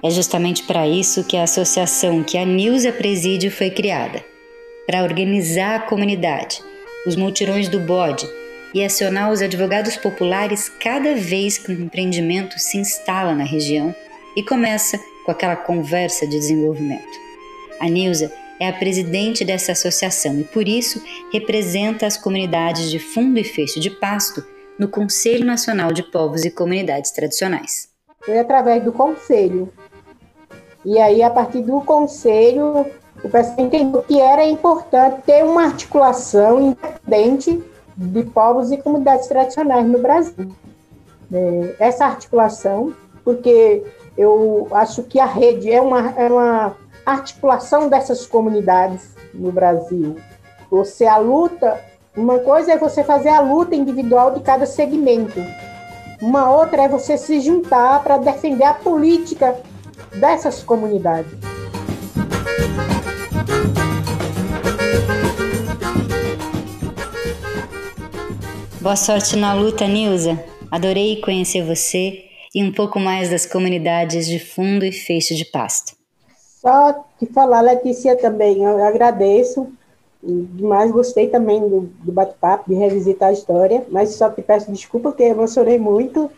É 0.03 0.11
justamente 0.11 0.63
para 0.63 0.87
isso 0.87 1.25
que 1.25 1.37
a 1.37 1.43
associação 1.43 2.23
que 2.23 2.39
a 2.39 2.45
Nilza 2.45 2.93
preside 2.93 3.51
foi 3.51 3.71
criada 3.71 4.25
para 4.87 5.03
organizar 5.03 5.77
a 5.77 5.81
comunidade, 5.81 6.63
os 7.07 7.17
multirões 7.17 7.69
do 7.69 7.81
bode 7.81 8.27
e 8.73 8.85
acionar 8.85 9.31
os 9.33 9.43
advogados 9.43 9.97
populares 9.97 10.69
cada 10.69 11.15
vez 11.15 11.59
que 11.59 11.73
um 11.73 11.85
empreendimento 11.85 12.59
se 12.59 12.79
instala 12.79 13.35
na 13.35 13.45
região 13.45 13.95
e 14.37 14.43
começa 14.43 15.01
com 15.27 15.33
aquela 15.33 15.57
conversa 15.57 16.25
de 16.25 16.39
desenvolvimento. 16.39 17.19
A 17.81 17.89
Nilza 17.89 18.33
é 18.61 18.69
a 18.69 18.73
presidente 18.73 19.45
dessa 19.45 19.73
associação 19.73 20.39
e, 20.39 20.45
por 20.45 20.67
isso, 20.67 21.03
representa 21.33 22.07
as 22.07 22.17
comunidades 22.17 22.91
de 22.91 23.01
Fundo 23.01 23.39
e 23.39 23.45
Fecho 23.45 23.81
de 23.81 23.91
Pasto 23.91 24.43
no 24.79 24.89
Conselho 24.89 25.45
Nacional 25.45 25.93
de 25.93 26.05
Povos 26.05 26.45
e 26.45 26.51
Comunidades 26.51 27.11
Tradicionais. 27.11 27.89
Foi 28.25 28.39
através 28.39 28.83
do 28.85 28.93
conselho. 28.93 29.71
E 30.85 30.99
aí, 30.99 31.23
a 31.23 31.31
partir 31.31 31.63
do 31.63 31.81
conselho, 31.81 32.87
o 33.23 33.29
pessoal 33.29 33.57
entendeu 33.59 34.03
que 34.03 34.21
era 34.21 34.47
importante 34.47 35.23
ter 35.27 35.45
uma 35.45 35.65
articulação 35.65 36.61
independente 36.61 37.63
de 37.97 38.23
povos 38.25 38.71
e 38.71 38.77
comunidades 38.77 39.27
tradicionais 39.27 39.87
no 39.87 39.99
Brasil. 39.99 40.55
É, 41.33 41.75
essa 41.81 42.07
articulação, 42.07 42.95
porque 43.25 43.83
eu 44.17 44.69
acho 44.71 45.03
que 45.03 45.21
a 45.21 45.27
rede 45.27 45.71
é 45.71 45.81
uma, 45.81 46.11
é 46.13 46.29
uma 46.29 46.77
articulação 47.05 47.89
dessas 47.89 48.27
comunidades 48.27 49.15
no 49.35 49.53
Brasil. 49.53 50.17
Você 50.71 51.07
a 51.07 51.19
luta, 51.19 51.81
uma 52.17 52.39
coisa 52.39 52.73
é 52.73 52.79
você 52.79 53.05
fazer 53.05 53.29
a 53.29 53.41
luta 53.41 53.75
individual 53.75 54.33
de 54.33 54.41
cada 54.41 54.67
segmento. 54.67 55.41
Uma 56.21 56.51
outra 56.51 56.85
é 56.85 56.89
você 56.89 57.19
se 57.19 57.41
juntar 57.41 58.03
para 58.03 58.17
defender 58.17 58.65
a 58.65 58.75
política 58.75 59.55
dessas 60.19 60.63
comunidades. 60.63 61.31
Boa 68.81 68.97
sorte 68.97 69.37
na 69.37 69.53
luta, 69.53 69.87
Nilza. 69.87 70.43
Adorei 70.71 71.21
conhecer 71.21 71.63
você 71.63 72.26
e 72.57 72.65
um 72.65 72.73
pouco 72.73 72.99
mais 72.99 73.29
das 73.29 73.45
comunidades 73.45 74.27
de 74.27 74.39
fundo 74.39 74.83
e 74.87 74.91
feixe 74.91 75.35
de 75.35 75.45
pasto. 75.45 75.95
Só 76.59 77.05
te 77.19 77.27
falar, 77.27 77.61
Letícia, 77.61 78.17
também, 78.17 78.65
eu 78.65 78.83
agradeço. 78.83 79.71
Demais 80.23 80.91
gostei 80.91 81.29
também 81.29 81.61
do, 81.61 81.83
do 82.03 82.11
bate-papo, 82.11 82.71
de 82.71 82.75
revisitar 82.75 83.29
a 83.29 83.33
história, 83.33 83.85
mas 83.91 84.15
só 84.15 84.31
te 84.31 84.41
peço 84.41 84.73
desculpa 84.73 85.11
porque 85.11 85.25
emocionei 85.25 85.79
muito. 85.79 86.31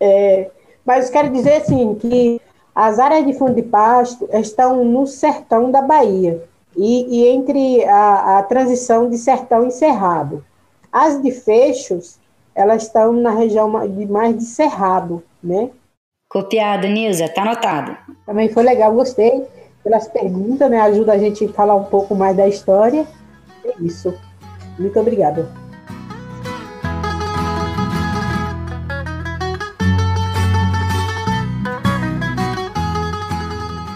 É, 0.00 0.50
mas 0.82 1.10
quero 1.10 1.28
dizer 1.28 1.56
assim 1.56 1.94
que 1.96 2.40
as 2.74 2.98
áreas 2.98 3.26
de 3.26 3.34
fundo 3.34 3.54
de 3.54 3.62
pasto 3.62 4.26
estão 4.32 4.82
no 4.82 5.06
sertão 5.06 5.70
da 5.70 5.82
Bahia 5.82 6.42
e, 6.74 7.18
e 7.18 7.28
entre 7.28 7.84
a, 7.84 8.38
a, 8.38 8.42
transição 8.44 9.10
de 9.10 9.18
sertão 9.18 9.68
e 9.68 9.70
cerrado. 9.70 10.42
As 10.90 11.20
de 11.22 11.30
fechos, 11.30 12.18
elas 12.60 12.82
estão 12.82 13.12
na 13.12 13.30
região 13.30 13.70
de 13.88 14.06
mais 14.06 14.36
de 14.36 14.44
cerrado, 14.44 15.22
né? 15.42 15.70
Copiado, 16.28 16.86
Nilza, 16.86 17.28
tá 17.28 17.42
anotado. 17.42 17.96
Também 18.24 18.48
foi 18.48 18.62
legal, 18.62 18.92
gostei 18.92 19.46
pelas 19.82 20.06
perguntas, 20.08 20.70
né? 20.70 20.80
Ajuda 20.80 21.12
a 21.12 21.18
gente 21.18 21.44
a 21.44 21.48
falar 21.48 21.74
um 21.74 21.84
pouco 21.84 22.14
mais 22.14 22.36
da 22.36 22.46
história. 22.46 23.06
É 23.64 23.74
isso. 23.82 24.14
Muito 24.78 24.98
obrigada. 25.00 25.50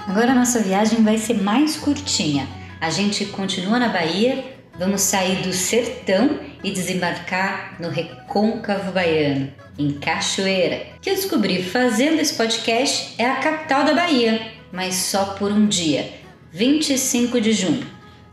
Agora 0.09 0.33
a 0.33 0.35
nossa 0.35 0.61
viagem 0.61 1.03
vai 1.03 1.19
ser 1.19 1.43
mais 1.43 1.77
curtinha. 1.77 2.47
A 2.81 2.89
gente 2.89 3.27
continua 3.27 3.79
na 3.79 3.89
Bahia, 3.89 4.54
vamos 4.79 5.03
sair 5.03 5.43
do 5.43 5.53
sertão 5.53 6.39
e 6.63 6.71
desembarcar 6.71 7.77
no 7.81 7.89
recôncavo 7.89 8.93
baiano, 8.93 9.53
em 9.79 9.93
Cachoeira, 9.93 10.87
que 11.01 11.11
eu 11.11 11.15
descobri 11.15 11.63
fazendo 11.63 12.21
esse 12.21 12.35
podcast 12.35 13.15
é 13.19 13.27
a 13.27 13.37
capital 13.37 13.85
da 13.85 13.95
Bahia, 13.95 14.53
mas 14.73 14.95
só 14.95 15.35
por 15.35 15.51
um 15.53 15.67
dia, 15.67 16.13
25 16.53 17.41
de 17.41 17.53
junho. 17.53 17.87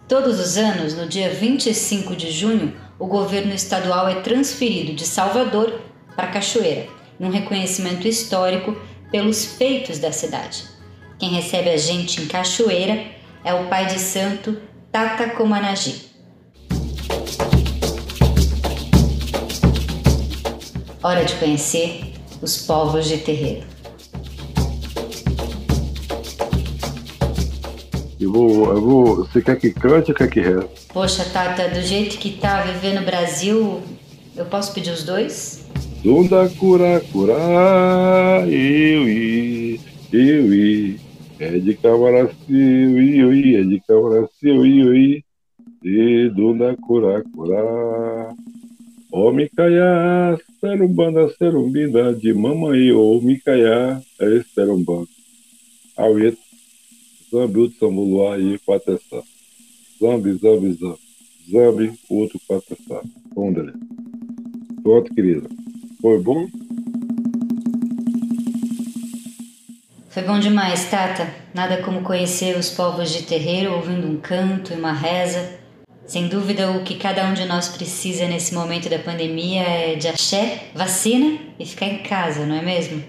Todos 0.07 0.39
os 0.39 0.57
anos, 0.57 0.93
no 0.93 1.07
dia 1.07 1.29
25 1.29 2.15
de 2.15 2.31
junho, 2.31 2.73
o 2.99 3.07
governo 3.07 3.53
estadual 3.53 4.07
é 4.07 4.21
transferido 4.21 4.93
de 4.93 5.05
Salvador 5.05 5.81
para 6.15 6.27
Cachoeira, 6.27 6.87
num 7.19 7.29
reconhecimento 7.29 8.07
histórico 8.07 8.77
pelos 9.11 9.45
feitos 9.45 9.99
da 9.99 10.11
cidade. 10.11 10.63
Quem 11.17 11.29
recebe 11.29 11.69
a 11.69 11.77
gente 11.77 12.21
em 12.21 12.27
Cachoeira 12.27 13.05
é 13.43 13.53
o 13.53 13.67
pai 13.67 13.87
de 13.87 13.99
santo 13.99 14.57
Tata 14.91 15.29
Comanagi. 15.29 16.10
Hora 21.03 21.25
de 21.25 21.33
conhecer 21.35 22.13
os 22.43 22.59
povos 22.65 23.07
de 23.07 23.17
terreiro. 23.17 23.65
Eu 28.19 28.31
vou, 28.31 28.71
eu 28.71 28.81
vou. 28.81 29.15
Você 29.15 29.41
quer 29.41 29.57
que 29.57 29.71
cante 29.71 30.11
ou 30.11 30.15
quer 30.15 30.29
que 30.29 30.39
reze? 30.39 30.67
Poxa, 30.93 31.25
Tata, 31.25 31.69
do 31.69 31.81
jeito 31.81 32.19
que 32.19 32.37
tá 32.37 32.61
vivendo 32.61 32.99
no 32.99 33.05
Brasil, 33.05 33.81
eu 34.35 34.45
posso 34.45 34.75
pedir 34.75 34.91
os 34.91 35.03
dois? 35.03 35.65
Dunda 36.03 36.47
cura 36.49 37.01
cura, 37.11 37.33
eu 38.45 39.09
i, 39.09 39.81
eu 40.13 40.53
i. 40.53 40.99
É 41.39 41.57
de 41.57 41.73
Camaracio, 41.77 42.99
eu 42.99 43.33
i, 43.33 43.55
é 43.55 43.63
de 43.63 43.81
Camaracio, 43.87 44.65
eu 44.65 44.95
i. 44.95 45.25
E 45.83 46.29
dunda 46.29 46.75
cura 46.77 47.23
cura. 47.35 48.35
Ó 49.13 49.31
Micaiá, 49.33 50.37
serumbanda, 50.61 51.29
serumbinda, 51.37 52.13
de 52.13 52.33
mamãe, 52.33 52.93
ô 52.93 53.19
Micaiá, 53.21 54.01
é 54.19 54.43
serumbanda. 54.55 55.09
Aueta. 55.97 56.37
Zambi, 57.29 57.73
Sambuluá 57.79 58.37
e 58.39 58.57
Quatessá. 58.59 59.21
Zambi, 59.99 60.33
Zambi, 60.33 60.73
Zambi. 60.73 60.99
Zambi, 61.49 61.93
outro 62.09 62.39
Quatessá. 62.47 63.01
Ondre. 63.35 63.73
Pronto, 64.81 65.13
querida. 65.13 65.47
Foi 66.01 66.19
bom? 66.19 66.47
Foi 70.09 70.23
bom 70.23 70.39
demais, 70.39 70.89
Tata. 70.89 71.33
Nada 71.53 71.81
como 71.83 72.01
conhecer 72.01 72.57
os 72.57 72.69
povos 72.69 73.11
de 73.11 73.23
terreiro 73.23 73.73
ouvindo 73.73 74.07
um 74.07 74.17
canto 74.17 74.73
e 74.73 74.75
uma 74.75 74.91
reza. 74.91 75.60
Sem 76.11 76.27
dúvida, 76.27 76.69
o 76.71 76.83
que 76.83 76.95
cada 76.95 77.25
um 77.25 77.33
de 77.33 77.45
nós 77.45 77.69
precisa 77.69 78.27
nesse 78.27 78.53
momento 78.53 78.89
da 78.89 78.99
pandemia 78.99 79.61
é 79.61 79.95
de 79.95 80.09
axé, 80.09 80.69
vacina 80.75 81.39
e 81.57 81.65
ficar 81.65 81.85
em 81.85 82.03
casa, 82.03 82.45
não 82.45 82.53
é 82.53 82.61
mesmo? 82.61 83.01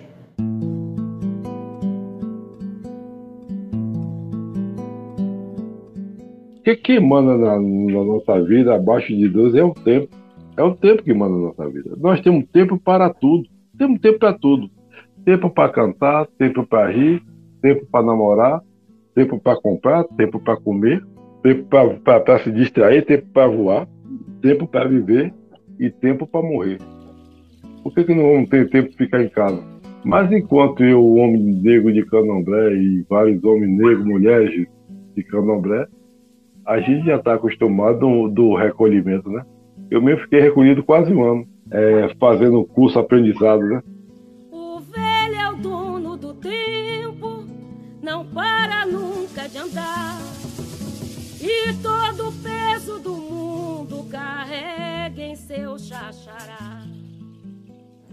O 6.58 6.62
que, 6.62 6.76
que 6.76 7.00
manda 7.00 7.36
na, 7.36 7.58
na, 7.58 8.04
nossa 8.04 8.40
vida 8.44 8.76
abaixo 8.76 9.08
de 9.08 9.28
Deus 9.28 9.52
é 9.56 9.64
o 9.64 9.74
tempo. 9.74 10.16
É 10.56 10.62
o 10.62 10.76
tempo 10.76 11.02
que 11.02 11.12
manda 11.12 11.34
na 11.34 11.48
nossa 11.48 11.68
vida. 11.70 11.96
Nós 11.98 12.20
temos 12.20 12.44
tempo 12.52 12.78
para 12.78 13.12
tudo. 13.12 13.48
Temos 13.76 14.00
tempo 14.00 14.20
para 14.20 14.32
tudo. 14.32 14.70
Tempo 15.24 15.50
para 15.50 15.72
cantar, 15.72 16.28
tempo 16.38 16.64
para 16.64 16.88
rir, 16.88 17.20
tempo 17.60 17.84
para 17.90 18.06
namorar, 18.06 18.60
tempo 19.12 19.40
para 19.40 19.60
comprar, 19.60 20.04
tempo 20.04 20.38
para 20.38 20.56
comer, 20.56 21.04
tempo 21.42 21.64
para 22.04 22.38
se 22.40 22.50
distrair, 22.50 23.04
tempo 23.04 23.26
para 23.32 23.48
voar, 23.48 23.88
tempo 24.40 24.66
para 24.66 24.88
viver 24.88 25.32
e 25.78 25.90
tempo 25.90 26.26
para 26.26 26.42
morrer. 26.42 26.78
Por 27.82 27.92
que, 27.92 28.04
que 28.04 28.14
não 28.14 28.32
vamos 28.32 28.48
ter 28.48 28.70
tempo 28.70 28.90
de 28.90 28.96
ficar 28.96 29.22
em 29.22 29.28
casa? 29.28 29.62
Mas 30.04 30.30
enquanto 30.32 30.82
eu, 30.82 31.04
homem 31.14 31.42
negro 31.42 31.92
de 31.92 32.04
candomblé 32.04 32.74
e 32.74 33.04
vários 33.08 33.42
homens 33.44 33.78
negros, 33.78 34.04
mulheres 34.04 34.66
de 35.14 35.22
candomblé, 35.24 35.86
a 36.66 36.80
gente 36.80 37.06
já 37.06 37.16
está 37.16 37.34
acostumado 37.34 38.00
do, 38.00 38.28
do, 38.28 38.54
recolhimento, 38.54 39.28
né? 39.30 39.44
Eu 39.90 40.00
mesmo 40.00 40.22
fiquei 40.22 40.40
recolhido 40.40 40.82
quase 40.82 41.12
um 41.12 41.22
ano, 41.22 41.46
é, 41.70 42.14
fazendo 42.18 42.64
curso 42.64 42.98
aprendizado, 42.98 43.64
né? 43.64 43.82
E 51.64 51.74
todo 51.74 52.28
o 52.28 52.32
peso 52.32 52.98
do 52.98 53.14
mundo 53.14 54.04
carrega 54.10 55.22
em 55.22 55.36
seu 55.36 55.78
chachará. 55.78 56.82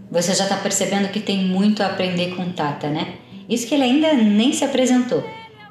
Você 0.08 0.34
já 0.34 0.44
está 0.44 0.56
percebendo 0.56 1.08
que 1.08 1.18
tem 1.18 1.44
muito 1.46 1.82
a 1.82 1.86
aprender 1.86 2.36
com 2.36 2.52
Tata, 2.52 2.88
né? 2.88 3.18
Isso 3.48 3.66
que 3.66 3.74
ele 3.74 3.82
ainda 3.82 4.12
nem 4.14 4.52
se 4.52 4.64
apresentou. 4.64 5.24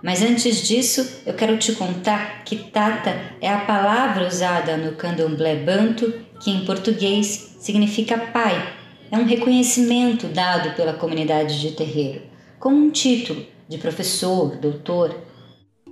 Mas 0.04 0.22
antes 0.22 0.68
disso, 0.68 1.22
eu 1.26 1.34
quero 1.34 1.58
te 1.58 1.72
contar 1.74 2.44
que 2.44 2.58
Tata 2.58 3.16
é 3.40 3.50
a 3.50 3.60
palavra 3.60 4.28
usada 4.28 4.76
no 4.76 4.94
candomblé 4.94 5.56
banto, 5.56 6.14
que 6.42 6.52
em 6.52 6.66
português 6.66 7.56
significa 7.60 8.18
pai. 8.18 8.76
É 9.10 9.18
um 9.18 9.26
reconhecimento 9.26 10.28
dado 10.28 10.76
pela 10.76 10.94
comunidade 10.94 11.62
de 11.62 11.72
terreiro, 11.72 12.24
como 12.60 12.76
um 12.76 12.90
título 12.90 13.46
de 13.70 13.78
professor, 13.78 14.58
doutor. 14.58 15.16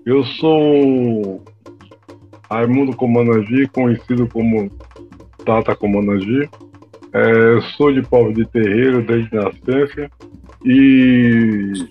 Eu 0.05 0.23
sou 0.23 1.43
Raimundo 2.49 2.95
Comanagi, 2.95 3.67
conhecido 3.67 4.27
como 4.27 4.69
Tata 5.45 5.75
Comanagi. 5.75 6.49
É, 7.13 7.61
sou 7.77 7.91
de 7.91 8.01
povo 8.01 8.33
de 8.33 8.45
terreiro 8.45 9.01
desde 9.01 9.33
nascença 9.33 10.09
e 10.63 11.87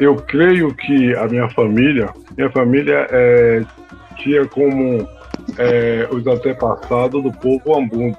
eu 0.00 0.16
creio 0.16 0.74
que 0.74 1.14
a 1.16 1.26
minha 1.28 1.48
família, 1.50 2.10
minha 2.36 2.50
família 2.50 3.06
é, 3.10 3.62
tinha 4.16 4.46
como 4.46 5.06
é, 5.58 6.08
os 6.10 6.26
antepassados 6.26 7.22
do 7.22 7.32
povo 7.32 7.78
ambundo, 7.78 8.16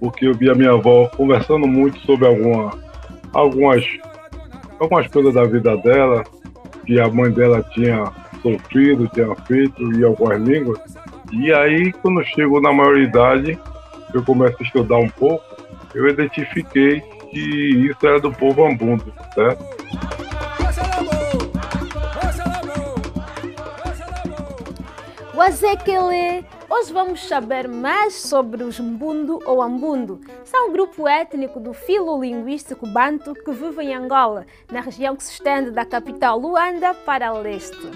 porque 0.00 0.26
eu 0.26 0.34
vi 0.34 0.50
a 0.50 0.54
minha 0.54 0.72
avó 0.72 1.08
conversando 1.16 1.66
muito 1.66 1.98
sobre 2.00 2.26
alguma, 2.26 2.72
algumas, 3.32 3.84
algumas 4.78 5.06
coisas 5.08 5.34
da 5.34 5.44
vida 5.44 5.76
dela, 5.78 6.24
que 6.84 7.00
a 7.00 7.08
mãe 7.08 7.30
dela 7.30 7.62
tinha 7.72 8.12
sofrido, 8.42 9.08
tinha 9.14 9.34
feito 9.46 9.82
em 9.82 10.04
algumas 10.04 10.40
línguas. 10.42 10.80
E 11.36 11.52
aí, 11.52 11.92
quando 11.94 12.24
chegou 12.24 12.60
na 12.60 12.72
maioridade, 12.72 13.58
eu 14.14 14.24
começo 14.24 14.56
a 14.60 14.62
estudar 14.62 14.98
um 14.98 15.08
pouco, 15.08 15.44
eu 15.92 16.08
identifiquei 16.08 17.00
que 17.00 17.88
isso 17.90 18.06
era 18.06 18.20
do 18.20 18.32
povo 18.32 18.64
ambundo, 18.64 19.12
certo? 19.34 19.64
Wazekele! 25.34 26.46
Hoje 26.70 26.92
vamos 26.92 27.26
saber 27.26 27.66
mais 27.66 28.14
sobre 28.14 28.62
os 28.62 28.78
Mbundo 28.78 29.40
ou 29.44 29.60
Ambundo. 29.60 30.20
São 30.44 30.68
um 30.68 30.72
grupo 30.72 31.08
étnico 31.08 31.58
do 31.58 31.72
filo 31.74 32.20
linguístico 32.20 32.86
banto 32.86 33.34
que 33.34 33.50
vive 33.50 33.82
em 33.82 33.94
Angola, 33.94 34.46
na 34.70 34.80
região 34.80 35.16
que 35.16 35.24
se 35.24 35.32
estende 35.32 35.72
da 35.72 35.84
capital 35.84 36.38
Luanda 36.38 36.94
para 36.94 37.32
leste. 37.32 37.90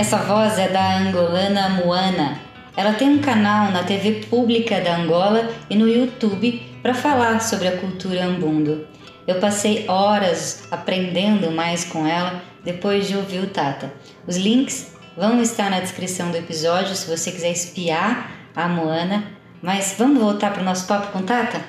Essa 0.00 0.16
voz 0.16 0.58
é 0.58 0.66
da 0.66 0.96
angolana 0.96 1.68
Moana. 1.68 2.40
Ela 2.74 2.94
tem 2.94 3.10
um 3.10 3.18
canal 3.18 3.70
na 3.70 3.82
TV 3.82 4.24
pública 4.30 4.80
da 4.80 4.96
Angola 4.96 5.50
e 5.68 5.76
no 5.76 5.86
YouTube 5.86 6.58
para 6.80 6.94
falar 6.94 7.38
sobre 7.40 7.68
a 7.68 7.76
cultura 7.76 8.24
ambundo. 8.24 8.86
Eu 9.26 9.38
passei 9.40 9.84
horas 9.86 10.66
aprendendo 10.70 11.50
mais 11.50 11.84
com 11.84 12.06
ela 12.06 12.40
depois 12.64 13.08
de 13.08 13.14
ouvir 13.14 13.40
o 13.40 13.48
Tata. 13.48 13.92
Os 14.26 14.38
links 14.38 14.96
vão 15.18 15.38
estar 15.42 15.68
na 15.68 15.80
descrição 15.80 16.30
do 16.30 16.38
episódio 16.38 16.96
se 16.96 17.06
você 17.06 17.30
quiser 17.30 17.52
espiar 17.52 18.30
a 18.56 18.66
Moana. 18.66 19.24
Mas 19.62 19.96
vamos 19.98 20.18
voltar 20.18 20.50
para 20.50 20.62
o 20.62 20.64
nosso 20.64 20.88
papo 20.88 21.12
com 21.12 21.20
Tata? 21.20 21.60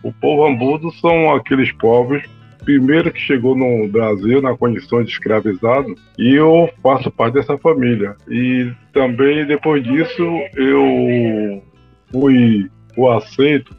O 0.00 0.12
povo 0.12 0.46
ambudo 0.46 0.92
são 0.92 1.34
aqueles 1.34 1.72
povos 1.72 2.22
primeiro 2.64 3.12
que 3.12 3.20
chegou 3.20 3.54
no 3.54 3.88
Brasil 3.88 4.40
na 4.40 4.56
condição 4.56 5.02
de 5.02 5.10
escravizado 5.10 5.94
e 6.18 6.34
eu 6.34 6.68
faço 6.82 7.10
parte 7.10 7.34
dessa 7.34 7.56
família. 7.58 8.16
E 8.28 8.72
também 8.92 9.46
depois 9.46 9.82
disso 9.82 10.22
eu 10.56 11.62
fui, 12.10 12.70
fui 12.94 13.16
aceito 13.16 13.76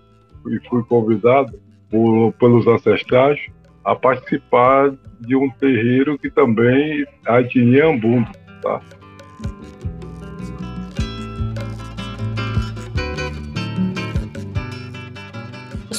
e 0.48 0.60
fui 0.70 0.84
convidado 0.84 1.60
por, 1.90 2.34
pelos 2.34 2.68
ancestrais 2.68 3.40
a 3.84 3.96
participar 3.96 4.94
de 5.20 5.36
um 5.36 5.50
terreiro 5.50 6.18
que 6.18 6.30
também 6.30 7.06
a 7.28 7.42
etnia 7.42 7.88
Ambundo, 7.88 8.30
tá? 8.62 8.82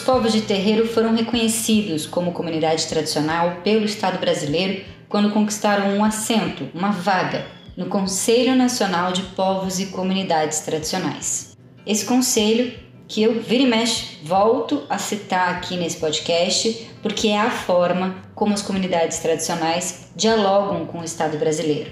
Povos 0.07 0.33
de 0.33 0.43
terreiro 0.43 0.87
foram 0.87 1.17
reconhecidos 1.17 2.07
como 2.07 2.31
comunidade 2.31 2.87
tradicional 2.87 3.57
pelo 3.65 3.85
Estado 3.85 4.19
brasileiro 4.19 4.85
quando 5.09 5.33
conquistaram 5.33 5.97
um 5.97 6.05
assento, 6.05 6.69
uma 6.73 6.93
vaga, 6.93 7.45
no 7.77 7.87
Conselho 7.87 8.55
Nacional 8.55 9.11
de 9.11 9.23
Povos 9.23 9.81
e 9.81 9.87
Comunidades 9.87 10.61
Tradicionais. 10.61 11.57
Esse 11.85 12.05
conselho, 12.05 12.73
que 13.09 13.21
eu 13.21 13.41
vira 13.41 13.65
e 13.65 13.67
mexe, 13.67 14.19
volto 14.23 14.85
a 14.89 14.97
citar 14.97 15.57
aqui 15.57 15.77
nesse 15.77 15.97
podcast, 15.97 16.89
porque 17.03 17.29
é 17.29 17.41
a 17.41 17.51
forma 17.51 18.15
como 18.33 18.55
as 18.55 18.63
comunidades 18.63 19.19
tradicionais 19.19 20.13
dialogam 20.15 20.87
com 20.87 21.01
o 21.01 21.05
Estado 21.05 21.37
brasileiro. 21.37 21.91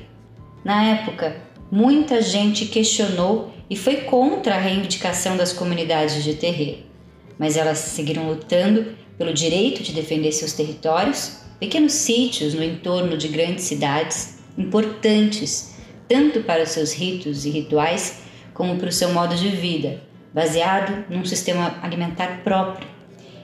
Na 0.64 0.84
época, 0.84 1.36
muita 1.68 2.22
gente 2.22 2.66
questionou 2.66 3.52
e 3.68 3.76
foi 3.76 4.02
contra 4.02 4.54
a 4.54 4.58
reivindicação 4.58 5.36
das 5.36 5.52
comunidades 5.52 6.22
de 6.22 6.34
terreiro, 6.34 6.93
mas 7.38 7.56
elas 7.56 7.78
seguiram 7.78 8.28
lutando 8.28 8.94
pelo 9.16 9.32
direito 9.32 9.82
de 9.82 9.92
defender 9.92 10.32
seus 10.32 10.52
territórios, 10.52 11.40
pequenos 11.58 11.92
sítios 11.92 12.54
no 12.54 12.62
entorno 12.62 13.16
de 13.16 13.28
grandes 13.28 13.64
cidades, 13.64 14.38
importantes 14.56 15.74
tanto 16.08 16.40
para 16.40 16.66
seus 16.66 16.92
ritos 16.92 17.44
e 17.44 17.50
rituais 17.50 18.22
como 18.52 18.76
para 18.76 18.88
o 18.88 18.92
seu 18.92 19.12
modo 19.12 19.34
de 19.34 19.48
vida, 19.48 20.00
baseado 20.32 21.04
num 21.08 21.24
sistema 21.24 21.78
alimentar 21.82 22.42
próprio. 22.42 22.88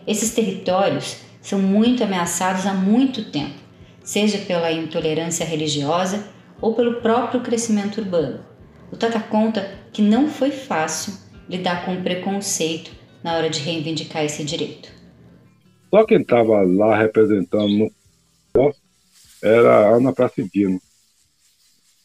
Esses 0.07 0.33
territórios 0.33 1.17
são 1.41 1.59
muito 1.59 2.05
ameaçados 2.05 2.67
há 2.67 2.75
muito 2.75 3.31
tempo, 3.31 3.59
seja 4.03 4.39
pela 4.39 4.71
intolerância 4.71 5.45
religiosa 5.45 6.29
ou 6.61 6.75
pelo 6.75 7.01
próprio 7.01 7.41
crescimento 7.41 8.01
urbano. 8.01 8.41
O 8.93 8.97
Tata 8.97 9.21
conta 9.21 9.79
que 9.93 10.03
não 10.03 10.29
foi 10.29 10.51
fácil 10.51 11.15
lidar 11.49 11.85
com 11.85 11.95
o 11.95 12.03
preconceito 12.03 12.91
na 13.23 13.35
hora 13.35 13.51
de 13.51 13.61
reivindicar 13.61 14.25
esse 14.25 14.45
direito. 14.45 14.91
Só 15.91 16.05
quem 16.05 16.21
estava 16.21 16.63
lá 16.63 16.97
representando 16.97 17.91
no 18.55 18.75
era 19.43 19.89
a 19.89 19.97
Ana 19.97 20.13
Pracidino, 20.13 20.81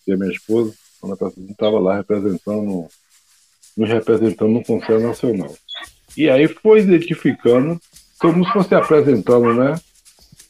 que 0.04 0.12
é 0.12 0.15
minha 0.15 0.32
esposa. 0.32 0.73
A 1.04 1.08
Ana 1.08 1.17
Pracidino 1.17 1.51
estava 1.51 1.80
lá 1.80 1.97
representando, 1.97 2.88
nos 3.75 3.89
representando 3.89 4.51
no 4.51 4.63
Conselho 4.63 5.08
Nacional. 5.08 5.54
E 6.17 6.30
aí 6.30 6.47
foi 6.47 6.80
identificando, 6.80 7.80
como 8.19 8.45
se 8.45 8.54
fosse 8.54 8.73
apresentando, 8.73 9.54
né? 9.54 9.75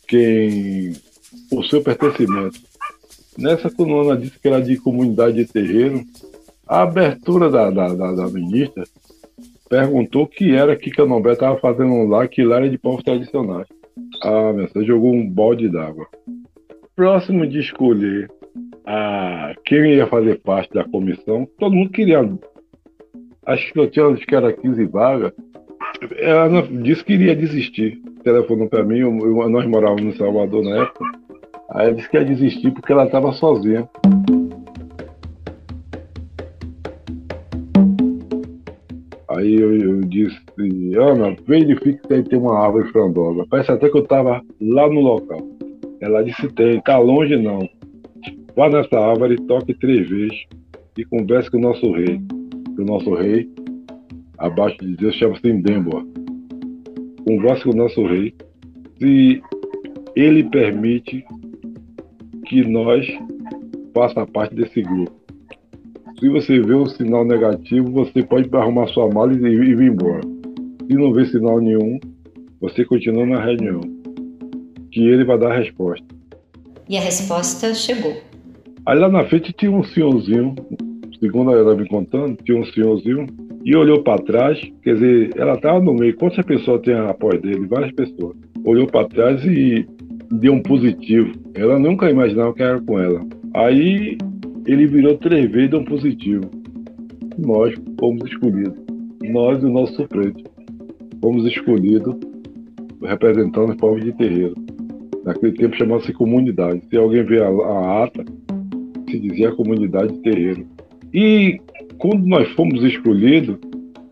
Quem, 0.08 0.94
o 1.52 1.64
seu 1.64 1.82
pertencimento. 1.82 2.60
Nessa 3.38 3.70
coluna 3.70 4.16
disse 4.16 4.40
que 4.40 4.48
era 4.48 4.62
de 4.62 4.78
comunidade 4.78 5.36
de 5.38 5.52
terreiro, 5.52 6.06
a 6.68 6.84
abertura 6.84 7.50
da, 7.50 7.70
da, 7.70 7.94
da, 7.94 8.12
da 8.12 8.28
ministra 8.28 8.86
perguntou 9.70 10.24
o 10.24 10.28
que 10.28 10.54
era 10.54 10.76
que 10.76 10.92
Candomblé 10.92 11.34
estava 11.34 11.58
fazendo 11.58 12.08
lá, 12.08 12.28
que 12.28 12.44
lá 12.44 12.58
era 12.58 12.70
de 12.70 12.78
povos 12.78 13.04
tradicionais. 13.04 13.68
Ah, 14.24 14.54
minha 14.54 14.68
senhora, 14.68 14.88
jogou 14.88 15.14
um 15.14 15.30
balde 15.30 15.70
d'água. 15.70 16.08
Próximo 16.96 17.46
de 17.46 17.60
escolher 17.60 18.30
a, 18.86 19.54
quem 19.66 19.96
ia 19.96 20.08
fazer 20.08 20.40
parte 20.42 20.74
da 20.74 20.84
comissão, 20.84 21.48
todo 21.58 21.76
mundo 21.76 21.90
queria. 21.90 22.20
Acho 23.46 23.74
que 23.74 23.80
eu 23.80 23.90
tinha, 23.90 24.06
acho 24.08 24.26
que 24.26 24.36
era 24.36 24.54
15 24.54 24.86
vagas. 24.86 25.34
Ela 26.18 26.62
disse 26.62 27.04
que 27.04 27.14
iria 27.14 27.36
desistir. 27.36 28.02
Telefonou 28.24 28.68
para 28.68 28.84
mim, 28.84 29.00
eu, 29.00 29.12
nós 29.50 29.66
morávamos 29.66 30.04
no 30.04 30.16
Salvador 30.16 30.64
na 30.64 30.84
época. 30.84 31.06
Aí 31.72 31.88
ela 31.88 31.96
disse 31.96 32.10
que 32.10 32.18
ia 32.18 32.26
desistir 32.26 32.72
porque 32.72 32.92
ela 32.92 33.06
estava 33.06 33.32
sozinha. 33.34 33.88
Aí 39.36 39.56
eu, 39.56 39.76
eu, 39.76 40.02
disse, 40.02 40.40
Ana, 40.98 41.36
verifique 41.46 42.00
se 42.08 42.24
tem 42.24 42.40
uma 42.40 42.58
árvore 42.58 42.90
frondosa. 42.92 43.46
Parece 43.50 43.72
até 43.72 43.90
que 43.90 43.98
eu 43.98 44.04
estava 44.04 44.42
lá 44.62 44.90
no 44.90 45.02
local. 45.02 45.40
Ela 46.00 46.24
disse, 46.24 46.48
tem, 46.54 46.80
tá 46.82 46.98
longe 46.98 47.36
não. 47.36 47.68
Vá 48.56 48.70
nessa 48.70 48.98
árvore, 48.98 49.36
toque 49.48 49.74
três 49.74 50.10
vezes 50.10 50.46
e 50.98 51.04
converse 51.04 51.52
com 51.52 51.58
o 51.58 51.62
nosso 51.62 51.92
rei. 51.92 52.22
O 52.78 52.84
nosso 52.84 53.14
rei, 53.14 53.50
abaixo 54.38 54.78
de 54.78 54.96
Deus, 54.96 55.16
chama-se 55.16 55.48
Indemboa. 55.48 56.06
Converse 57.26 57.64
com 57.64 57.72
o 57.72 57.76
nosso 57.76 58.06
rei. 58.06 58.34
Se 59.00 59.42
ele 60.16 60.44
permite 60.46 61.26
que 62.48 62.66
nós 62.66 63.06
faça 63.94 64.26
parte 64.26 64.56
desse 64.56 64.82
grupo. 64.82 65.15
Se 66.20 66.30
você 66.30 66.62
vê 66.62 66.74
um 66.74 66.86
sinal 66.86 67.26
negativo, 67.26 67.92
você 67.92 68.24
pode 68.24 68.50
arrumar 68.56 68.88
sua 68.88 69.10
mala 69.10 69.34
e, 69.34 69.38
e 69.38 69.76
vir 69.76 69.92
embora. 69.92 70.22
Se 70.88 70.94
não 70.96 71.12
vê 71.12 71.26
sinal 71.26 71.60
nenhum, 71.60 72.00
você 72.62 72.86
continua 72.86 73.26
na 73.26 73.44
reunião, 73.44 73.82
que 74.92 75.06
ele 75.06 75.26
vai 75.26 75.38
dar 75.38 75.52
a 75.52 75.58
resposta. 75.58 76.06
E 76.88 76.98
a 76.98 77.02
resposta 77.02 77.74
chegou. 77.74 78.16
Aí 78.86 78.98
lá 78.98 79.10
na 79.10 79.26
frente 79.26 79.52
tinha 79.52 79.72
um 79.72 79.84
senhorzinho, 79.84 80.56
segundo 81.20 81.52
ela 81.52 81.76
me 81.76 81.88
contando, 81.88 82.38
tinha 82.44 82.58
um 82.58 82.66
senhorzinho, 82.66 83.28
e 83.66 83.76
olhou 83.76 84.02
para 84.02 84.22
trás, 84.22 84.60
quer 84.84 84.94
dizer, 84.94 85.32
ela 85.36 85.56
estava 85.56 85.82
no 85.82 85.94
meio, 85.96 86.16
quantas 86.16 86.46
pessoas 86.46 86.82
tem 86.82 86.94
após 86.94 87.42
dele? 87.42 87.66
Várias 87.68 87.92
pessoas. 87.92 88.38
Olhou 88.64 88.88
para 88.88 89.08
trás 89.10 89.44
e 89.44 89.86
deu 90.32 90.54
um 90.54 90.62
positivo. 90.62 91.34
Ela 91.56 91.78
nunca 91.78 92.10
imaginava 92.10 92.54
que 92.54 92.64
era 92.64 92.80
com 92.80 93.00
ela. 93.00 93.26
Aí 93.54 94.18
ele 94.66 94.88
virou 94.88 95.18
três 95.18 95.50
vezes 95.52 95.74
um 95.74 95.84
positivo. 95.84 96.50
Nós 97.38 97.74
fomos 98.00 98.30
escolhidos. 98.30 98.78
Nós 99.24 99.62
e 99.62 99.66
o 99.66 99.70
nosso 99.70 99.96
suplente. 99.96 100.44
Fomos 101.22 101.46
escolhidos 101.46 102.16
representando 103.04 103.70
os 103.70 103.76
povos 103.76 104.04
de 104.04 104.12
terreiro. 104.14 104.56
Naquele 105.24 105.54
tempo 105.54 105.76
chamava-se 105.76 106.14
comunidade. 106.14 106.82
Se 106.90 106.98
alguém 106.98 107.24
vê 107.24 107.42
a, 107.42 107.48
a 107.48 108.04
ata, 108.04 108.24
se 109.10 109.20
dizia 109.20 109.52
comunidade 109.52 110.14
de 110.14 110.20
terreiro. 110.20 110.66
E 111.14 111.60
quando 111.98 112.26
nós 112.26 112.48
fomos 112.54 112.84
escolhidos, 112.84 113.58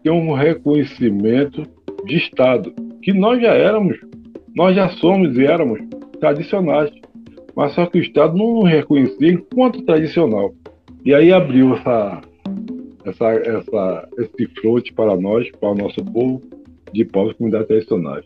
tem 0.04 0.12
um 0.12 0.34
reconhecimento 0.34 1.64
de 2.06 2.18
Estado, 2.18 2.74
que 3.02 3.14
nós 3.14 3.42
já 3.42 3.54
éramos, 3.54 3.98
nós 4.56 4.76
já 4.76 4.90
somos 4.90 5.38
e 5.38 5.46
éramos 5.46 5.80
tradicionais, 6.20 6.92
mas 7.56 7.74
só 7.74 7.86
que 7.86 8.00
o 8.00 8.02
Estado 8.02 8.36
não 8.36 8.64
reconhecia 8.64 9.32
enquanto 9.32 9.84
tradicional. 9.84 10.54
E 11.06 11.14
aí 11.14 11.32
abriu 11.32 11.76
essa, 11.76 12.22
essa, 13.06 13.30
essa, 13.30 14.10
esse 14.18 14.48
fronte 14.60 14.94
para 14.94 15.16
nós, 15.16 15.50
para 15.52 15.70
o 15.70 15.76
nosso 15.76 16.04
povo, 16.04 16.42
de 16.92 17.06
povos 17.06 17.34
e 17.34 17.36
comunidades 17.36 17.68
tradicionais. 17.68 18.26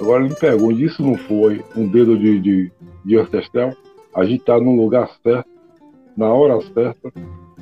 Agora 0.00 0.24
me 0.24 0.34
pergunte, 0.34 0.84
isso 0.84 1.02
não 1.02 1.16
foi 1.16 1.62
um 1.76 1.86
dedo 1.86 2.18
de, 2.18 2.40
de, 2.40 2.72
de 3.04 3.16
ancestral? 3.16 3.72
A 4.14 4.24
gente 4.24 4.40
está 4.40 4.58
no 4.58 4.74
lugar 4.74 5.08
certo, 5.22 5.48
na 6.16 6.32
hora 6.32 6.60
certa, 6.74 7.12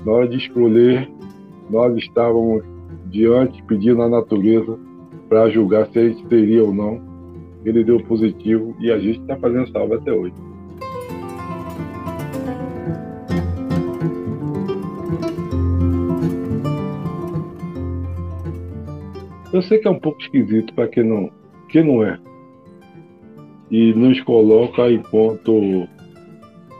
na 0.04 0.12
hora 0.12 0.28
de 0.28 0.38
escolher, 0.38 1.10
nós 1.68 1.94
estávamos 1.96 2.64
diante, 3.10 3.62
pedindo 3.64 4.02
à 4.02 4.08
natureza 4.08 4.78
para 5.28 5.50
julgar 5.50 5.86
se 5.88 5.98
ele 5.98 6.28
seria 6.28 6.64
ou 6.64 6.72
não. 6.72 7.00
Ele 7.64 7.84
deu 7.84 8.02
positivo 8.04 8.74
e 8.80 8.90
a 8.90 8.98
gente 8.98 9.20
está 9.20 9.36
fazendo 9.36 9.70
salva 9.70 9.96
até 9.96 10.12
hoje. 10.12 10.34
Eu 19.52 19.62
sei 19.62 19.78
que 19.78 19.88
é 19.88 19.90
um 19.90 19.98
pouco 19.98 20.20
esquisito 20.20 20.72
para 20.74 20.88
quem 20.88 21.04
não, 21.04 21.30
quem 21.68 21.82
não 21.82 22.04
é 22.04 22.18
e 23.70 23.92
nos 23.92 24.20
coloca 24.22 24.90
enquanto 24.90 25.88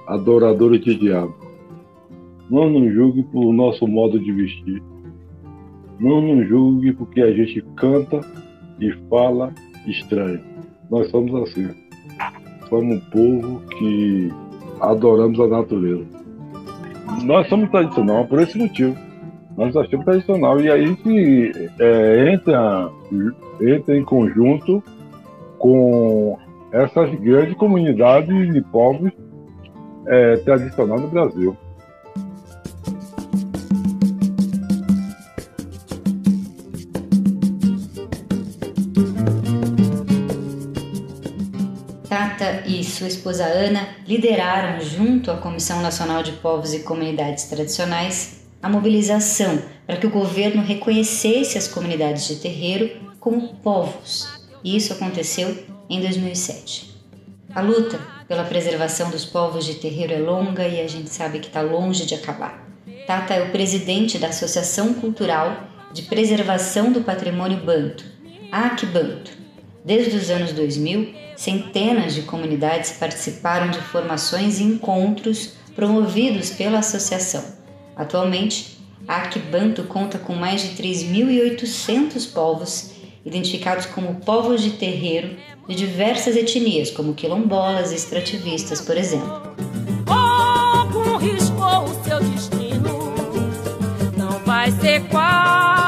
adoradores 0.06 0.80
de 0.82 0.94
diabo. 0.94 1.34
Não 2.50 2.70
nos 2.70 2.92
julgue 2.94 3.22
por 3.24 3.52
nosso 3.52 3.86
modo 3.86 4.18
de 4.18 4.32
vestir. 4.32 4.82
Não 5.98 6.20
nos 6.20 6.48
julgue 6.48 6.92
porque 6.92 7.20
a 7.20 7.32
gente 7.32 7.60
canta 7.76 8.20
e 8.80 8.92
fala 9.08 9.52
estranho. 9.86 10.40
Nós 10.90 11.10
somos 11.10 11.34
assim. 11.42 11.68
Somos 12.68 12.96
um 12.96 13.00
povo 13.10 13.60
que 13.78 14.32
adoramos 14.80 15.38
a 15.40 15.46
natureza. 15.46 16.04
Nós 17.24 17.48
somos 17.48 17.70
tradicional 17.70 18.26
por 18.26 18.40
esse 18.40 18.56
motivo. 18.58 18.96
Nós 19.56 19.76
achamos 19.76 20.04
tradicional 20.04 20.60
e 20.60 20.70
aí 20.70 20.84
a 20.84 20.86
gente 20.86 21.70
é, 21.80 22.32
entra, 22.32 22.88
entra 23.60 23.96
em 23.96 24.04
conjunto 24.04 24.82
com 25.58 26.38
essas 26.70 27.12
grandes 27.16 27.54
comunidades 27.54 28.52
de 28.52 28.62
povos 28.62 29.10
é, 30.06 30.36
tradicionais 30.36 31.00
no 31.00 31.08
Brasil. 31.08 31.56
Sua 42.98 43.06
esposa 43.06 43.44
Ana 43.44 43.88
lideraram, 44.06 44.80
junto 44.80 45.30
à 45.30 45.36
Comissão 45.36 45.80
Nacional 45.80 46.20
de 46.20 46.32
Povos 46.32 46.74
e 46.74 46.80
Comunidades 46.80 47.44
Tradicionais, 47.44 48.40
a 48.60 48.68
mobilização 48.68 49.62
para 49.86 49.96
que 49.98 50.06
o 50.06 50.10
governo 50.10 50.62
reconhecesse 50.62 51.56
as 51.56 51.68
comunidades 51.68 52.26
de 52.26 52.36
terreiro 52.36 52.90
como 53.20 53.54
povos, 53.58 54.26
e 54.64 54.76
isso 54.76 54.92
aconteceu 54.92 55.56
em 55.88 56.00
2007. 56.00 56.92
A 57.54 57.60
luta 57.60 58.00
pela 58.26 58.42
preservação 58.42 59.10
dos 59.10 59.24
povos 59.24 59.64
de 59.64 59.76
terreiro 59.76 60.12
é 60.12 60.18
longa 60.18 60.66
e 60.66 60.80
a 60.80 60.88
gente 60.88 61.08
sabe 61.08 61.38
que 61.38 61.46
está 61.46 61.60
longe 61.60 62.04
de 62.04 62.16
acabar. 62.16 62.68
Tata 63.06 63.32
é 63.32 63.44
o 63.44 63.52
presidente 63.52 64.18
da 64.18 64.28
Associação 64.28 64.92
Cultural 64.94 65.68
de 65.92 66.02
Preservação 66.02 66.90
do 66.90 67.02
Patrimônio 67.02 67.58
Banto, 67.58 68.04
Banto. 68.92 69.30
Desde 69.84 70.16
os 70.16 70.28
anos 70.30 70.52
2000, 70.52 71.27
centenas 71.38 72.16
de 72.16 72.22
comunidades 72.22 72.90
participaram 72.90 73.70
de 73.70 73.80
formações 73.80 74.58
e 74.58 74.64
encontros 74.64 75.52
promovidos 75.76 76.50
pela 76.50 76.80
associação. 76.80 77.44
Atualmente, 77.94 78.76
a 79.06 79.30
Banto 79.48 79.84
conta 79.84 80.18
com 80.18 80.34
mais 80.34 80.62
de 80.62 80.70
3.800 80.82 82.32
povos 82.32 82.90
identificados 83.24 83.86
como 83.86 84.16
povos 84.16 84.62
de 84.62 84.70
terreiro 84.70 85.36
de 85.68 85.76
diversas 85.76 86.34
etnias, 86.34 86.90
como 86.90 87.14
quilombolas 87.14 87.92
e 87.92 87.94
extrativistas, 87.94 88.80
por 88.80 88.96
exemplo. 88.96 89.40
Algum 90.08 91.18
riscou 91.18 91.84
o 91.84 92.02
seu 92.02 92.18
destino, 92.20 93.14
não 94.16 94.40
vai 94.40 94.72
ser 94.72 95.02
qualquer 95.08 95.78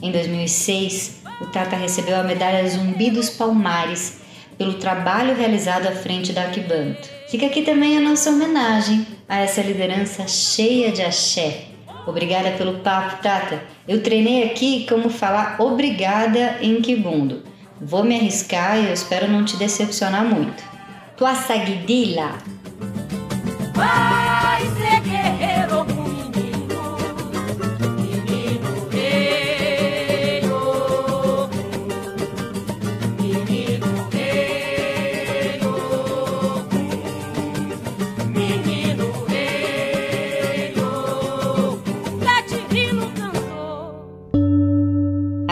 Em 0.00 0.12
2006, 0.12 1.19
o 1.40 1.46
Tata 1.46 1.76
recebeu 1.76 2.16
a 2.18 2.22
medalha 2.22 2.68
Zumbi 2.68 3.10
dos 3.10 3.30
Palmares 3.30 4.20
pelo 4.58 4.74
trabalho 4.74 5.34
realizado 5.34 5.86
à 5.86 5.92
frente 5.92 6.32
da 6.32 6.42
Aquibanto. 6.42 7.08
Fica 7.30 7.46
aqui 7.46 7.62
também 7.62 7.96
a 7.96 8.00
nossa 8.00 8.30
homenagem 8.30 9.06
a 9.28 9.38
essa 9.38 9.62
liderança 9.62 10.28
cheia 10.28 10.92
de 10.92 11.00
axé. 11.00 11.64
Obrigada 12.06 12.50
pelo 12.52 12.80
papo, 12.80 13.22
Tata. 13.22 13.62
Eu 13.88 14.02
treinei 14.02 14.44
aqui 14.44 14.86
como 14.88 15.08
falar 15.08 15.56
obrigada 15.58 16.58
em 16.60 16.80
Kibundo. 16.82 17.42
Vou 17.80 18.04
me 18.04 18.16
arriscar 18.16 18.78
e 18.78 18.86
eu 18.86 18.92
espero 18.92 19.28
não 19.28 19.44
te 19.44 19.56
decepcionar 19.56 20.24
muito. 20.24 20.62
Tua 21.16 21.34
saguidila. 21.34 22.34
Vai 23.74 24.19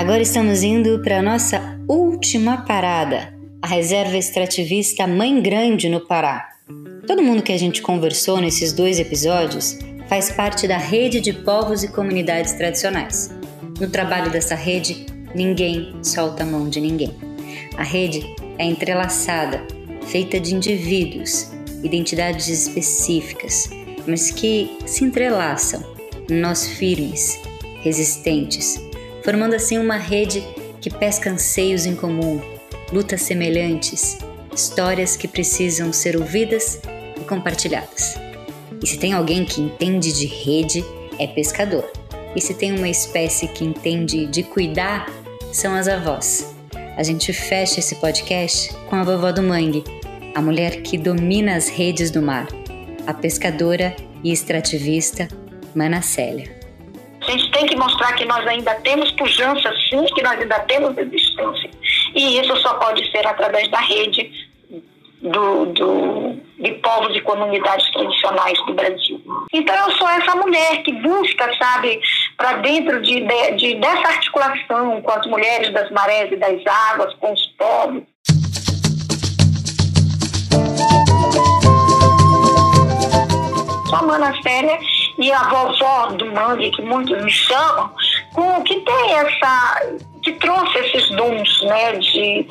Agora 0.09 0.22
estamos 0.22 0.62
indo 0.62 1.02
para 1.02 1.18
a 1.18 1.22
nossa 1.22 1.78
última 1.86 2.64
parada, 2.64 3.30
a 3.61 3.66
reserva 3.66 4.16
extrativista 4.16 5.06
Mãe 5.06 5.38
Grande, 5.42 5.86
no 5.86 6.00
Pará. 6.00 6.48
Todo 7.06 7.22
mundo 7.22 7.42
que 7.42 7.52
a 7.52 7.59
gente 7.59 7.82
conversou 7.82 8.40
nesses 8.40 8.72
dois 8.72 8.98
episódios 8.98 9.78
faz 10.09 10.30
parte 10.30 10.66
da 10.66 10.78
rede 10.78 11.20
de 11.20 11.34
povos 11.34 11.82
e 11.82 11.92
comunidades 11.92 12.54
tradicionais. 12.54 13.30
No 13.78 13.90
trabalho 13.90 14.30
dessa 14.30 14.54
rede, 14.54 15.04
ninguém 15.34 15.94
solta 16.02 16.42
a 16.42 16.46
mão 16.46 16.70
de 16.70 16.80
ninguém. 16.80 17.14
A 17.76 17.82
rede 17.82 18.34
é 18.56 18.64
entrelaçada, 18.64 19.62
feita 20.06 20.40
de 20.40 20.54
indivíduos, 20.54 21.50
identidades 21.84 22.48
específicas, 22.48 23.68
mas 24.06 24.30
que 24.30 24.74
se 24.86 25.04
entrelaçam, 25.04 25.82
nós 26.30 26.66
firmes, 26.66 27.38
resistentes, 27.82 28.88
formando 29.28 29.54
assim 29.54 29.76
uma 29.76 29.98
rede 29.98 30.42
que 30.80 30.88
pesca 30.88 31.28
anseios 31.28 31.84
em 31.84 31.94
comum, 31.94 32.40
lutas 32.90 33.20
semelhantes, 33.20 34.16
histórias 34.54 35.16
que 35.16 35.28
precisam 35.28 35.92
ser 35.92 36.16
ouvidas 36.16 36.80
e 37.14 37.24
compartilhadas. 37.24 38.18
E 38.82 38.86
se 38.86 38.96
tem 38.96 39.12
alguém 39.12 39.44
que 39.44 39.60
entende 39.60 40.14
de 40.14 40.24
rede, 40.24 40.82
é 41.18 41.26
pescador. 41.26 41.84
E 42.34 42.40
se 42.40 42.54
tem 42.54 42.72
uma 42.72 42.88
espécie 42.88 43.48
que 43.48 43.66
entende 43.66 44.24
de 44.24 44.42
cuidar, 44.42 45.06
são 45.52 45.74
as 45.74 45.88
avós. 45.88 46.56
A 46.96 47.02
gente 47.02 47.30
fecha 47.34 47.80
esse 47.80 47.96
podcast 47.96 48.74
com 48.88 48.96
a 48.96 49.04
vovó 49.04 49.30
do 49.30 49.42
mangue, 49.42 49.84
a 50.34 50.40
mulher 50.40 50.80
que 50.80 50.96
domina 50.96 51.54
as 51.54 51.68
redes 51.68 52.10
do 52.10 52.22
mar, 52.22 52.48
a 53.06 53.12
pescadora 53.12 53.94
e 54.24 54.32
extrativista 54.32 55.28
Mana 55.74 56.00
Célia. 56.00 56.57
A 57.28 57.30
gente 57.30 57.50
tem 57.50 57.66
que 57.66 57.76
mostrar 57.76 58.14
que 58.14 58.24
nós 58.24 58.46
ainda 58.46 58.74
temos 58.76 59.10
pujança, 59.12 59.70
sim, 59.90 60.02
que 60.14 60.22
nós 60.22 60.40
ainda 60.40 60.60
temos 60.60 60.96
existência. 60.96 61.70
E 62.14 62.40
isso 62.40 62.56
só 62.56 62.72
pode 62.74 63.06
ser 63.10 63.26
através 63.26 63.68
da 63.68 63.80
rede 63.80 64.48
do, 65.20 65.66
do, 65.66 66.36
de 66.58 66.72
povos 66.76 67.14
e 67.14 67.20
comunidades 67.20 67.90
tradicionais 67.92 68.58
do 68.64 68.72
Brasil. 68.72 69.20
Então 69.52 69.76
eu 69.76 69.92
sou 69.98 70.08
essa 70.08 70.34
mulher 70.36 70.82
que 70.82 70.92
busca, 71.02 71.54
sabe, 71.58 72.00
para 72.34 72.54
dentro 72.54 73.02
de, 73.02 73.20
de, 73.20 73.50
de, 73.56 73.74
dessa 73.74 74.08
articulação 74.08 75.02
com 75.02 75.10
as 75.10 75.26
mulheres 75.26 75.70
das 75.74 75.90
marés 75.90 76.32
e 76.32 76.36
das 76.36 76.66
águas, 76.66 77.12
com 77.16 77.34
os 77.34 77.46
povos. 77.58 78.04
Sou 83.86 83.98
a 83.98 84.02
Mana 84.02 84.34
Célia 84.42 84.78
e 85.18 85.32
a 85.32 85.42
vovó 85.48 86.06
do 86.12 86.26
Mangue, 86.26 86.70
que 86.70 86.82
muitos 86.82 87.22
me 87.22 87.30
chamam, 87.30 87.90
com, 88.32 88.62
que 88.62 88.80
tem 88.80 89.12
essa, 89.14 89.82
que 90.22 90.32
trouxe 90.32 90.78
esses 90.78 91.10
dons, 91.10 91.62
né, 91.62 91.92
de 91.96 92.46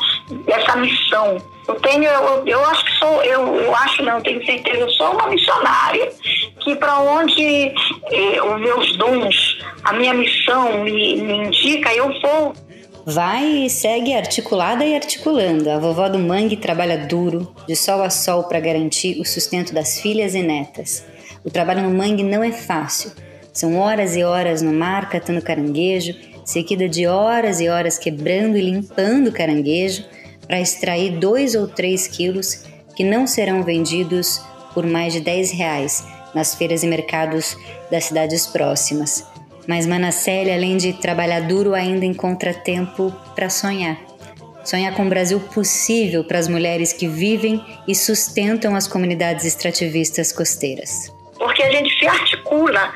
essa 0.48 0.76
missão. 0.76 1.38
Eu 1.66 1.76
tenho, 1.76 2.04
eu, 2.04 2.46
eu 2.46 2.66
acho 2.66 2.86
que 2.86 2.92
sou, 2.94 3.24
eu, 3.24 3.56
eu 3.56 3.76
acho 3.76 4.04
não, 4.04 4.22
tenho 4.22 4.46
certeza, 4.46 4.80
eu 4.80 4.90
sou 4.92 5.12
uma 5.14 5.28
missionária 5.28 6.12
que 6.62 6.76
para 6.76 7.00
onde 7.00 7.42
eh, 8.12 8.42
os 8.42 8.60
meus 8.60 8.98
dons, 8.98 9.60
a 9.84 9.94
minha 9.94 10.14
missão 10.14 10.84
me, 10.84 11.22
me 11.22 11.34
indica, 11.48 11.94
eu 11.94 12.08
vou. 12.22 12.54
Vai 13.06 13.46
e 13.46 13.70
segue 13.70 14.14
articulada 14.14 14.84
e 14.84 14.94
articulando. 14.94 15.70
A 15.70 15.80
vovó 15.80 16.10
do 16.10 16.20
Mangue 16.20 16.58
trabalha 16.58 17.06
duro, 17.06 17.56
de 17.66 17.74
sol 17.74 18.04
a 18.04 18.10
sol, 18.10 18.44
para 18.44 18.60
garantir 18.60 19.18
o 19.22 19.26
sustento 19.26 19.74
das 19.74 20.02
filhas 20.02 20.36
e 20.36 20.42
netas. 20.44 21.06
O 21.44 21.50
trabalho 21.50 21.84
no 21.84 21.96
mangue 21.96 22.24
não 22.24 22.44
é 22.44 22.52
fácil. 22.52 23.12
São 23.54 23.78
horas 23.78 24.16
e 24.16 24.24
horas 24.24 24.62
no 24.62 24.72
mar 24.72 25.10
catando 25.10 25.42
caranguejo, 25.42 26.14
seguida 26.46 26.88
de 26.88 27.08
horas 27.08 27.60
e 27.60 27.68
horas 27.68 27.98
quebrando 27.98 28.58
e 28.58 28.62
limpando 28.62 29.32
caranguejo 29.32 30.06
para 30.46 30.62
extrair 30.62 31.20
dois 31.20 31.56
ou 31.56 31.68
três 31.68 32.08
quilos 32.08 32.64
que 32.96 33.04
não 33.04 33.28
serão 33.28 33.64
vendidos 33.64 34.42
por 34.74 34.86
mais 34.86 35.12
de 35.14 35.20
10 35.20 35.52
reais 35.52 36.04
nas 36.34 36.56
feiras 36.56 36.84
e 36.84 36.88
mercados 36.88 37.58
das 37.92 38.06
cidades 38.06 38.46
próximas. 38.48 39.24
Mas 39.68 39.86
Manacélia, 39.86 40.56
além 40.56 40.78
de 40.78 40.94
trabalhar 40.94 41.42
duro, 41.42 41.74
ainda 41.74 42.06
encontra 42.06 42.54
tempo 42.54 43.12
para 43.36 43.50
sonhar. 43.50 44.00
Sonhar 44.64 44.94
com 44.94 45.04
um 45.04 45.10
Brasil 45.10 45.40
possível 45.40 46.24
para 46.24 46.40
as 46.40 46.48
mulheres 46.48 46.94
que 46.94 47.08
vivem 47.08 47.64
e 47.88 47.96
sustentam 47.96 48.76
as 48.76 48.88
comunidades 48.88 49.46
extrativistas 49.46 50.32
costeiras 50.32 51.17
porque 51.48 51.64
a 51.64 51.72
gente 51.72 51.98
se 51.98 52.06
articula, 52.06 52.92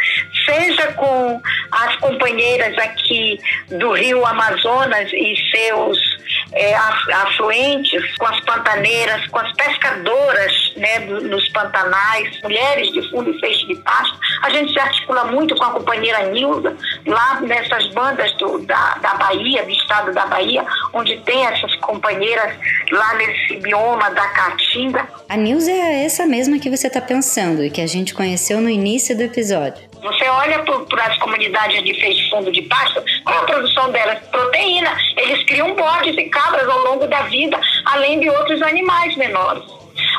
seja 0.45 0.91
com 0.91 1.41
as 1.71 1.95
companheiras 1.95 2.77
aqui 2.79 3.39
do 3.69 3.93
Rio 3.93 4.25
Amazonas 4.25 5.09
e 5.13 5.37
seus 5.49 6.10
é, 6.51 6.75
afluentes, 6.75 8.17
com 8.17 8.25
as 8.25 8.39
pantaneiras, 8.41 9.25
com 9.27 9.39
as 9.39 9.51
pescadoras 9.53 10.73
né, 10.77 10.99
nos 10.99 11.47
pantanais, 11.49 12.39
mulheres 12.41 12.91
de 12.91 13.09
fundo 13.09 13.29
e 13.29 13.39
feixe 13.39 13.65
de 13.67 13.75
pasto. 13.75 14.17
A 14.43 14.49
gente 14.49 14.73
se 14.73 14.79
articula 14.79 15.25
muito 15.25 15.55
com 15.55 15.63
a 15.63 15.71
companheira 15.71 16.23
Nilda, 16.31 16.75
lá 17.05 17.41
nessas 17.41 17.87
bandas 17.87 18.31
do, 18.33 18.59
da, 18.65 18.95
da 18.95 19.13
Bahia, 19.15 19.63
do 19.63 19.71
estado 19.71 20.13
da 20.13 20.25
Bahia, 20.25 20.65
onde 20.93 21.17
tem 21.21 21.45
essas 21.45 21.75
companheiras 21.77 22.53
lá 22.91 23.13
nesse 23.15 23.57
bioma 23.57 24.09
da 24.11 24.27
Caatinga. 24.27 25.07
A 25.29 25.37
Nilza 25.37 25.71
é 25.71 26.05
essa 26.05 26.25
mesma 26.25 26.59
que 26.59 26.69
você 26.69 26.87
está 26.87 27.01
pensando 27.01 27.63
e 27.63 27.69
que 27.69 27.81
a 27.81 27.87
gente 27.87 28.13
conheceu 28.13 28.59
no 28.59 28.69
início 28.69 29.15
do 29.15 29.23
episódio. 29.23 29.90
Você 30.01 30.27
olha 30.27 30.59
para 30.59 31.05
as 31.05 31.17
comunidades 31.17 31.83
de 31.83 31.93
feixe 31.93 32.29
fundo 32.29 32.51
de 32.51 32.61
pasto, 32.63 33.03
qual 33.23 33.39
a 33.39 33.45
produção 33.45 33.91
delas? 33.91 34.19
Proteína. 34.29 34.91
Eles 35.15 35.43
criam 35.45 35.75
bodes 35.75 36.17
e 36.17 36.23
cabras 36.29 36.67
ao 36.67 36.79
longo 36.79 37.07
da 37.07 37.21
vida, 37.23 37.59
além 37.85 38.19
de 38.19 38.29
outros 38.29 38.61
animais 38.63 39.15
menores. 39.15 39.63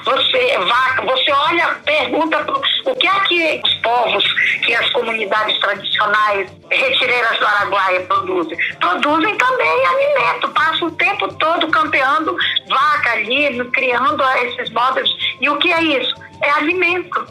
Você, 0.04 0.58
vaca, 0.58 1.02
você 1.02 1.32
olha, 1.32 1.66
pergunta 1.84 2.46
o 2.84 2.94
que 2.94 3.06
é 3.06 3.20
que 3.20 3.60
os 3.64 3.74
povos, 3.74 4.24
que 4.64 4.74
as 4.74 4.88
comunidades 4.90 5.58
tradicionais 5.58 6.50
retireiras 6.70 7.38
do 7.38 7.46
Araguaia 7.46 8.00
produzem. 8.02 8.58
Produzem 8.78 9.36
também 9.36 9.86
alimento, 9.86 10.48
passam 10.50 10.88
o 10.88 10.92
tempo 10.92 11.28
todo 11.34 11.68
campeando 11.68 12.36
vaca 12.68 13.12
ali, 13.12 13.64
criando 13.70 14.22
esses 14.44 14.70
móveis. 14.70 15.08
E 15.40 15.48
o 15.48 15.56
que 15.58 15.72
é 15.72 15.82
isso? 15.82 16.14
É 16.42 16.50
alimento. 16.50 17.26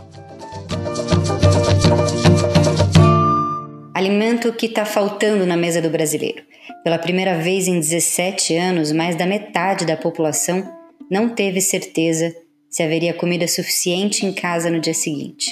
Alimento 4.02 4.52
que 4.52 4.66
está 4.66 4.84
faltando 4.84 5.46
na 5.46 5.56
mesa 5.56 5.80
do 5.80 5.88
brasileiro. 5.88 6.42
Pela 6.84 6.98
primeira 6.98 7.38
vez 7.38 7.68
em 7.68 7.80
17 7.80 8.56
anos, 8.56 8.92
mais 8.92 9.16
da 9.16 9.28
metade 9.28 9.86
da 9.86 9.96
população 9.96 10.68
não 11.08 11.30
teve 11.30 11.62
certeza 11.62 12.36
se 12.68 12.82
haveria 12.82 13.14
comida 13.14 13.48
suficiente 13.48 14.26
em 14.26 14.34
casa 14.34 14.72
no 14.72 14.80
dia 14.80 14.96
seguinte. 14.96 15.52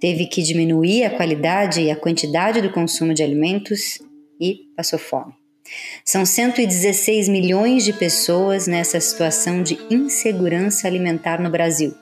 Teve 0.00 0.26
que 0.26 0.42
diminuir 0.42 1.04
a 1.04 1.10
qualidade 1.10 1.80
e 1.80 1.88
a 1.88 1.94
quantidade 1.94 2.60
do 2.60 2.72
consumo 2.72 3.14
de 3.14 3.22
alimentos 3.22 4.00
e 4.40 4.62
passou 4.76 4.98
fome. 4.98 5.32
São 6.04 6.26
116 6.26 7.28
milhões 7.28 7.84
de 7.84 7.92
pessoas 7.92 8.66
nessa 8.66 8.98
situação 8.98 9.62
de 9.62 9.78
insegurança 9.88 10.88
alimentar 10.88 11.40
no 11.40 11.48
Brasil, 11.48 11.94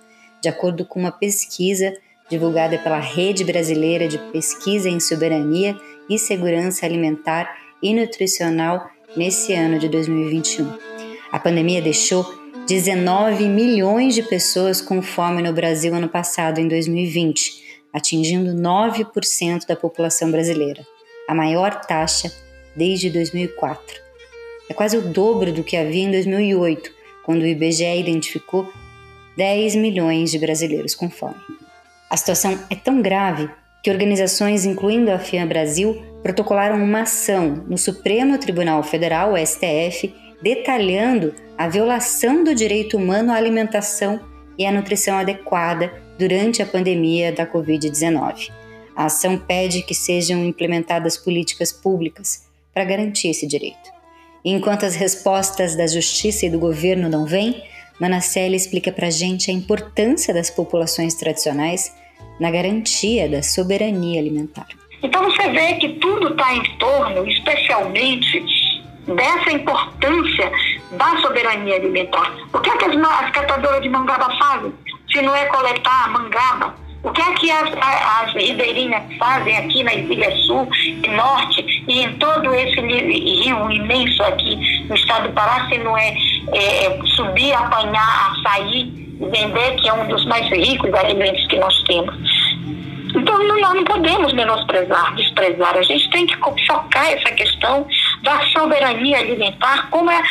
de 0.42 0.48
acordo 0.48 0.86
com 0.86 0.98
uma 0.98 1.12
pesquisa 1.12 1.92
divulgada 2.28 2.78
pela 2.78 2.98
Rede 2.98 3.44
Brasileira 3.44 4.08
de 4.08 4.18
Pesquisa 4.32 4.88
em 4.88 5.00
Soberania 5.00 5.76
e 6.08 6.18
Segurança 6.18 6.84
Alimentar 6.84 7.56
e 7.82 7.94
Nutricional 7.94 8.90
nesse 9.16 9.52
ano 9.52 9.78
de 9.78 9.88
2021. 9.88 10.72
A 11.30 11.38
pandemia 11.38 11.80
deixou 11.80 12.24
19 12.66 13.48
milhões 13.48 14.14
de 14.14 14.22
pessoas 14.22 14.80
com 14.80 15.00
fome 15.00 15.42
no 15.42 15.52
Brasil 15.52 15.94
ano 15.94 16.08
passado, 16.08 16.58
em 16.58 16.66
2020, 16.66 17.80
atingindo 17.92 18.52
9% 18.52 19.66
da 19.66 19.76
população 19.76 20.30
brasileira, 20.30 20.84
a 21.28 21.34
maior 21.34 21.80
taxa 21.82 22.32
desde 22.74 23.08
2004. 23.08 24.00
É 24.68 24.74
quase 24.74 24.96
o 24.96 25.02
dobro 25.02 25.52
do 25.52 25.62
que 25.62 25.76
havia 25.76 26.02
em 26.02 26.10
2008, 26.10 26.90
quando 27.24 27.42
o 27.42 27.46
IBGE 27.46 27.84
identificou 27.84 28.68
10 29.36 29.76
milhões 29.76 30.30
de 30.30 30.38
brasileiros 30.38 30.94
com 30.94 31.08
fome. 31.08 31.36
A 32.16 32.18
situação 32.18 32.58
é 32.70 32.74
tão 32.74 33.02
grave 33.02 33.46
que 33.84 33.90
organizações, 33.90 34.64
incluindo 34.64 35.10
a 35.10 35.18
FIA 35.18 35.44
Brasil, 35.44 36.02
protocolaram 36.22 36.82
uma 36.82 37.02
ação 37.02 37.62
no 37.68 37.76
Supremo 37.76 38.38
Tribunal 38.38 38.82
Federal, 38.82 39.34
STF, 39.36 40.14
detalhando 40.42 41.34
a 41.58 41.68
violação 41.68 42.42
do 42.42 42.54
direito 42.54 42.96
humano 42.96 43.32
à 43.32 43.36
alimentação 43.36 44.18
e 44.56 44.64
à 44.64 44.72
nutrição 44.72 45.18
adequada 45.18 45.92
durante 46.18 46.62
a 46.62 46.66
pandemia 46.66 47.32
da 47.32 47.46
Covid-19. 47.46 48.50
A 48.96 49.04
ação 49.04 49.36
pede 49.36 49.82
que 49.82 49.94
sejam 49.94 50.42
implementadas 50.42 51.18
políticas 51.18 51.70
públicas 51.70 52.46
para 52.72 52.86
garantir 52.86 53.28
esse 53.28 53.46
direito. 53.46 53.90
Enquanto 54.42 54.86
as 54.86 54.94
respostas 54.94 55.76
da 55.76 55.86
justiça 55.86 56.46
e 56.46 56.50
do 56.50 56.58
governo 56.58 57.10
não 57.10 57.26
vêm, 57.26 57.62
Manasselli 58.00 58.56
explica 58.56 58.90
para 58.90 59.08
a 59.08 59.10
gente 59.10 59.50
a 59.50 59.54
importância 59.54 60.32
das 60.32 60.48
populações 60.48 61.12
tradicionais 61.12 61.92
na 62.40 62.50
garantia 62.50 63.28
da 63.28 63.42
soberania 63.42 64.20
alimentar. 64.20 64.66
Então 65.02 65.24
você 65.24 65.48
vê 65.50 65.74
que 65.74 65.88
tudo 66.00 66.28
está 66.28 66.54
em 66.54 66.62
torno, 66.78 67.26
especialmente, 67.28 68.42
dessa 69.06 69.52
importância 69.52 70.50
da 70.92 71.16
soberania 71.20 71.76
alimentar. 71.76 72.34
O 72.52 72.58
que, 72.58 72.70
é 72.70 72.76
que 72.76 72.84
as, 72.84 72.96
as 72.96 73.30
catadoras 73.30 73.82
de 73.82 73.88
mangaba 73.88 74.28
fazem? 74.38 74.72
Se 75.12 75.22
não 75.22 75.34
é 75.34 75.46
coletar 75.46 76.06
a 76.06 76.08
mangaba, 76.08 76.74
o 77.06 77.12
que 77.12 77.22
é 77.22 77.34
que 77.34 77.50
as, 77.52 77.70
as 78.20 78.34
ribeirinhas 78.34 79.02
fazem 79.16 79.56
aqui 79.56 79.84
na 79.84 79.94
Ilha 79.94 80.36
Sul 80.38 80.68
e 80.74 81.08
Norte 81.08 81.84
e 81.86 82.02
em 82.02 82.12
todo 82.14 82.52
esse 82.52 82.80
rio 82.80 83.70
imenso 83.70 84.22
aqui 84.24 84.56
no 84.88 84.94
estado 84.96 85.28
do 85.28 85.34
Pará, 85.34 85.68
se 85.68 85.78
não 85.78 85.96
é, 85.96 86.16
é 86.52 87.00
subir, 87.14 87.54
apanhar, 87.54 88.32
açaí 88.32 88.92
e 89.20 89.24
vender, 89.30 89.76
que 89.76 89.88
é 89.88 89.92
um 89.92 90.08
dos 90.08 90.24
mais 90.26 90.48
ricos 90.50 90.92
alimentos 90.94 91.46
que 91.46 91.56
nós 91.60 91.80
temos. 91.84 92.16
Então, 93.14 93.46
nós 93.46 93.74
não 93.74 93.84
podemos 93.84 94.32
menosprezar, 94.34 95.14
desprezar. 95.14 95.76
A 95.76 95.82
gente 95.82 96.10
tem 96.10 96.26
que 96.26 96.36
focar 96.36 97.06
essa 97.12 97.32
questão 97.34 97.86
da 98.22 98.40
soberania 98.48 99.18
alimentar 99.18 99.88
como 99.90 100.10
é 100.10 100.22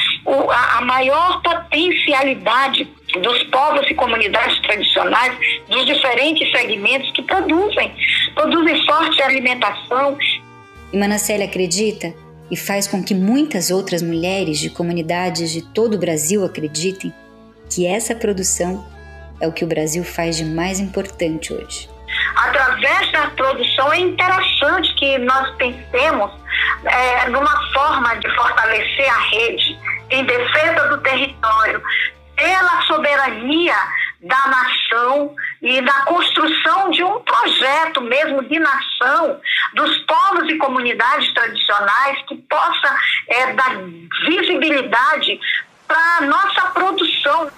a 0.77 0.81
maior 0.81 1.41
potencialidade 1.41 2.85
dos 3.21 3.43
povos 3.43 3.89
e 3.89 3.93
comunidades 3.93 4.59
tradicionais, 4.61 5.33
dos 5.69 5.85
diferentes 5.85 6.49
segmentos 6.51 7.11
que 7.11 7.21
produzem, 7.23 7.93
produzem 8.33 8.85
forte 8.85 9.21
alimentação. 9.21 10.17
E 10.91 10.97
Manacele 10.97 11.43
acredita 11.43 12.13
e 12.49 12.55
faz 12.55 12.87
com 12.87 13.03
que 13.03 13.13
muitas 13.13 13.71
outras 13.71 14.01
mulheres 14.01 14.59
de 14.59 14.69
comunidades 14.69 15.51
de 15.51 15.61
todo 15.61 15.95
o 15.95 15.99
Brasil 15.99 16.45
acreditem 16.45 17.13
que 17.69 17.85
essa 17.87 18.13
produção 18.13 18.85
é 19.41 19.47
o 19.47 19.51
que 19.51 19.63
o 19.63 19.67
Brasil 19.67 20.03
faz 20.03 20.37
de 20.37 20.45
mais 20.45 20.79
importante 20.79 21.53
hoje. 21.53 21.89
Através 22.35 23.11
da 23.11 23.27
produção 23.31 23.91
é 23.91 23.99
interessante 23.99 24.93
que 24.95 25.17
nós 25.19 25.55
pensemos 25.55 26.31
é, 26.85 27.29
numa 27.29 27.73
forma 27.73 28.15
de 28.15 28.29
fortalecer 28.35 29.09
a 29.09 29.19
rede 29.19 29.77
em 30.11 30.23
defesa 30.23 30.87
do 30.89 31.01
território, 31.01 31.81
pela 32.35 32.81
soberania 32.83 33.75
da 34.21 34.47
nação 34.47 35.35
e 35.61 35.81
da 35.81 36.01
construção 36.05 36.89
de 36.91 37.03
um 37.03 37.19
projeto 37.21 38.01
mesmo 38.01 38.43
de 38.43 38.59
nação 38.59 39.39
dos 39.73 39.97
povos 39.99 40.49
e 40.49 40.57
comunidades 40.57 41.31
tradicionais 41.33 42.21
que 42.27 42.35
possa 42.35 42.97
é, 43.27 43.53
dar 43.53 43.77
visibilidade 44.25 45.39
para 45.87 46.21
nossa 46.21 46.61
produção. 46.71 47.51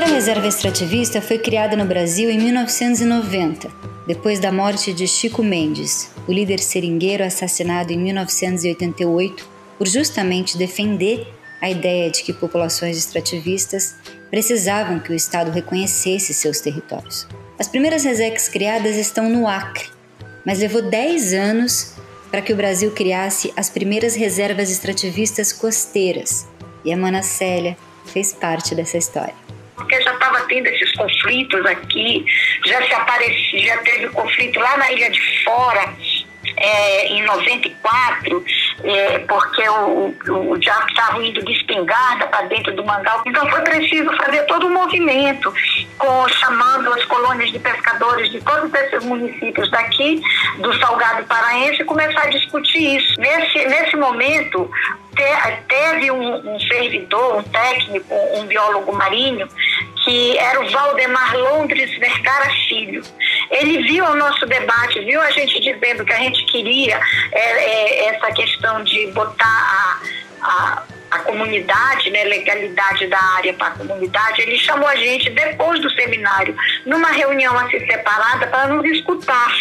Reserva 0.00 0.46
extrativista 0.46 1.20
foi 1.20 1.38
criada 1.38 1.76
no 1.76 1.84
Brasil 1.84 2.30
em 2.30 2.38
1990, 2.38 3.68
depois 4.06 4.40
da 4.40 4.52
morte 4.52 4.92
de 4.92 5.06
Chico 5.06 5.42
Mendes, 5.42 6.10
o 6.26 6.32
líder 6.32 6.60
seringueiro 6.60 7.24
assassinado 7.24 7.92
em 7.92 7.98
1988 7.98 9.46
por 9.76 9.86
justamente 9.86 10.56
defender 10.56 11.26
a 11.60 11.68
ideia 11.68 12.10
de 12.10 12.22
que 12.22 12.32
populações 12.32 12.96
extrativistas 12.96 13.96
precisavam 14.30 14.98
que 14.98 15.12
o 15.12 15.14
Estado 15.14 15.50
reconhecesse 15.50 16.32
seus 16.32 16.60
territórios. 16.60 17.26
As 17.58 17.68
primeiras 17.68 18.04
resecs 18.04 18.48
criadas 18.48 18.96
estão 18.96 19.28
no 19.28 19.46
Acre, 19.46 19.88
mas 20.46 20.60
levou 20.60 20.82
10 20.82 21.34
anos 21.34 21.94
para 22.30 22.40
que 22.40 22.52
o 22.52 22.56
Brasil 22.56 22.92
criasse 22.92 23.52
as 23.56 23.68
primeiras 23.68 24.14
reservas 24.14 24.70
extrativistas 24.70 25.52
costeiras, 25.52 26.46
e 26.84 26.92
a 26.92 26.96
Mana 26.96 27.22
Célia 27.22 27.76
fez 28.06 28.32
parte 28.32 28.74
dessa 28.74 28.96
história 28.96 29.51
tendo 30.52 30.66
esses 30.66 30.92
conflitos 30.92 31.64
aqui, 31.64 32.24
já 32.66 32.82
se 32.82 32.92
aparecia, 32.92 33.74
já 33.74 33.78
teve 33.78 34.08
conflito 34.10 34.60
lá 34.60 34.76
na 34.76 34.92
Ilha 34.92 35.10
de 35.10 35.42
Fora, 35.42 35.94
é, 36.56 37.06
em 37.06 37.22
94, 37.22 38.44
é, 38.84 39.18
porque 39.20 39.66
o, 39.68 40.14
o, 40.28 40.50
o 40.50 40.58
diabo 40.58 40.86
estava 40.88 41.24
indo 41.24 41.42
de 41.42 41.52
espingarda 41.52 42.26
para 42.26 42.46
dentro 42.46 42.74
do 42.74 42.84
mangal. 42.84 43.22
Então 43.24 43.48
foi 43.48 43.60
preciso 43.62 44.14
fazer 44.16 44.42
todo 44.42 44.66
um 44.66 44.74
movimento, 44.74 45.52
com, 45.96 46.28
chamando 46.28 46.92
as 46.92 47.04
colônias 47.06 47.50
de 47.50 47.58
pescadores 47.58 48.30
de 48.30 48.40
todos 48.40 48.74
esses 48.74 49.04
municípios 49.04 49.70
daqui, 49.70 50.20
do 50.58 50.76
Salgado 50.78 51.24
Paraense, 51.24 51.80
e 51.80 51.84
começar 51.84 52.24
a 52.24 52.30
discutir 52.30 52.96
isso. 52.98 53.18
Nesse, 53.18 53.64
nesse 53.66 53.96
momento, 53.96 54.70
teve 55.68 56.10
um, 56.10 56.54
um, 56.54 56.60
servidor, 56.60 57.36
um 57.36 57.42
técnico, 57.42 58.14
um 58.34 58.46
biólogo 58.46 58.92
marinho, 58.92 59.48
que 60.04 60.38
era 60.38 60.60
o 60.60 60.70
Valdemar 60.70 61.36
Londres 61.36 61.90
Vergara 61.98 62.50
Filho. 62.68 63.02
Ele 63.50 63.82
viu 63.82 64.04
o 64.04 64.14
nosso 64.14 64.46
debate, 64.46 65.00
viu 65.00 65.20
a 65.20 65.30
gente 65.30 65.60
dizendo 65.60 66.04
que 66.04 66.12
a 66.12 66.18
gente 66.18 66.44
queria 66.46 67.00
é, 67.32 67.40
é, 67.40 68.04
essa 68.06 68.32
questão 68.32 68.82
de 68.82 69.06
botar 69.08 69.44
a, 69.46 70.00
a, 70.42 70.82
a 71.10 71.18
comunidade, 71.20 72.10
né, 72.10 72.24
legalidade 72.24 73.06
da 73.06 73.20
área 73.36 73.54
para 73.54 73.68
a 73.68 73.70
comunidade. 73.72 74.42
Ele 74.42 74.58
chamou 74.58 74.88
a 74.88 74.96
gente 74.96 75.30
depois 75.30 75.80
do 75.80 75.90
seminário, 75.90 76.56
numa 76.86 77.08
reunião 77.08 77.58
assim 77.58 77.78
separada, 77.86 78.46
para 78.46 78.68
nos 78.68 78.84
escutar. 78.84 79.54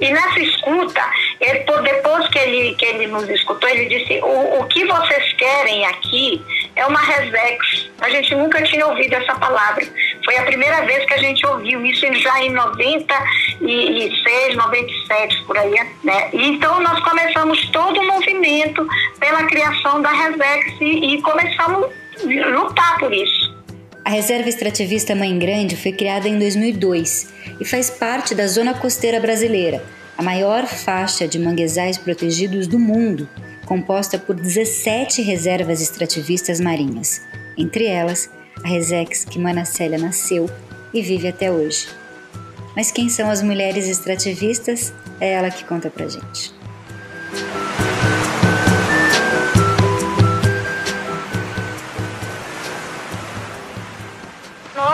E 0.00 0.10
nessa 0.10 0.40
escuta, 0.40 1.02
ele, 1.40 1.64
depois 1.82 2.26
que 2.28 2.38
ele, 2.38 2.74
que 2.74 2.86
ele 2.86 3.06
nos 3.06 3.28
escutou, 3.28 3.68
ele 3.68 3.86
disse: 3.86 4.18
o, 4.22 4.60
o 4.60 4.66
que 4.66 4.84
vocês 4.86 5.32
querem 5.34 5.84
aqui 5.86 6.42
é 6.74 6.86
uma 6.86 7.00
resex. 7.00 7.90
A 8.00 8.08
gente 8.08 8.34
nunca 8.34 8.62
tinha 8.62 8.86
ouvido 8.86 9.14
essa 9.14 9.34
palavra. 9.34 9.86
Foi 10.24 10.36
a 10.36 10.44
primeira 10.44 10.82
vez 10.86 11.04
que 11.04 11.14
a 11.14 11.18
gente 11.18 11.46
ouviu 11.46 11.84
isso 11.84 12.06
já 12.14 12.42
em 12.42 12.50
96, 12.50 14.56
97, 14.56 15.44
por 15.44 15.58
aí. 15.58 15.74
Né? 16.02 16.30
Então 16.32 16.80
nós 16.80 16.98
começamos 17.04 17.68
todo 17.68 18.00
o 18.00 18.06
movimento 18.06 18.88
pela 19.18 19.44
criação 19.44 20.00
da 20.00 20.10
resex 20.10 20.80
e, 20.80 21.14
e 21.14 21.22
começamos 21.22 21.90
a 22.22 22.48
lutar 22.48 22.98
por 22.98 23.12
isso. 23.12 23.60
A 24.04 24.10
Reserva 24.10 24.48
Extrativista 24.48 25.14
Mãe 25.14 25.38
Grande 25.38 25.76
foi 25.76 25.92
criada 25.92 26.26
em 26.26 26.38
2002 26.38 27.39
e 27.60 27.64
faz 27.64 27.90
parte 27.90 28.34
da 28.34 28.46
Zona 28.46 28.74
Costeira 28.74 29.20
Brasileira, 29.20 29.82
a 30.16 30.22
maior 30.22 30.66
faixa 30.66 31.28
de 31.28 31.38
manguezais 31.38 31.98
protegidos 31.98 32.66
do 32.66 32.78
mundo, 32.78 33.28
composta 33.66 34.18
por 34.18 34.34
17 34.34 35.22
reservas 35.22 35.80
extrativistas 35.80 36.60
marinhas, 36.60 37.22
entre 37.56 37.86
elas 37.86 38.30
a 38.64 38.68
Resex 38.68 39.24
que 39.24 39.38
Manacélia 39.38 39.98
nasceu 39.98 40.48
e 40.92 41.02
vive 41.02 41.28
até 41.28 41.50
hoje. 41.50 41.88
Mas 42.74 42.90
quem 42.90 43.08
são 43.08 43.30
as 43.30 43.42
mulheres 43.42 43.86
extrativistas? 43.86 44.92
É 45.20 45.32
ela 45.32 45.50
que 45.50 45.64
conta 45.64 45.90
pra 45.90 46.08
gente. 46.08 46.59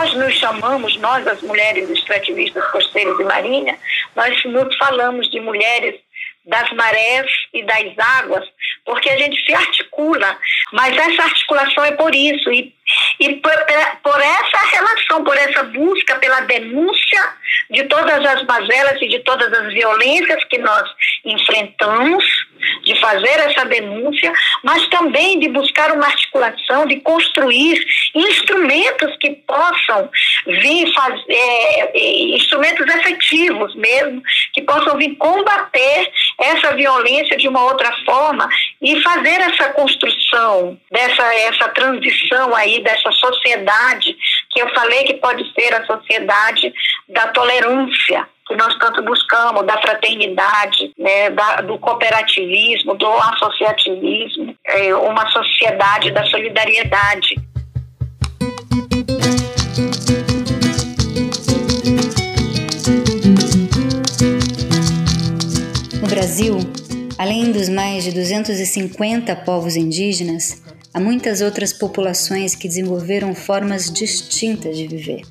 Nós 0.07 0.13
nos 0.13 0.33
chamamos, 0.35 0.95
nós 0.97 1.27
as 1.27 1.41
mulheres 1.41 1.89
extrativistas 1.89 2.63
costeiras 2.71 3.19
e 3.19 3.23
marinha, 3.23 3.77
nós 4.15 4.43
nos 4.45 4.75
falamos 4.77 5.29
de 5.29 5.39
mulheres 5.39 5.95
das 6.45 6.71
marés 6.71 7.29
e 7.53 7.63
das 7.63 7.97
águas, 7.97 8.47
porque 8.85 9.09
a 9.09 9.17
gente 9.17 9.43
se 9.45 9.53
articula, 9.53 10.37
mas 10.71 10.95
essa 10.95 11.23
articulação 11.23 11.83
é 11.83 11.91
por 11.91 12.15
isso, 12.15 12.51
e, 12.51 12.73
e 13.19 13.35
por, 13.35 13.53
por 14.03 14.21
essa 14.21 14.57
relação, 14.71 15.23
por 15.23 15.35
essa 15.35 15.63
busca 15.63 16.15
pela 16.15 16.41
denúncia 16.41 17.21
de 17.69 17.83
todas 17.83 18.25
as 18.25 18.43
mazelas 18.45 19.01
e 19.01 19.07
de 19.07 19.19
todas 19.19 19.51
as 19.51 19.73
violências 19.73 20.43
que 20.45 20.57
nós 20.57 20.89
enfrentamos, 21.25 22.23
de 22.83 22.99
fazer 22.99 23.39
essa 23.39 23.65
denúncia, 23.65 24.31
mas 24.63 24.87
também 24.87 25.39
de 25.39 25.49
buscar 25.49 25.91
uma 25.91 26.05
articulação, 26.05 26.85
de 26.85 26.99
construir 27.01 27.85
instrumentos 28.15 29.15
que 29.17 29.31
possam 29.47 30.09
vir 30.45 30.91
fazer, 30.93 31.25
é, 31.29 32.19
instrumentos 32.35 32.87
efetivos 32.95 33.75
mesmo, 33.75 34.21
que 34.53 34.61
possam 34.61 34.97
vir 34.97 35.15
combater 35.17 36.11
essa 36.39 36.75
violência 36.75 37.37
de 37.37 37.47
uma 37.47 37.63
outra 37.63 37.91
forma 38.05 38.47
e 38.81 39.01
fazer 39.01 39.39
essa 39.41 39.69
construção 39.73 40.79
dessa 40.91 41.27
essa 41.35 41.69
transição 41.69 42.55
aí 42.55 42.76
dessa 42.81 43.11
sociedade 43.11 44.15
que 44.49 44.61
eu 44.61 44.69
falei 44.73 45.03
que 45.03 45.15
pode 45.15 45.43
ser 45.53 45.73
a 45.73 45.85
sociedade 45.85 46.73
da 47.09 47.27
tolerância 47.27 48.27
que 48.47 48.55
nós 48.55 48.73
tanto 48.77 49.03
buscamos, 49.03 49.65
da 49.65 49.79
fraternidade, 49.81 50.93
né, 50.97 51.29
da, 51.31 51.57
do 51.61 51.77
cooperativismo, 51.79 52.95
do 52.95 53.07
associativismo, 53.07 54.55
é, 54.65 54.95
uma 54.95 55.29
sociedade 55.31 56.11
da 56.11 56.25
solidariedade. 56.25 57.35
No 66.01 66.07
Brasil, 66.07 66.57
além 67.17 67.51
dos 67.51 67.67
mais 67.67 68.05
de 68.05 68.13
250 68.13 69.35
povos 69.37 69.75
indígenas, 69.75 70.63
há 70.93 70.99
muitas 70.99 71.41
outras 71.41 71.73
populações 71.73 72.55
que 72.55 72.67
desenvolveram 72.67 73.33
formas 73.35 73.89
distintas 73.91 74.77
de 74.77 74.87
viver. 74.87 75.21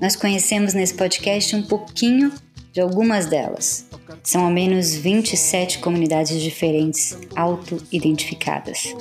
Nós 0.00 0.16
conhecemos 0.16 0.74
nesse 0.74 0.94
podcast 0.94 1.54
um 1.54 1.62
pouquinho 1.62 2.32
de 2.72 2.80
algumas 2.80 3.26
delas. 3.26 3.86
São 4.22 4.44
ao 4.44 4.50
menos 4.50 4.94
27 4.94 5.78
comunidades 5.78 6.40
diferentes 6.40 7.16
auto-identificadas. 7.36 8.94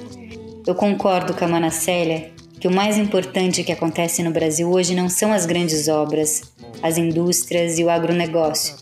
Eu 0.67 0.75
concordo 0.75 1.33
com 1.33 1.45
a 1.45 1.47
Mana 1.47 1.71
Célia 1.71 2.31
que 2.59 2.67
o 2.67 2.71
mais 2.71 2.97
importante 2.97 3.63
que 3.63 3.71
acontece 3.71 4.21
no 4.21 4.29
Brasil 4.31 4.69
hoje 4.69 4.93
não 4.93 5.09
são 5.09 5.33
as 5.33 5.47
grandes 5.47 5.87
obras, 5.87 6.43
as 6.83 6.97
indústrias 6.97 7.79
e 7.79 7.83
o 7.83 7.89
agronegócio, 7.89 8.75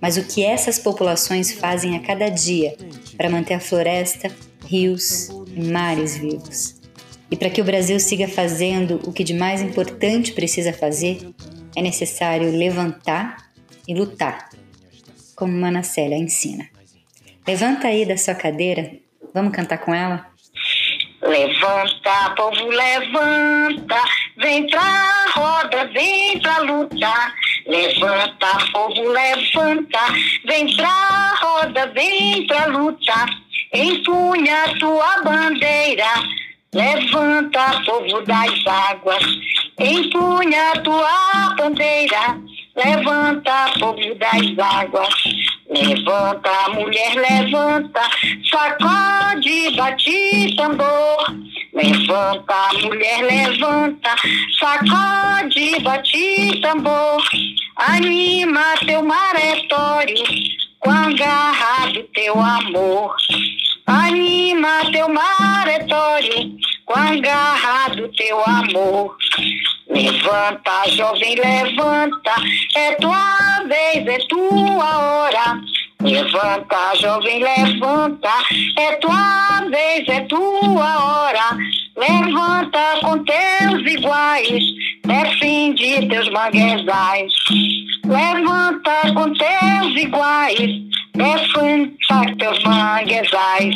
mas 0.00 0.16
o 0.16 0.24
que 0.24 0.42
essas 0.42 0.78
populações 0.78 1.52
fazem 1.52 1.96
a 1.96 2.00
cada 2.00 2.30
dia 2.30 2.74
para 3.16 3.28
manter 3.28 3.54
a 3.54 3.60
floresta, 3.60 4.30
rios 4.66 5.28
mares 5.56 6.16
vivos. 6.16 6.80
E 7.30 7.36
para 7.36 7.50
que 7.50 7.60
o 7.60 7.64
Brasil 7.64 7.98
siga 7.98 8.28
fazendo 8.28 9.00
o 9.04 9.12
que 9.12 9.24
de 9.24 9.34
mais 9.34 9.60
importante 9.60 10.32
precisa 10.32 10.72
fazer, 10.72 11.18
é 11.74 11.82
necessário 11.82 12.56
levantar 12.56 13.36
e 13.86 13.94
lutar, 13.94 14.48
como 15.34 15.52
Manacélia 15.52 16.16
ensina. 16.16 16.68
Levanta 17.46 17.88
aí 17.88 18.04
da 18.04 18.16
sua 18.16 18.34
cadeira, 18.34 18.92
vamos 19.34 19.52
cantar 19.54 19.78
com 19.78 19.94
ela? 19.94 20.26
Levanta, 21.22 22.34
povo, 22.36 22.66
levanta, 22.66 24.02
vem 24.36 24.66
pra 24.68 25.26
roda, 25.34 25.86
vem 25.92 26.38
pra 26.40 26.58
lutar. 26.58 27.34
Levanta, 27.66 28.58
povo, 28.72 29.08
levanta, 29.08 29.98
vem 30.46 30.76
pra 30.76 31.34
roda, 31.40 31.86
vem 31.88 32.46
pra 32.46 32.66
lutar. 32.66 33.28
Empunha 33.72 34.78
tua 34.78 35.22
bandeira, 35.24 36.22
levanta, 36.72 37.82
povo 37.84 38.22
das 38.22 38.66
águas, 38.66 39.24
empunha 39.78 40.72
tua 40.84 41.54
bandeira, 41.58 42.38
levanta, 42.76 43.72
povo 43.78 44.14
das 44.14 44.58
águas. 44.58 45.14
Levanta, 45.68 46.68
mulher, 46.74 47.16
levanta, 47.16 48.02
sacode, 48.48 49.74
bate 49.76 50.54
tambor. 50.56 51.26
Levanta, 51.72 52.70
mulher, 52.84 53.24
levanta, 53.24 54.14
sacode, 54.60 55.80
bate 55.82 56.60
tambor. 56.60 57.20
Anima 57.74 58.76
teu 58.86 59.02
maretório 59.02 60.24
com 60.80 60.90
a 60.90 61.12
garra 61.12 61.86
do 61.92 62.02
teu 62.04 62.38
amor. 62.38 63.16
Anima 63.86 64.90
teu 64.92 65.08
maretório 65.08 66.56
com 66.84 66.98
a 66.98 67.16
garra 67.16 67.88
do 67.88 68.08
teu 68.08 68.40
amor. 68.44 69.16
Levanta, 69.88 70.90
jovem, 70.90 71.36
levanta, 71.36 72.34
é 72.74 72.92
tua 72.96 73.62
vez, 73.68 74.06
é 74.06 74.18
tua 74.28 74.98
hora. 74.98 75.60
Levanta, 76.02 76.94
jovem, 77.00 77.42
levanta, 77.42 78.30
é 78.78 78.92
tua 78.96 79.60
vez, 79.70 80.08
é 80.08 80.20
tua 80.22 81.04
hora. 81.04 81.56
Levanta 81.96 83.00
com 83.00 83.24
teus 83.24 83.92
iguais, 83.92 84.64
defende 85.04 86.06
teus 86.08 86.28
manguezais. 86.30 87.32
Levanta 88.06 89.12
com 89.14 89.32
teus 89.32 89.96
iguais, 89.96 90.56
defende 91.12 91.96
teus 92.38 92.62
manguezais. 92.62 93.74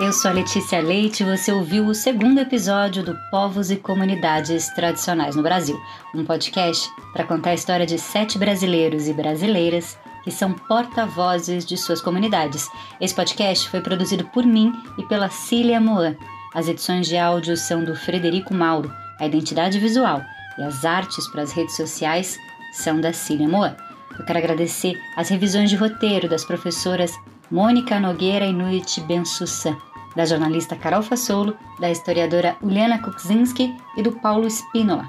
Eu 0.00 0.12
sou 0.12 0.30
a 0.30 0.34
Letícia 0.34 0.80
Leite 0.80 1.22
e 1.22 1.26
você 1.26 1.52
ouviu 1.52 1.84
o 1.84 1.94
segundo 1.94 2.38
episódio 2.38 3.04
do 3.04 3.14
Povos 3.30 3.70
e 3.70 3.76
Comunidades 3.76 4.68
Tradicionais 4.68 5.36
no 5.36 5.42
Brasil, 5.42 5.78
um 6.14 6.24
podcast 6.24 6.88
para 7.12 7.24
contar 7.26 7.50
a 7.50 7.54
história 7.54 7.84
de 7.84 7.98
sete 7.98 8.38
brasileiros 8.38 9.08
e 9.08 9.12
brasileiras 9.12 9.98
que 10.28 10.34
são 10.34 10.52
porta-vozes 10.52 11.64
de 11.64 11.74
suas 11.78 12.02
comunidades. 12.02 12.68
Esse 13.00 13.14
podcast 13.14 13.66
foi 13.70 13.80
produzido 13.80 14.24
por 14.26 14.44
mim 14.44 14.70
e 14.98 15.02
pela 15.06 15.30
Cília 15.30 15.80
Moan. 15.80 16.16
As 16.54 16.68
edições 16.68 17.06
de 17.06 17.16
áudio 17.16 17.56
são 17.56 17.82
do 17.82 17.96
Frederico 17.96 18.52
Mauro, 18.52 18.92
a 19.18 19.24
identidade 19.24 19.78
visual 19.78 20.22
e 20.58 20.62
as 20.62 20.84
artes 20.84 21.26
para 21.28 21.40
as 21.40 21.52
redes 21.52 21.76
sociais 21.76 22.38
são 22.74 23.00
da 23.00 23.10
Cília 23.10 23.48
Moan. 23.48 23.74
Eu 24.18 24.24
quero 24.26 24.38
agradecer 24.38 25.00
as 25.16 25.30
revisões 25.30 25.70
de 25.70 25.76
roteiro 25.76 26.28
das 26.28 26.44
professoras 26.44 27.18
Mônica 27.50 27.98
Nogueira 27.98 28.44
e 28.44 28.52
Nuit 28.52 29.00
Bensussan 29.00 29.78
da 30.14 30.26
jornalista 30.26 30.76
Carol 30.76 31.02
Fassolo, 31.02 31.56
da 31.80 31.90
historiadora 31.90 32.54
Uliana 32.60 32.98
Kukzinski 32.98 33.74
e 33.96 34.02
do 34.02 34.12
Paulo 34.12 34.46
Spínola. 34.46 35.08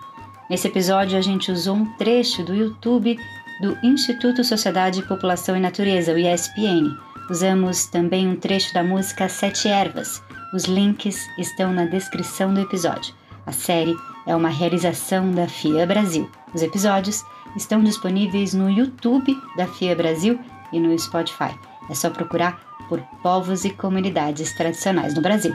Nesse 0.50 0.68
episódio, 0.68 1.18
a 1.18 1.22
gente 1.22 1.52
usou 1.52 1.76
um 1.76 1.86
trecho 1.98 2.42
do 2.42 2.56
YouTube 2.56 3.20
do 3.60 3.78
Instituto 3.84 4.44
Sociedade, 4.44 5.04
População 5.04 5.56
e 5.56 5.60
Natureza, 5.60 6.14
o 6.14 6.18
ISPN. 6.18 6.98
Usamos 7.30 7.86
também 7.86 8.28
um 8.28 8.36
trecho 8.36 8.74
da 8.74 8.84
música 8.84 9.28
Sete 9.28 9.68
Ervas. 9.68 10.22
Os 10.54 10.66
links 10.66 11.28
estão 11.38 11.72
na 11.72 11.86
descrição 11.86 12.54
do 12.54 12.62
episódio. 12.62 13.14
A 13.46 13.52
série 13.52 13.96
é 14.26 14.36
uma 14.36 14.50
realização 14.50 15.32
da 15.32 15.48
FIA 15.48 15.86
Brasil. 15.86 16.30
Os 16.54 16.62
episódios 16.62 17.24
estão 17.56 17.84
disponíveis 17.84 18.54
no 18.54 18.70
YouTube 18.70 19.36
da 19.58 19.68
FIA 19.68 19.96
Brasil 19.96 20.40
e 20.72 20.80
no 20.80 20.98
Spotify. 20.98 21.54
É 21.90 21.96
só 21.96 22.10
procurar 22.10 22.60
por 22.88 23.00
povos 23.22 23.66
e 23.66 23.70
comunidades 23.70 24.54
tradicionais 24.54 25.14
no 25.14 25.22
Brasil. 25.22 25.54